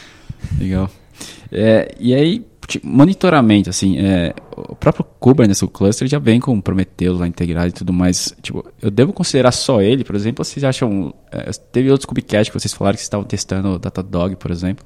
Legal. 0.59 0.90
É, 1.51 1.94
e 1.98 2.14
aí, 2.14 2.44
tipo, 2.69 2.87
monitoramento, 2.87 3.71
assim, 3.71 3.99
é, 3.99 4.35
o 4.55 4.77
próprio 4.77 5.05
Kubernetes, 5.19 5.63
o 5.63 5.69
cluster, 5.69 6.07
já 6.07 6.19
vem 6.19 6.39
com 6.39 6.61
Prometheus 6.61 7.19
lá 7.19 7.27
integrado 7.27 7.69
e 7.69 7.73
tudo 7.73 7.95
mais. 7.95 8.35
Tipo, 8.43 8.65
eu 8.81 8.91
devo 8.91 9.13
considerar 9.13 9.53
só 9.53 9.81
ele, 9.81 10.05
por 10.05 10.15
exemplo, 10.15 10.45
vocês 10.45 10.63
acham... 10.63 11.13
É, 11.33 11.51
teve 11.73 11.91
outros 11.91 12.05
Kubecast 12.05 12.53
que 12.53 12.61
vocês 12.61 12.73
falaram 12.73 12.95
que 12.95 13.01
vocês 13.01 13.07
estavam 13.07 13.27
testando 13.27 13.71
o 13.71 13.79
Datadog, 13.79 14.37
por 14.37 14.51
exemplo. 14.51 14.85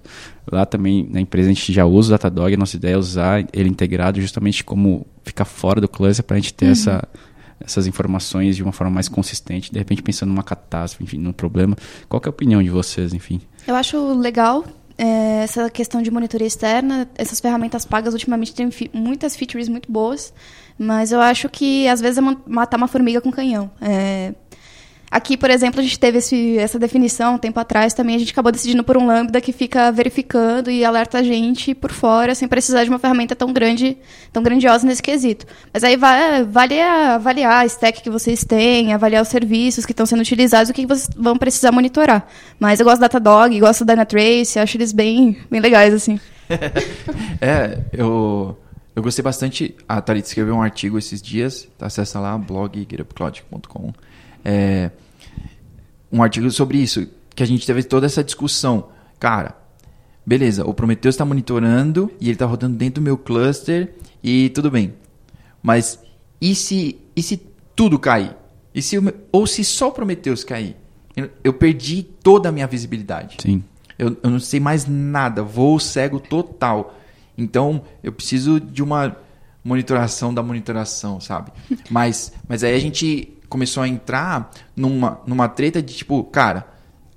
Lá 0.51 0.65
também, 0.65 1.09
na 1.11 1.21
empresa, 1.21 1.51
a 1.51 1.53
gente 1.53 1.73
já 1.73 1.85
usa 1.85 2.11
o 2.11 2.13
Datadog, 2.13 2.55
a 2.55 2.57
nossa 2.57 2.77
ideia 2.77 2.95
é 2.95 2.97
usar 2.99 3.45
ele 3.53 3.69
integrado 3.69 4.21
justamente 4.21 4.63
como 4.63 5.05
ficar 5.25 5.45
fora 5.45 5.81
do 5.81 5.89
cluster 5.89 6.25
para 6.25 6.37
a 6.37 6.41
gente 6.41 6.55
ter 6.55 6.67
uhum. 6.67 6.73
essa 6.73 7.09
essas 7.65 7.87
informações 7.87 8.57
de 8.57 8.63
uma 8.63 8.73
forma 8.73 8.93
mais 8.93 9.09
consistente, 9.09 9.71
de 9.71 9.79
repente 9.79 10.03
pensando 10.03 10.31
numa 10.31 10.43
catástrofe, 10.43 11.05
enfim, 11.05 11.19
num 11.19 11.33
problema. 11.33 11.77
Qual 12.09 12.21
é 12.25 12.27
a 12.27 12.31
opinião 12.31 12.61
de 12.61 12.71
vocês, 12.71 13.15
enfim? 13.15 13.41
Eu 13.67 13.77
acho 13.77 14.19
legal 14.19 14.65
é, 15.03 15.43
essa 15.43 15.69
questão 15.69 16.01
de 16.01 16.13
monitoria 16.13 16.47
externa, 16.47 17.09
essas 17.17 17.41
ferramentas 17.41 17.85
pagas 17.85 18.15
ultimamente 18.15 18.55
têm 18.55 18.71
muitas 18.93 19.35
features 19.35 19.69
muito 19.69 19.91
boas, 19.91 20.33
mas 20.79 21.11
eu 21.11 21.21
acho 21.21 21.49
que 21.49 21.89
às 21.89 22.01
vezes 22.01 22.19
é 22.19 22.37
matar 22.47 22.77
uma 22.77 22.87
formiga 22.87 23.21
com 23.21 23.33
canhão. 23.33 23.69
É, 23.81 24.33
Aqui, 25.13 25.37
por 25.37 25.51
exemplo, 25.51 25.79
a 25.79 25.83
gente 25.83 25.99
teve 25.99 26.17
esse, 26.17 26.57
essa 26.57 26.79
definição 26.79 27.35
um 27.35 27.39
tempo 27.39 27.61
atrás 27.61 27.93
também. 27.93 28.17
A 28.17 28.19
gente 28.19 28.33
acabou 28.33 28.51
decidindo 28.51 28.83
por 28.83 28.97
um 28.97 29.05
lambda 29.05 29.43
que 29.43 29.53
fica 29.53 29.93
verificando 29.93 30.71
e 30.71 30.87
alerta 30.87 31.19
a 31.19 31.23
gente 31.23 31.75
por 31.75 31.93
fora, 31.93 32.35
sem 32.35 32.49
precisar 32.49 32.83
de 32.85 32.89
uma 32.89 32.99
ferramenta 32.99 33.37
tão 33.37 33.53
grande, 33.53 33.99
tão 34.33 34.43
grandiosa 34.43 34.87
nesse 34.87 35.03
quesito. 35.03 35.45
Mas 35.71 35.85
aí 35.85 35.99
vai, 35.99 36.45
vale 36.45 36.81
avaliar 36.81 37.61
a 37.61 37.67
stack 37.67 38.01
que 38.01 38.09
vocês 38.09 38.43
têm, 38.43 38.95
avaliar 38.95 39.21
os 39.21 39.29
serviços 39.29 39.85
que 39.85 39.93
estão 39.93 40.07
sendo 40.07 40.21
utilizados, 40.21 40.71
o 40.71 40.73
que 40.73 40.87
vocês 40.87 41.11
vão 41.15 41.37
precisar 41.37 41.73
monitorar. 41.73 42.27
Mas 42.59 42.81
eu 42.81 42.87
gosto 42.87 42.97
do 42.97 43.03
Datadog, 43.03 43.61
gosto 43.61 43.85
da 43.85 43.93
Dynatrace, 43.93 44.59
acho 44.59 44.79
eles 44.79 44.93
bem, 44.93 45.37
bem 45.51 45.61
legais, 45.61 45.93
assim. 45.93 46.19
é, 47.39 47.81
eu... 47.93 48.59
Eu 48.95 49.03
gostei 49.03 49.23
bastante. 49.23 49.75
A 49.89 50.03
Thalita 50.03 50.29
escreveu 50.29 50.55
um 50.55 50.61
artigo 50.61 50.99
esses 50.99 51.23
dias. 51.23 51.67
Acessa 51.81 52.21
lá, 52.21 52.37
blog 52.37 52.79
getupcloud.com. 52.79 53.91
É, 54.45 54.91
um 56.11 56.23
artigo 56.23 56.51
sobre 56.51 56.79
isso, 56.79 57.07
que 57.35 57.43
a 57.43 57.47
gente 57.47 57.67
teve 57.67 57.83
toda 57.83 58.07
essa 58.07 58.23
discussão. 58.23 58.89
Cara, 59.19 59.57
beleza, 60.27 60.65
o 60.65 60.75
Prometheus 60.75 61.15
está 61.15 61.25
monitorando 61.25 62.11
e 62.21 62.27
ele 62.27 62.33
está 62.33 62.47
rodando 62.47 62.77
dentro 62.77 63.01
do 63.01 63.05
meu 63.05 63.17
cluster 63.17 63.95
e 64.23 64.51
tudo 64.51 64.71
bem. 64.71 64.95
Mas 65.63 65.99
e 66.41 66.55
se, 66.55 66.99
e 67.15 67.23
se 67.23 67.41
tudo 67.75 67.99
cair? 67.99 68.37
E 68.75 68.83
se, 68.83 68.97
ou 69.31 69.47
se 69.47 69.65
só 69.65 69.89
o 69.89 69.93
Prometheus 69.93 70.45
cair? 70.45 70.77
Eu, 71.17 71.31
eu 71.45 71.53
perdi 71.53 72.03
toda 72.03 72.49
a 72.49 72.53
minha 72.53 72.67
visibilidade. 72.67 73.37
Sim. 73.41 73.63
Eu, 73.99 74.17
eu 74.23 74.31
não 74.31 74.41
sei 74.41 74.59
mais 74.59 74.87
nada, 74.87 75.43
voo 75.43 75.79
cego 75.79 76.19
total. 76.19 76.99
Então, 77.37 77.83
eu 78.03 78.13
preciso 78.13 78.59
de 78.59 78.83
uma 78.83 79.17
monitoração 79.65 80.35
da 80.35 80.43
monitoração, 80.43 81.21
sabe? 81.21 81.53
Mas, 81.91 82.33
mas 82.49 82.65
aí 82.65 82.75
a 82.75 82.79
gente 82.79 83.33
começou 83.53 83.83
a 83.83 83.89
entrar 83.89 84.51
numa, 84.75 85.21
numa 85.27 85.47
treta 85.47 85.83
de 85.83 85.93
tipo, 85.93 86.25
cara, 86.25 86.67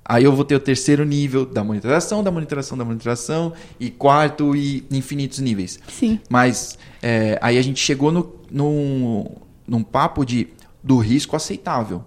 aí 0.04 0.22
eu 0.22 0.36
vou 0.36 0.44
ter 0.44 0.54
o 0.54 0.60
terceiro 0.60 1.02
nível 1.02 1.46
da 1.46 1.64
monitoração, 1.64 2.22
da 2.22 2.30
monitoração, 2.30 2.76
da 2.76 2.84
monitoração, 2.84 3.54
e 3.80 3.88
quarto 3.90 4.54
e 4.54 4.84
infinitos 4.90 5.38
níveis. 5.38 5.80
Sim. 5.88 6.20
Mas 6.28 6.78
é, 7.02 7.38
aí 7.40 7.56
a 7.56 7.62
gente 7.62 7.80
chegou 7.80 8.12
no, 8.12 8.34
no, 8.50 9.30
num 9.66 9.82
papo 9.82 10.26
de, 10.26 10.48
do 10.84 10.98
risco 10.98 11.34
aceitável. 11.34 12.04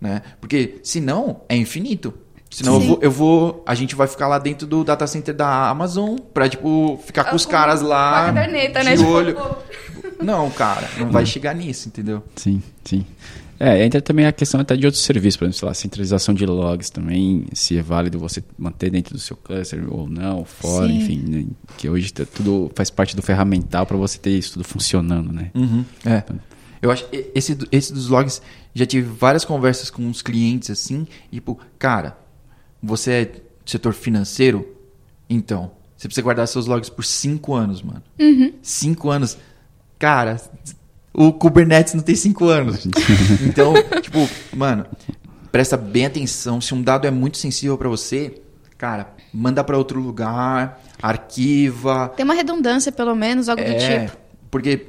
Né? 0.00 0.22
Porque 0.40 0.78
senão 0.84 1.40
é 1.48 1.56
infinito. 1.56 2.14
Senão 2.48 2.74
eu 2.74 2.80
vou, 2.80 2.98
eu 3.02 3.10
vou, 3.10 3.64
A 3.66 3.74
gente 3.74 3.96
vai 3.96 4.06
ficar 4.06 4.28
lá 4.28 4.38
dentro 4.38 4.64
do 4.64 4.84
data 4.84 5.08
center 5.08 5.34
da 5.34 5.68
Amazon 5.68 6.16
pra, 6.32 6.48
tipo, 6.48 7.00
ficar 7.04 7.24
com 7.24 7.34
os 7.34 7.44
caras 7.44 7.80
lá. 7.80 8.26
Caderneta, 8.26 8.78
de 8.78 8.86
né? 8.86 8.96
Tipo, 8.96 9.10
olho. 9.10 9.36
Não, 10.22 10.48
cara, 10.50 10.88
não 10.98 11.10
vai 11.10 11.26
chegar 11.26 11.54
nisso, 11.54 11.88
entendeu? 11.88 12.22
Sim, 12.36 12.62
sim. 12.84 13.04
É, 13.58 13.84
entra 13.84 14.00
também 14.00 14.26
a 14.26 14.32
questão 14.32 14.60
até 14.60 14.76
de 14.76 14.86
outros 14.86 15.02
serviços, 15.02 15.36
por 15.36 15.44
exemplo, 15.44 15.58
sei 15.58 15.68
lá, 15.68 15.74
centralização 15.74 16.34
de 16.34 16.44
logs 16.44 16.90
também, 16.90 17.46
se 17.52 17.76
é 17.78 17.82
válido 17.82 18.18
você 18.18 18.42
manter 18.58 18.90
dentro 18.90 19.14
do 19.14 19.20
seu 19.20 19.36
cluster 19.36 19.86
ou 19.92 20.08
não, 20.08 20.44
fora, 20.44 20.88
Sim. 20.88 20.96
enfim, 20.96 21.18
né? 21.26 21.46
que 21.76 21.88
hoje 21.88 22.12
tá 22.12 22.24
tudo 22.24 22.70
faz 22.74 22.90
parte 22.90 23.16
do 23.16 23.22
ferramental 23.22 23.86
para 23.86 23.96
você 23.96 24.18
ter 24.18 24.30
isso 24.30 24.54
tudo 24.54 24.64
funcionando, 24.64 25.32
né? 25.32 25.50
Uhum, 25.54 25.84
é. 26.04 26.18
Então, 26.18 26.38
eu 26.82 26.90
acho 26.90 27.06
esse 27.34 27.56
esse 27.72 27.92
dos 27.92 28.08
logs 28.08 28.42
já 28.74 28.84
tive 28.84 29.08
várias 29.08 29.44
conversas 29.44 29.90
com 29.90 30.02
uns 30.02 30.20
clientes 30.20 30.70
assim, 30.70 31.06
e, 31.32 31.36
tipo, 31.36 31.58
cara, 31.78 32.18
você 32.82 33.10
é 33.10 33.32
setor 33.64 33.94
financeiro, 33.94 34.66
então 35.28 35.72
você 35.96 36.08
precisa 36.08 36.22
guardar 36.22 36.46
seus 36.46 36.66
logs 36.66 36.90
por 36.90 37.04
cinco 37.04 37.54
anos, 37.54 37.82
mano. 37.82 38.02
Uhum. 38.20 38.52
Cinco 38.60 39.08
anos, 39.10 39.38
cara, 39.98 40.38
o 41.16 41.32
Kubernetes 41.32 41.94
não 41.94 42.02
tem 42.02 42.14
cinco 42.14 42.46
anos. 42.46 42.86
então, 43.40 43.72
tipo, 44.02 44.28
mano, 44.54 44.84
presta 45.50 45.74
bem 45.76 46.04
atenção. 46.04 46.60
Se 46.60 46.74
um 46.74 46.82
dado 46.82 47.06
é 47.06 47.10
muito 47.10 47.38
sensível 47.38 47.78
para 47.78 47.88
você, 47.88 48.34
cara, 48.76 49.08
manda 49.32 49.64
para 49.64 49.78
outro 49.78 49.98
lugar, 49.98 50.78
arquiva. 51.00 52.12
Tem 52.14 52.24
uma 52.24 52.34
redundância, 52.34 52.92
pelo 52.92 53.14
menos, 53.14 53.48
algo 53.48 53.62
é, 53.62 53.72
do 53.72 53.78
tipo. 53.78 54.18
Porque 54.50 54.88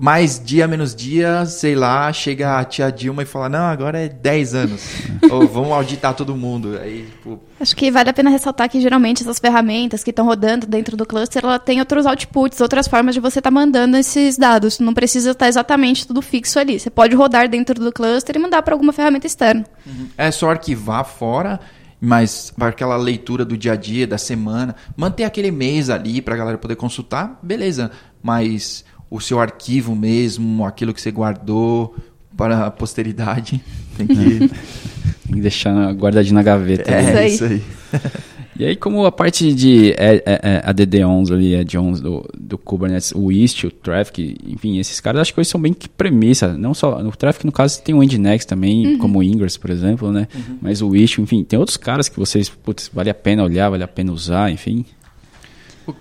mais 0.00 0.42
dia 0.42 0.66
menos 0.66 0.94
dia, 0.94 1.44
sei 1.44 1.74
lá, 1.74 2.10
chega 2.10 2.58
a 2.58 2.64
tia 2.64 2.90
Dilma 2.90 3.22
e 3.22 3.26
fala: 3.26 3.50
Não, 3.50 3.66
agora 3.66 3.98
é 3.98 4.08
10 4.08 4.54
anos. 4.54 4.82
Ou 5.30 5.46
vamos 5.46 5.72
auditar 5.72 6.14
todo 6.14 6.34
mundo. 6.34 6.78
Aí, 6.80 7.06
tipo... 7.10 7.38
Acho 7.60 7.76
que 7.76 7.90
vale 7.90 8.08
a 8.08 8.12
pena 8.14 8.30
ressaltar 8.30 8.70
que 8.70 8.80
geralmente 8.80 9.22
essas 9.22 9.38
ferramentas 9.38 10.02
que 10.02 10.08
estão 10.08 10.24
rodando 10.24 10.66
dentro 10.66 10.96
do 10.96 11.04
cluster, 11.04 11.44
ela 11.44 11.58
tem 11.58 11.80
outros 11.80 12.06
outputs, 12.06 12.62
outras 12.62 12.88
formas 12.88 13.14
de 13.14 13.20
você 13.20 13.40
estar 13.40 13.50
tá 13.50 13.54
mandando 13.54 13.94
esses 13.98 14.38
dados. 14.38 14.78
Não 14.78 14.94
precisa 14.94 15.32
estar 15.32 15.48
exatamente 15.48 16.06
tudo 16.06 16.22
fixo 16.22 16.58
ali. 16.58 16.80
Você 16.80 16.88
pode 16.88 17.14
rodar 17.14 17.46
dentro 17.46 17.74
do 17.74 17.92
cluster 17.92 18.36
e 18.36 18.38
mandar 18.38 18.62
para 18.62 18.72
alguma 18.72 18.94
ferramenta 18.94 19.26
externa. 19.26 19.66
Uhum. 19.86 20.08
É 20.16 20.30
só 20.30 20.50
arquivar 20.50 21.04
fora 21.04 21.60
mas 22.02 22.50
para 22.56 22.68
aquela 22.68 22.96
leitura 22.96 23.44
do 23.44 23.58
dia 23.58 23.72
a 23.72 23.76
dia, 23.76 24.06
da 24.06 24.16
semana, 24.16 24.74
manter 24.96 25.24
aquele 25.24 25.50
mês 25.50 25.90
ali 25.90 26.22
para 26.22 26.32
a 26.32 26.38
galera 26.38 26.56
poder 26.56 26.76
consultar, 26.76 27.38
beleza. 27.42 27.90
Mas 28.22 28.86
o 29.10 29.20
seu 29.20 29.40
arquivo 29.40 29.94
mesmo, 29.96 30.64
aquilo 30.64 30.94
que 30.94 31.00
você 31.00 31.10
guardou 31.10 31.94
para 32.36 32.66
a 32.66 32.70
posteridade. 32.70 33.60
Tem 33.96 34.06
que, 34.06 34.38
Tem 35.26 35.34
que 35.34 35.40
deixar 35.40 35.92
guardadinho 35.92 36.36
na 36.36 36.42
gaveta. 36.42 36.90
É, 36.90 37.02
né? 37.02 37.28
isso 37.28 37.44
aí. 37.44 37.62
E 38.60 38.64
aí, 38.66 38.76
como 38.76 39.06
a 39.06 39.10
parte 39.10 39.54
de 39.54 39.92
é, 39.92 40.16
é, 40.16 40.22
é, 40.26 40.62
a 40.62 40.74
DD11 40.74 41.32
ali, 41.32 41.56
a 41.56 41.62
Jones 41.62 41.98
do, 41.98 42.28
do 42.38 42.58
Kubernetes, 42.58 43.10
o 43.16 43.32
Ist, 43.32 43.64
o 43.64 43.70
Traffic, 43.70 44.36
enfim, 44.46 44.78
esses 44.78 45.00
caras 45.00 45.22
acho 45.22 45.32
que 45.32 45.40
eles 45.40 45.48
são 45.48 45.58
bem 45.58 45.72
que 45.72 45.88
premissa. 45.88 46.52
Não 46.52 46.74
só 46.74 47.02
no 47.02 47.10
Traffic, 47.10 47.46
no 47.46 47.52
caso, 47.52 47.80
tem 47.80 47.94
o 47.94 48.02
Nginx 48.02 48.44
também, 48.44 48.86
uhum. 48.86 48.98
como 48.98 49.20
o 49.20 49.22
Ingress, 49.22 49.58
por 49.58 49.70
exemplo, 49.70 50.12
né? 50.12 50.28
Uhum. 50.34 50.58
Mas 50.60 50.82
o 50.82 50.94
Ist, 50.94 51.16
enfim, 51.16 51.42
tem 51.42 51.58
outros 51.58 51.78
caras 51.78 52.10
que 52.10 52.18
vocês, 52.18 52.50
putz, 52.50 52.90
vale 52.92 53.08
a 53.08 53.14
pena 53.14 53.42
olhar, 53.42 53.70
vale 53.70 53.82
a 53.82 53.88
pena 53.88 54.12
usar, 54.12 54.52
enfim. 54.52 54.84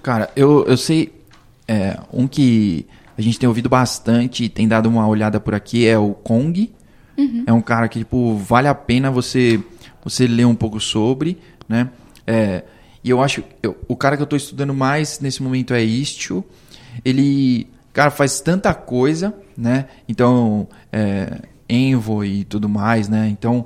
Cara, 0.03 0.29
eu, 0.35 0.65
eu 0.67 0.75
sei 0.75 1.13
é, 1.65 1.97
um 2.11 2.27
que 2.27 2.85
a 3.19 3.21
gente 3.21 3.37
tem 3.37 3.49
ouvido 3.49 3.67
bastante 3.67 4.45
e 4.45 4.49
tem 4.49 4.65
dado 4.65 4.87
uma 4.87 5.05
olhada 5.05 5.41
por 5.41 5.53
aqui 5.53 5.85
é 5.85 5.97
o 5.97 6.13
Kong. 6.13 6.71
Uhum. 7.17 7.43
É 7.45 7.51
um 7.51 7.61
cara 7.61 7.89
que 7.89 7.99
tipo 7.99 8.37
vale 8.37 8.69
a 8.69 8.73
pena 8.73 9.11
você 9.11 9.61
você 10.01 10.25
ler 10.25 10.45
um 10.45 10.55
pouco 10.55 10.79
sobre, 10.79 11.37
né? 11.67 11.89
É, 12.25 12.63
E 13.03 13.09
eu 13.09 13.21
acho, 13.21 13.43
eu, 13.61 13.75
o 13.89 13.95
cara 13.97 14.15
que 14.15 14.23
eu 14.23 14.27
tô 14.27 14.37
estudando 14.37 14.73
mais 14.73 15.19
nesse 15.19 15.43
momento 15.43 15.73
é 15.73 15.83
Istio. 15.83 16.45
Ele, 17.03 17.67
cara, 17.91 18.09
faz 18.09 18.39
tanta 18.39 18.73
coisa, 18.73 19.35
né? 19.57 19.87
Então, 20.07 20.69
é, 20.89 21.41
Envo 21.67 22.23
e 22.23 22.45
tudo 22.45 22.69
mais, 22.69 23.09
né? 23.09 23.27
Então, 23.27 23.65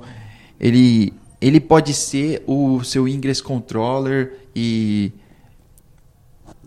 ele, 0.58 1.12
ele 1.40 1.60
pode 1.60 1.94
ser 1.94 2.42
o 2.44 2.82
seu 2.82 3.06
Ingress 3.06 3.40
Controller 3.40 4.36
e 4.54 5.12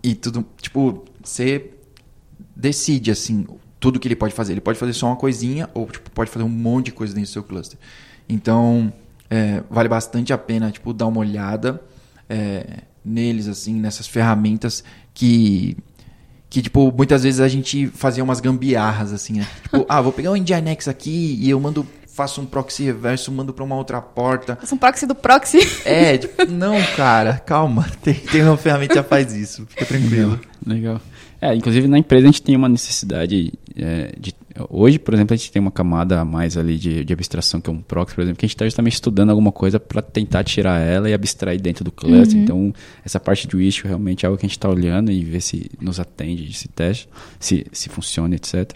e 0.02 0.14
tudo, 0.14 0.46
tipo, 0.58 1.04
você 1.22 1.70
decide 2.58 3.12
assim 3.12 3.46
tudo 3.78 4.00
que 4.00 4.08
ele 4.08 4.16
pode 4.16 4.34
fazer. 4.34 4.52
Ele 4.52 4.60
pode 4.60 4.78
fazer 4.78 4.92
só 4.92 5.06
uma 5.06 5.16
coisinha 5.16 5.70
ou 5.72 5.86
tipo, 5.86 6.10
pode 6.10 6.30
fazer 6.30 6.44
um 6.44 6.48
monte 6.48 6.86
de 6.86 6.92
coisa 6.92 7.14
dentro 7.14 7.30
do 7.30 7.32
seu 7.32 7.44
cluster. 7.44 7.78
Então, 8.28 8.92
é, 9.30 9.62
vale 9.70 9.88
bastante 9.88 10.32
a 10.32 10.38
pena 10.38 10.70
tipo 10.70 10.92
dar 10.92 11.06
uma 11.06 11.20
olhada 11.20 11.80
é, 12.28 12.82
neles 13.04 13.46
assim, 13.46 13.74
nessas 13.74 14.06
ferramentas 14.06 14.82
que 15.14 15.76
que 16.50 16.62
tipo 16.62 16.90
muitas 16.90 17.22
vezes 17.22 17.40
a 17.40 17.48
gente 17.48 17.86
fazia 17.88 18.24
umas 18.24 18.40
gambiarras 18.40 19.12
assim, 19.12 19.34
né? 19.34 19.46
tipo, 19.62 19.86
ah, 19.88 20.00
vou 20.00 20.12
pegar 20.12 20.32
o 20.32 20.36
Nginx 20.36 20.88
aqui 20.88 21.38
e 21.40 21.48
eu 21.48 21.60
mando 21.60 21.86
faço 22.06 22.40
um 22.40 22.46
proxy 22.46 22.82
reverso, 22.82 23.30
mando 23.30 23.52
para 23.52 23.62
uma 23.62 23.76
outra 23.76 24.02
porta. 24.02 24.56
Faço 24.56 24.74
um 24.74 24.78
proxy 24.78 25.06
do 25.06 25.14
proxy. 25.14 25.60
É, 25.84 26.18
tipo, 26.18 26.44
não, 26.46 26.74
cara, 26.96 27.34
calma. 27.34 27.86
Tem, 28.02 28.14
tem 28.14 28.42
uma 28.42 28.56
ferramenta 28.56 28.88
que 28.88 28.94
já 28.96 29.04
faz 29.04 29.32
isso. 29.32 29.64
Fica 29.66 29.84
tranquilo. 29.86 30.40
Legal. 30.66 31.00
É, 31.40 31.54
inclusive 31.54 31.86
na 31.86 31.98
empresa 31.98 32.24
a 32.24 32.30
gente 32.30 32.42
tem 32.42 32.56
uma 32.56 32.68
necessidade 32.68 33.52
é, 33.76 34.12
de. 34.18 34.34
Hoje, 34.68 34.98
por 34.98 35.14
exemplo, 35.14 35.34
a 35.34 35.36
gente 35.36 35.52
tem 35.52 35.62
uma 35.62 35.70
camada 35.70 36.20
a 36.20 36.24
mais 36.24 36.56
ali 36.56 36.76
de, 36.76 37.04
de 37.04 37.12
abstração, 37.12 37.60
que 37.60 37.70
é 37.70 37.72
um 37.72 37.80
proxy, 37.80 38.16
por 38.16 38.22
exemplo, 38.22 38.38
que 38.38 38.44
a 38.44 38.48
gente 38.48 38.56
está 38.56 38.64
justamente 38.64 38.94
estudando 38.94 39.30
alguma 39.30 39.52
coisa 39.52 39.78
para 39.78 40.02
tentar 40.02 40.42
tirar 40.42 40.80
ela 40.80 41.08
e 41.08 41.14
abstrair 41.14 41.60
dentro 41.60 41.84
do 41.84 41.92
cluster. 41.92 42.36
Uhum. 42.36 42.42
Então, 42.42 42.74
essa 43.04 43.20
parte 43.20 43.46
do 43.46 43.60
issue 43.60 43.86
realmente 43.86 44.24
é 44.24 44.26
algo 44.26 44.36
que 44.36 44.44
a 44.44 44.48
gente 44.48 44.58
está 44.58 44.68
olhando 44.68 45.12
e 45.12 45.22
ver 45.22 45.40
se 45.40 45.70
nos 45.80 46.00
atende, 46.00 46.52
se 46.52 46.66
teste, 46.66 47.08
se, 47.38 47.66
se 47.70 47.88
funciona, 47.88 48.34
etc. 48.34 48.72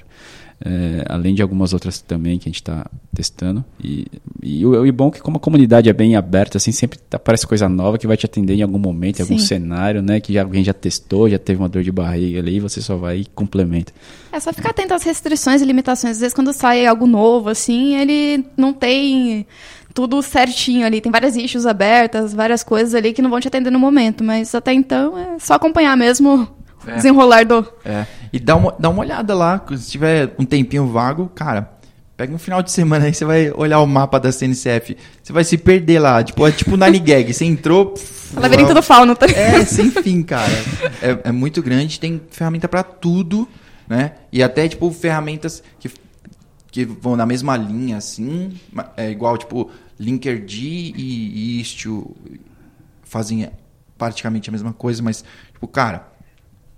É, 0.65 1.05
além 1.09 1.35
de 1.35 1.43
algumas 1.43 1.73
outras 1.73 2.01
também 2.01 2.39
que 2.39 2.49
a 2.49 2.51
gente 2.51 2.61
está 2.61 2.87
testando. 3.13 3.65
E, 3.83 4.07
e, 4.41 4.65
o, 4.65 4.87
e 4.87 4.93
bom 4.93 5.09
é 5.09 5.11
que 5.11 5.21
como 5.21 5.37
a 5.37 5.41
comunidade 5.41 5.89
é 5.89 5.93
bem 5.93 6.15
aberta, 6.15 6.59
assim, 6.59 6.71
sempre 6.71 7.01
aparece 7.11 7.47
coisa 7.47 7.69
nova 7.69 7.99
que 7.99 8.07
vai 8.07 8.17
te 8.17 8.27
atender 8.27 8.55
em 8.55 8.63
algum 8.63 8.79
momento, 8.79 9.19
em 9.19 9.23
algum 9.23 9.39
cenário, 9.39 10.01
né? 10.01 10.21
Que 10.21 10.33
já, 10.33 10.43
alguém 10.43 10.63
já 10.63 10.73
testou, 10.73 11.29
já 11.29 11.39
teve 11.39 11.61
uma 11.61 11.69
dor 11.69 11.83
de 11.83 11.91
barriga 11.91 12.39
ali, 12.39 12.57
e 12.57 12.61
você 12.61 12.81
só 12.81 12.97
vai 12.97 13.19
e 13.19 13.25
complementa. 13.25 13.93
É 14.31 14.39
só 14.39 14.53
ficar 14.53 14.71
atento 14.71 14.95
às 14.95 15.03
restrições 15.03 15.61
e 15.61 15.65
limitações. 15.65 16.13
Às 16.13 16.21
vezes 16.21 16.35
quando 16.35 16.53
sai 16.53 16.87
algo 16.87 17.07
novo, 17.07 17.49
assim, 17.49 17.97
ele 17.97 18.45
não 18.57 18.73
tem 18.73 19.47
tudo 19.93 20.23
certinho 20.23 20.87
ali. 20.87 21.01
Tem 21.01 21.11
várias 21.11 21.37
issues 21.37 21.67
abertas, 21.67 22.33
várias 22.33 22.63
coisas 22.63 22.95
ali 22.95 23.13
que 23.13 23.21
não 23.21 23.31
vão 23.31 23.41
te 23.41 23.49
atender 23.49 23.71
no 23.71 23.79
momento. 23.79 24.23
Mas 24.23 24.55
até 24.55 24.73
então 24.73 25.19
é 25.19 25.39
só 25.39 25.55
acompanhar 25.55 25.97
mesmo 25.97 26.49
é. 26.87 26.95
desenrolar 26.97 27.45
do. 27.45 27.67
É. 27.85 28.07
E 28.33 28.41
dá 28.41 28.57
uma, 28.57 28.75
dá 28.79 28.89
uma 28.89 29.01
olhada 29.01 29.35
lá, 29.35 29.63
se 29.77 29.91
tiver 29.91 30.35
um 30.39 30.45
tempinho 30.45 30.87
vago, 30.87 31.31
cara. 31.35 31.71
Pega 32.17 32.35
um 32.35 32.39
final 32.39 32.63
de 32.63 32.71
semana 32.71 33.07
aí, 33.07 33.15
você 33.15 33.25
vai 33.25 33.51
olhar 33.51 33.81
o 33.81 33.87
mapa 33.87 34.21
da 34.21 34.31
CNCF. 34.31 34.97
Você 35.23 35.33
vai 35.33 35.45
se 35.45 35.59
perder 35.59 35.99
lá. 35.99 36.23
Tipo, 36.23 36.47
é 36.47 36.53
tipo 36.53 36.77
Nine 36.77 37.01
Gag. 37.01 37.33
Você 37.33 37.45
entrou. 37.45 37.87
Pff, 37.87 38.39
Labirinto 38.39 38.75
do 38.75 38.83
Fauno, 38.83 39.17
tá? 39.17 39.27
É, 39.27 39.65
sem 39.65 39.91
fim, 39.91 40.23
cara. 40.23 40.53
É, 41.03 41.29
é 41.29 41.33
muito 41.33 41.63
grande, 41.63 41.99
tem 41.99 42.21
ferramenta 42.31 42.69
para 42.69 42.83
tudo, 42.83 43.49
né? 43.89 44.13
E 44.31 44.43
até, 44.43 44.69
tipo, 44.69 44.91
ferramentas 44.93 45.63
que, 45.81 45.91
que 46.71 46.85
vão 46.85 47.17
na 47.17 47.27
mesma 47.27 47.57
linha, 47.57 47.97
assim. 47.97 48.53
É 48.97 49.11
igual, 49.11 49.37
tipo, 49.37 49.71
Linkerd 49.99 50.65
e 50.65 51.61
Istio 51.61 52.15
fazem 53.03 53.51
praticamente 53.99 54.49
a 54.49 54.53
mesma 54.53 54.73
coisa, 54.73 55.03
mas, 55.03 55.25
tipo, 55.53 55.67
cara, 55.69 56.12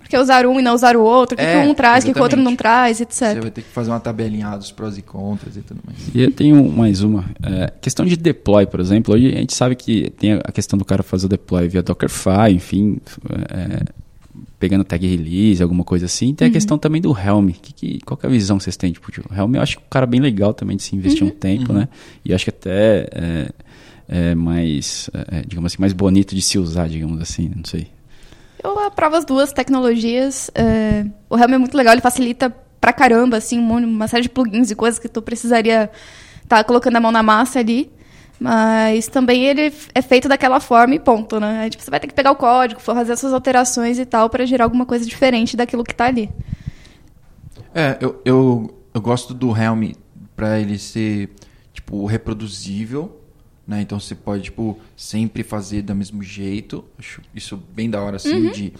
porque 0.04 0.18
usar 0.18 0.44
um 0.44 0.60
e 0.60 0.62
não 0.62 0.74
usar 0.74 0.96
o 0.96 1.02
outro, 1.02 1.34
o 1.34 1.38
que, 1.38 1.42
é, 1.42 1.62
que 1.62 1.66
um 1.66 1.72
traz, 1.72 2.04
o 2.04 2.12
que, 2.12 2.18
o 2.18 2.22
outro 2.22 2.38
não 2.38 2.54
traz, 2.54 3.00
etc. 3.00 3.14
Você 3.14 3.40
vai 3.40 3.50
ter 3.50 3.62
que 3.62 3.70
fazer 3.70 3.90
uma 3.90 3.98
tabelinha 3.98 4.50
dos 4.50 4.70
prós 4.70 4.98
e 4.98 5.02
contras 5.02 5.56
e 5.56 5.62
tudo 5.62 5.80
mais. 5.82 5.98
E 6.14 6.20
eu 6.20 6.30
tenho 6.30 6.62
mais 6.70 7.02
uma. 7.02 7.24
É, 7.42 7.72
questão 7.80 8.04
de 8.04 8.14
deploy, 8.14 8.66
por 8.66 8.80
exemplo. 8.80 9.14
Hoje 9.14 9.28
a 9.28 9.38
gente 9.38 9.54
sabe 9.54 9.74
que 9.74 10.10
tem 10.10 10.34
a 10.34 10.52
questão 10.52 10.78
do 10.78 10.84
cara 10.84 11.02
fazer 11.02 11.24
o 11.24 11.28
deploy 11.30 11.66
via 11.68 11.82
Dockerfile, 11.82 12.54
enfim, 12.54 12.98
é, 13.48 13.82
pegando 14.58 14.84
tag 14.84 15.06
release, 15.06 15.62
alguma 15.62 15.84
coisa 15.84 16.04
assim. 16.04 16.34
Tem 16.34 16.48
uhum. 16.48 16.50
a 16.50 16.52
questão 16.52 16.76
também 16.76 17.00
do 17.00 17.18
Helm. 17.18 17.48
Que, 17.48 17.72
que, 17.72 17.98
qual 18.04 18.18
que 18.18 18.26
é 18.26 18.28
a 18.28 18.32
visão 18.32 18.58
que 18.58 18.64
vocês 18.64 18.76
têm? 18.76 18.92
Tipo, 18.92 19.10
o 19.10 19.34
Helm 19.34 19.54
eu 19.54 19.62
acho 19.62 19.78
que 19.78 19.82
um 19.82 19.88
cara 19.88 20.04
bem 20.04 20.20
legal 20.20 20.52
também 20.52 20.76
de 20.76 20.82
se 20.82 20.94
investir 20.94 21.22
uhum. 21.22 21.30
um 21.30 21.32
tempo, 21.32 21.72
uhum. 21.72 21.78
né? 21.78 21.88
E 22.22 22.34
acho 22.34 22.44
que 22.44 22.50
até 22.50 23.08
é, 23.10 23.50
é 24.06 24.34
mais, 24.34 25.08
é, 25.14 25.40
digamos 25.46 25.72
assim, 25.72 25.80
mais 25.80 25.94
bonito 25.94 26.34
de 26.34 26.42
se 26.42 26.58
usar, 26.58 26.90
digamos 26.90 27.22
assim, 27.22 27.50
não 27.56 27.64
sei. 27.64 27.93
Eu 28.64 28.78
aprovo 28.78 29.14
as 29.16 29.26
duas 29.26 29.52
tecnologias. 29.52 30.50
É, 30.54 31.04
o 31.28 31.36
Helm 31.36 31.52
é 31.52 31.58
muito 31.58 31.76
legal, 31.76 31.92
ele 31.92 32.00
facilita 32.00 32.48
pra 32.80 32.94
caramba, 32.94 33.36
assim, 33.36 33.58
uma 33.58 34.08
série 34.08 34.22
de 34.22 34.30
plugins 34.30 34.70
e 34.70 34.74
coisas 34.74 34.98
que 34.98 35.06
tu 35.06 35.20
precisaria 35.20 35.90
estar 36.42 36.56
tá 36.56 36.64
colocando 36.64 36.96
a 36.96 37.00
mão 37.00 37.12
na 37.12 37.22
massa 37.22 37.58
ali. 37.58 37.92
Mas 38.40 39.06
também 39.06 39.44
ele 39.44 39.72
é 39.94 40.02
feito 40.02 40.28
daquela 40.28 40.60
forma 40.60 40.94
e 40.94 40.98
ponto, 40.98 41.38
né? 41.38 41.60
Aí, 41.60 41.70
tipo, 41.70 41.82
você 41.82 41.90
vai 41.90 42.00
ter 42.00 42.06
que 42.06 42.14
pegar 42.14 42.32
o 42.32 42.36
código, 42.36 42.80
fazer 42.80 43.12
as 43.12 43.20
suas 43.20 43.34
alterações 43.34 43.98
e 43.98 44.06
tal 44.06 44.30
para 44.30 44.46
gerar 44.46 44.64
alguma 44.64 44.86
coisa 44.86 45.04
diferente 45.04 45.56
daquilo 45.56 45.84
que 45.84 45.92
está 45.92 46.06
ali. 46.06 46.30
É, 47.74 47.98
eu, 48.00 48.20
eu, 48.24 48.82
eu 48.94 49.00
gosto 49.00 49.34
do 49.34 49.54
Helm 49.56 49.92
para 50.34 50.58
ele 50.58 50.78
ser, 50.78 51.30
tipo, 51.72 52.06
reproduzível 52.06 53.23
né? 53.66 53.80
Então 53.80 53.98
você 53.98 54.14
pode, 54.14 54.44
tipo, 54.44 54.78
sempre 54.96 55.42
fazer 55.42 55.82
do 55.82 55.94
mesmo 55.94 56.22
jeito. 56.22 56.84
Acho 56.98 57.22
isso 57.34 57.56
bem 57.56 57.88
da 57.88 58.02
hora, 58.02 58.16
assim, 58.16 58.46
uhum. 58.46 58.52
de 58.52 58.72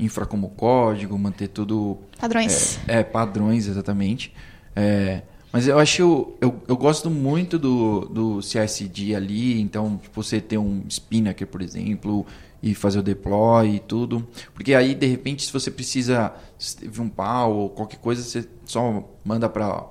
infra 0.00 0.26
como 0.26 0.50
código, 0.50 1.18
manter 1.18 1.48
tudo... 1.48 1.98
Padrões. 2.18 2.80
É, 2.88 3.00
é 3.00 3.02
padrões, 3.04 3.66
exatamente. 3.68 4.32
É, 4.74 5.22
mas 5.52 5.68
eu 5.68 5.78
acho, 5.78 6.32
eu, 6.40 6.62
eu 6.66 6.76
gosto 6.76 7.10
muito 7.10 7.58
do, 7.58 8.06
do 8.06 8.40
CSD 8.40 9.14
ali, 9.14 9.60
então, 9.60 9.98
tipo, 9.98 10.22
você 10.22 10.40
ter 10.40 10.56
um 10.56 10.82
Spinnaker, 10.88 11.46
por 11.46 11.60
exemplo, 11.60 12.26
e 12.62 12.74
fazer 12.74 13.00
o 13.00 13.02
deploy 13.02 13.76
e 13.76 13.80
tudo. 13.80 14.26
Porque 14.54 14.74
aí, 14.74 14.94
de 14.94 15.06
repente, 15.06 15.44
se 15.44 15.52
você 15.52 15.70
precisa 15.70 16.32
de 16.80 17.00
um 17.00 17.08
pau 17.08 17.54
ou 17.54 17.68
qualquer 17.68 17.98
coisa, 17.98 18.22
você 18.22 18.48
só 18.64 19.06
manda 19.22 19.46
para 19.46 19.84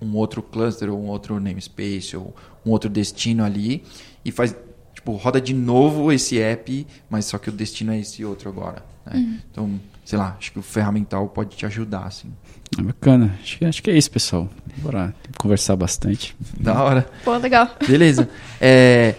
um 0.00 0.14
outro 0.14 0.42
cluster 0.42 0.90
ou 0.90 0.98
um 0.98 1.08
outro 1.08 1.40
namespace 1.40 2.16
ou 2.16 2.34
um 2.64 2.70
outro 2.70 2.90
destino 2.90 3.44
ali 3.44 3.82
e 4.24 4.30
faz 4.30 4.54
tipo 4.94 5.12
roda 5.12 5.40
de 5.40 5.54
novo 5.54 6.12
esse 6.12 6.38
app, 6.38 6.86
mas 7.08 7.24
só 7.24 7.38
que 7.38 7.48
o 7.48 7.52
destino 7.52 7.92
é 7.92 7.98
esse 7.98 8.24
outro 8.24 8.48
agora. 8.48 8.82
Né? 9.06 9.12
Uhum. 9.14 9.38
Então, 9.50 9.80
sei 10.04 10.18
lá, 10.18 10.36
acho 10.38 10.52
que 10.52 10.58
o 10.58 10.62
ferramental 10.62 11.28
pode 11.28 11.56
te 11.56 11.64
ajudar, 11.66 12.04
assim. 12.04 12.30
É 12.78 12.82
bacana. 12.82 13.36
Acho 13.42 13.58
que, 13.58 13.64
acho 13.64 13.82
que 13.82 13.90
é 13.90 13.96
isso, 13.96 14.10
pessoal. 14.10 14.48
Bora 14.76 15.14
conversar 15.38 15.76
bastante. 15.76 16.36
Da 16.58 16.82
hora. 16.82 17.06
Pô, 17.24 17.36
legal. 17.36 17.68
Beleza. 17.86 18.28
É, 18.62 19.14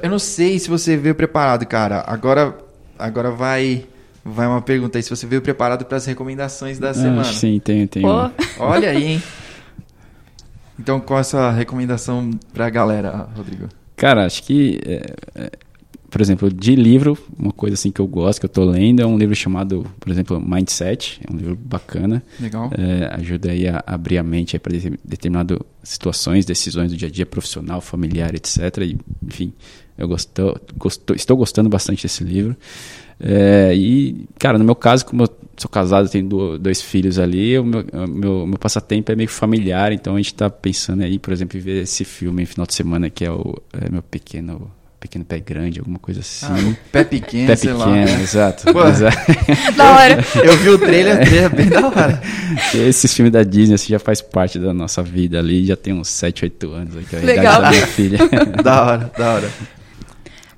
eu 0.00 0.08
não 0.08 0.18
sei 0.18 0.60
se 0.60 0.68
você 0.68 0.96
veio 0.96 1.14
preparado, 1.14 1.66
cara. 1.66 2.04
Agora, 2.06 2.56
agora 2.96 3.32
vai 3.32 3.84
vai 4.24 4.46
uma 4.46 4.62
pergunta 4.62 4.98
aí. 4.98 5.02
Se 5.02 5.10
você 5.10 5.26
veio 5.26 5.42
preparado 5.42 5.84
para 5.84 5.96
as 5.96 6.06
recomendações 6.06 6.78
da 6.78 6.90
ah, 6.90 6.94
semana. 6.94 7.24
Sim, 7.24 7.60
tem, 7.60 7.86
tem. 7.86 8.04
Olha 8.58 8.90
aí, 8.90 9.04
hein? 9.04 9.22
Então, 10.78 11.00
qual 11.00 11.18
é 11.18 11.20
a 11.20 11.24
sua 11.24 11.50
recomendação 11.50 12.30
para 12.52 12.66
a 12.66 12.70
galera, 12.70 13.28
Rodrigo? 13.34 13.68
Cara, 13.96 14.26
acho 14.26 14.42
que, 14.42 14.78
é, 14.84 15.14
é, 15.34 15.50
por 16.10 16.20
exemplo, 16.20 16.52
de 16.52 16.76
livro, 16.76 17.16
uma 17.38 17.52
coisa 17.52 17.74
assim 17.74 17.90
que 17.90 18.00
eu 18.00 18.06
gosto, 18.06 18.40
que 18.40 18.46
eu 18.46 18.48
estou 18.48 18.64
lendo, 18.64 19.00
é 19.00 19.06
um 19.06 19.16
livro 19.16 19.34
chamado, 19.34 19.86
por 19.98 20.10
exemplo, 20.10 20.40
Mindset. 20.40 21.20
É 21.26 21.32
um 21.32 21.36
livro 21.36 21.56
bacana. 21.56 22.22
Legal. 22.38 22.70
É, 22.76 23.14
ajuda 23.14 23.50
aí 23.50 23.66
a 23.66 23.82
abrir 23.86 24.18
a 24.18 24.22
mente 24.22 24.58
para 24.58 24.72
determinadas 25.04 25.58
situações, 25.82 26.44
decisões 26.44 26.92
do 26.92 26.96
dia 26.96 27.08
a 27.08 27.10
dia, 27.10 27.24
profissional, 27.24 27.80
familiar, 27.80 28.34
etc. 28.34 28.58
E, 28.82 28.98
enfim, 29.26 29.52
eu 29.96 30.06
gosto, 30.06 30.60
gosto, 30.76 31.14
estou 31.14 31.36
gostando 31.36 31.70
bastante 31.70 32.02
desse 32.02 32.22
livro. 32.22 32.54
É, 33.20 33.72
e, 33.74 34.26
cara, 34.38 34.58
no 34.58 34.64
meu 34.64 34.74
caso, 34.74 35.06
como 35.06 35.22
eu 35.22 35.28
sou 35.56 35.70
casado, 35.70 36.08
tenho 36.08 36.58
dois 36.58 36.82
filhos 36.82 37.18
ali, 37.18 37.58
o 37.58 37.64
meu, 37.64 37.84
meu, 38.08 38.46
meu 38.46 38.58
passatempo 38.58 39.10
é 39.10 39.16
meio 39.16 39.28
familiar, 39.28 39.92
então 39.92 40.14
a 40.14 40.18
gente 40.18 40.32
está 40.32 40.50
pensando 40.50 41.02
aí, 41.02 41.18
por 41.18 41.32
exemplo, 41.32 41.58
em 41.58 41.60
ver 41.60 41.82
esse 41.82 42.04
filme 42.04 42.42
no 42.42 42.46
final 42.48 42.66
de 42.66 42.74
semana, 42.74 43.08
que 43.08 43.24
é 43.24 43.30
o 43.30 43.56
é 43.72 43.90
meu 43.90 44.02
pequeno 44.02 44.70
pequeno 44.98 45.24
pé 45.24 45.38
grande, 45.38 45.78
alguma 45.78 45.98
coisa 45.98 46.20
assim. 46.20 46.46
Ah, 46.46 46.76
pé 46.90 47.04
pequeno, 47.04 47.46
pé 47.46 47.56
pequeno, 47.56 47.78
lá, 47.78 48.02
exato. 48.02 48.68
exato. 48.68 49.16
da 49.76 49.96
hora. 49.96 50.24
Eu 50.42 50.56
vi 50.56 50.68
o 50.70 50.78
trailer, 50.78 51.34
é 51.34 51.48
bem 51.48 51.68
da 51.68 51.86
hora. 51.86 52.20
Esse 52.74 53.06
filme 53.06 53.30
da 53.30 53.42
Disney 53.42 53.74
assim, 53.74 53.92
já 53.92 53.98
faz 53.98 54.20
parte 54.20 54.58
da 54.58 54.74
nossa 54.74 55.02
vida 55.02 55.38
ali, 55.38 55.66
já 55.66 55.76
tem 55.76 55.92
uns 55.92 56.08
7, 56.08 56.44
8 56.44 56.70
anos. 56.72 56.96
Aí, 56.96 57.04
que 57.04 57.16
é 57.16 57.18
a 57.20 57.22
Legal. 57.22 57.62
da 57.62 57.70
minha 57.70 57.86
filha. 57.86 58.18
da 58.62 58.84
hora, 58.84 59.12
da 59.16 59.34
hora. 59.34 59.50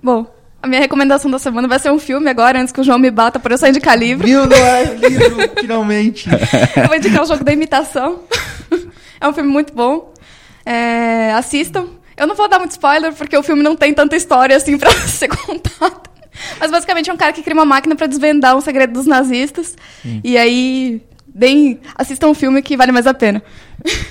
Bom, 0.02 0.26
a 0.61 0.66
minha 0.66 0.80
recomendação 0.80 1.30
da 1.30 1.38
semana 1.38 1.68
vai 1.68 1.78
ser 1.78 1.90
um 1.90 1.98
filme 1.98 2.28
agora, 2.28 2.61
antes 2.61 2.72
que 2.72 2.80
o 2.80 2.84
João 2.84 2.98
me 2.98 3.11
bata 3.11 3.38
por 3.38 3.52
eu 3.52 3.59
sair 3.59 3.72
de 3.72 3.80
calibre. 3.80 4.26
Viu, 4.26 4.46
não 4.46 4.56
é 4.56 4.94
livro, 4.94 5.36
finalmente. 5.61 6.28
eu 6.76 6.88
vou 6.88 6.96
indicar 6.96 7.22
o 7.22 7.26
jogo 7.26 7.44
da 7.44 7.52
imitação. 7.52 8.20
é 9.20 9.28
um 9.28 9.32
filme 9.32 9.50
muito 9.50 9.72
bom. 9.72 10.12
É, 10.66 11.32
assistam. 11.32 11.86
Eu 12.16 12.26
não 12.26 12.34
vou 12.34 12.48
dar 12.48 12.59
muito 12.59 12.72
spoiler, 12.72 13.12
porque 13.12 13.36
o 13.36 13.42
filme 13.42 13.62
não 13.62 13.76
tem 13.76 13.94
tanta 13.94 14.16
história 14.16 14.56
assim 14.56 14.76
pra 14.76 14.90
ser 15.06 15.28
contado. 15.28 16.09
Mas 16.59 16.70
basicamente 16.70 17.09
é 17.09 17.12
um 17.12 17.16
cara 17.16 17.32
que 17.32 17.42
cria 17.42 17.54
uma 17.54 17.64
máquina 17.64 17.94
pra 17.94 18.06
desvendar 18.06 18.56
um 18.56 18.61
segredo 18.61 18.92
dos 18.92 19.06
nazistas. 19.06 19.76
E 20.24 20.36
aí, 20.36 21.02
bem, 21.26 21.80
assistam 21.96 22.28
um 22.28 22.34
filme 22.34 22.62
que 22.62 22.76
vale 22.76 22.90
mais 22.90 23.06
a 23.06 23.14
pena. 23.14 23.42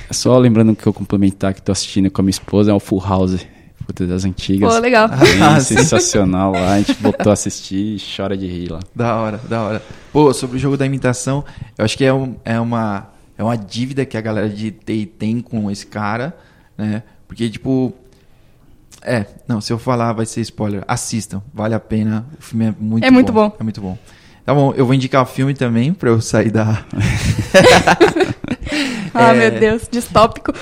É 0.09 0.13
Só 0.13 0.37
lembrando 0.37 0.75
que 0.75 0.87
eu 0.87 0.93
complementar 0.93 1.53
que 1.53 1.61
tô 1.61 1.71
assistindo 1.71 2.09
com 2.09 2.21
a 2.21 2.23
minha 2.23 2.31
esposa 2.31 2.71
é 2.71 2.73
o 2.73 2.79
Full 2.79 3.03
House. 3.05 3.45
Puta, 3.88 4.05
das 4.05 4.25
antigas. 4.25 4.73
Pô, 4.73 4.79
legal. 4.79 5.07
Bem 5.07 5.17
Ah, 5.41 5.59
sim. 5.61 5.77
sensacional 5.77 6.51
lá. 6.51 6.73
A 6.73 6.77
gente 6.79 6.93
voltou 7.01 7.29
a 7.29 7.33
assistir 7.33 7.95
e 7.95 8.01
chora 8.15 8.35
de 8.38 8.45
rir 8.45 8.69
lá. 8.69 8.79
Da 8.93 9.15
hora, 9.15 9.38
da 9.49 9.63
hora. 9.63 9.81
Pô, 10.11 10.33
sobre 10.33 10.57
o 10.57 10.59
jogo 10.59 10.75
da 10.75 10.85
imitação, 10.85 11.45
eu 11.77 11.85
acho 11.85 11.97
que 11.97 12.03
é, 12.03 12.13
um- 12.13 12.35
é, 12.43 12.59
uma, 12.59 13.07
é 13.38 13.43
uma 13.43 13.55
dívida 13.57 14.05
que 14.05 14.17
a 14.17 14.21
galera 14.21 14.49
de 14.49 14.71
TI 14.71 15.05
tem 15.05 15.39
com 15.39 15.71
esse 15.71 15.88
cara, 15.88 16.35
né? 16.77 17.01
Porque, 17.27 17.49
tipo. 17.49 17.93
É, 19.01 19.25
não, 19.47 19.61
se 19.61 19.71
eu 19.71 19.79
falar 19.79 20.11
vai 20.11 20.25
ser 20.25 20.41
spoiler. 20.41 20.83
Assistam, 20.85 21.41
vale 21.53 21.73
a 21.73 21.79
pena. 21.79 22.25
O 22.38 22.43
filme 22.43 22.65
é 22.65 22.73
muito 22.77 23.05
É 23.05 23.09
muito 23.11 23.31
bom. 23.31 23.55
É 23.57 23.63
muito 23.63 23.79
bom. 23.79 23.97
Tá 24.45 24.53
bom, 24.53 24.73
eu 24.75 24.85
vou 24.85 24.93
indicar 24.95 25.21
o 25.23 25.25
filme 25.25 25.53
também 25.53 25.93
pra 25.93 26.09
eu 26.09 26.19
sair 26.19 26.51
da. 26.51 26.83
Ah, 29.13 29.31
É. 29.33 29.49
meu 29.49 29.59
Deus, 29.59 29.88
distópico. 29.89 30.53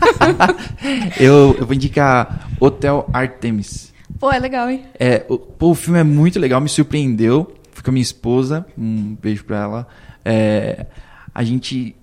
eu, 1.18 1.56
eu 1.58 1.66
vou 1.66 1.74
indicar 1.74 2.48
Hotel 2.58 3.08
Artemis. 3.12 3.92
Pô, 4.18 4.30
é 4.30 4.38
legal, 4.38 4.68
hein? 4.68 4.84
É, 4.98 5.24
o, 5.28 5.38
pô, 5.38 5.70
o 5.70 5.74
filme 5.74 5.98
é 5.98 6.04
muito 6.04 6.38
legal, 6.38 6.60
me 6.60 6.68
surpreendeu. 6.68 7.54
Fui 7.72 7.82
com 7.82 7.90
a 7.90 7.92
minha 7.92 8.02
esposa, 8.02 8.66
um 8.76 9.16
beijo 9.20 9.44
pra 9.44 9.58
ela. 9.58 9.88
É, 10.24 10.86
a 11.34 11.42
gente 11.42 11.94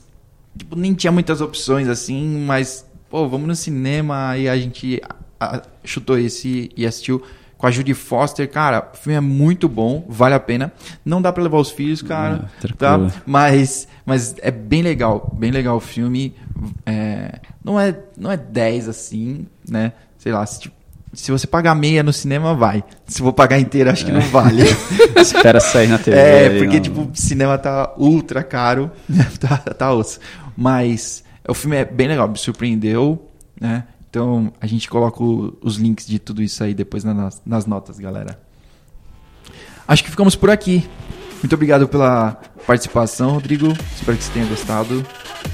tipo, 0.58 0.76
nem 0.76 0.94
tinha 0.94 1.12
muitas 1.12 1.42
opções 1.42 1.88
assim, 1.88 2.44
mas, 2.46 2.86
pô, 3.10 3.28
vamos 3.28 3.48
no 3.48 3.56
cinema. 3.56 4.30
Aí 4.30 4.50
a 4.50 4.58
gente 4.58 5.02
a- 5.40 5.62
chutou 5.84 6.18
esse 6.18 6.72
e 6.76 6.86
assistiu 6.86 7.22
com 7.58 7.66
a 7.68 7.72
Judy 7.72 7.94
Foster. 7.94 8.50
Cara, 8.50 8.90
o 8.94 8.98
filme 8.98 9.18
é 9.18 9.22
muito 9.22 9.68
bom, 9.68 10.06
vale 10.08 10.36
a 10.36 10.40
pena. 10.40 10.72
Não 11.04 11.22
dá 11.22 11.32
pra 11.34 11.44
levar 11.44 11.58
os 11.58 11.72
filhos, 11.72 12.02
cara, 12.02 12.50
É, 12.64 12.68
tá? 12.74 13.00
Mas, 13.26 13.88
mas 14.06 14.36
é 14.42 14.52
bem 14.52 14.82
legal, 14.82 15.34
bem 15.38 15.52
legal 15.52 15.78
o 15.78 15.80
filme. 15.82 16.36
É, 16.86 17.40
não, 17.64 17.80
é, 17.80 17.96
não 18.18 18.32
é 18.32 18.38
10 18.38 18.90
assim, 18.90 19.46
né? 19.68 19.92
Sei 20.18 20.32
lá, 20.32 20.46
se, 20.46 20.72
se 21.14 21.32
você 21.32 21.48
pagar 21.48 21.74
meia 21.76 22.04
no 22.04 22.12
cinema, 22.14 22.54
vai. 22.56 22.84
Se 23.08 23.20
for 23.20 23.34
pagar 23.34 23.60
inteira, 23.60 23.92
acho 23.92 24.06
que 24.06 24.12
não 24.12 24.22
vale. 24.22 24.64
Espera 25.18 25.60
sair 25.60 25.88
na 25.88 25.98
TV. 25.98 26.18
É, 26.18 26.50
porque, 26.60 26.76
não- 26.76 26.82
tipo, 26.82 27.02
o 27.02 27.12
cinema 27.14 27.58
tá 27.58 27.94
ultra 27.98 28.44
caro, 28.44 28.92
tá, 29.40 29.58
tá 29.58 29.92
osso. 29.94 30.20
Mas 30.56 31.24
o 31.48 31.54
filme 31.54 31.76
é 31.78 31.86
bem 31.86 32.08
legal, 32.08 32.28
me 32.28 32.38
surpreendeu, 32.38 33.30
né? 33.60 33.84
Então 34.10 34.52
a 34.60 34.66
gente 34.68 34.90
coloca 34.90 35.22
o- 35.24 35.58
os 35.62 35.76
links 35.78 36.06
de 36.08 36.18
tudo 36.20 36.42
isso 36.42 36.64
aí 36.64 36.74
depois 36.74 37.04
na- 37.04 37.14
nas, 37.14 37.42
nas 37.46 37.66
notas, 37.66 38.00
galera. 38.00 38.40
Acho 39.88 40.04
que 40.04 40.10
ficamos 40.10 40.36
por 40.36 40.50
aqui. 40.50 40.88
Muito 41.42 41.54
obrigado 41.54 41.88
pela 41.88 42.32
participação, 42.66 43.32
Rodrigo. 43.32 43.68
Espero 43.96 44.18
que 44.18 44.24
você 44.24 44.32
tenha 44.32 44.46
gostado. 44.48 45.06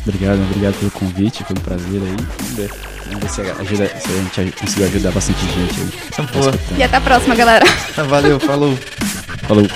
Obrigado, 0.07 0.41
obrigado 0.43 0.75
pelo 0.79 0.91
convite, 0.91 1.43
foi 1.43 1.55
um 1.57 1.61
prazer 1.61 2.01
aí. 2.01 2.15
Vamos 2.15 2.51
ver, 2.55 3.29
se, 3.29 3.41
ajuda, 3.41 3.87
se 3.99 4.39
a 4.39 4.43
gente 4.43 4.55
conseguiu 4.59 4.85
ajudar 4.87 5.11
bastante 5.11 5.39
gente 5.45 5.81
aí. 5.81 5.89
Então. 6.07 6.77
E 6.77 6.83
até 6.83 6.97
a 6.97 7.01
próxima, 7.01 7.35
galera. 7.35 7.65
valeu, 8.07 8.39
falou. 8.39 8.77
Falou. 9.45 9.67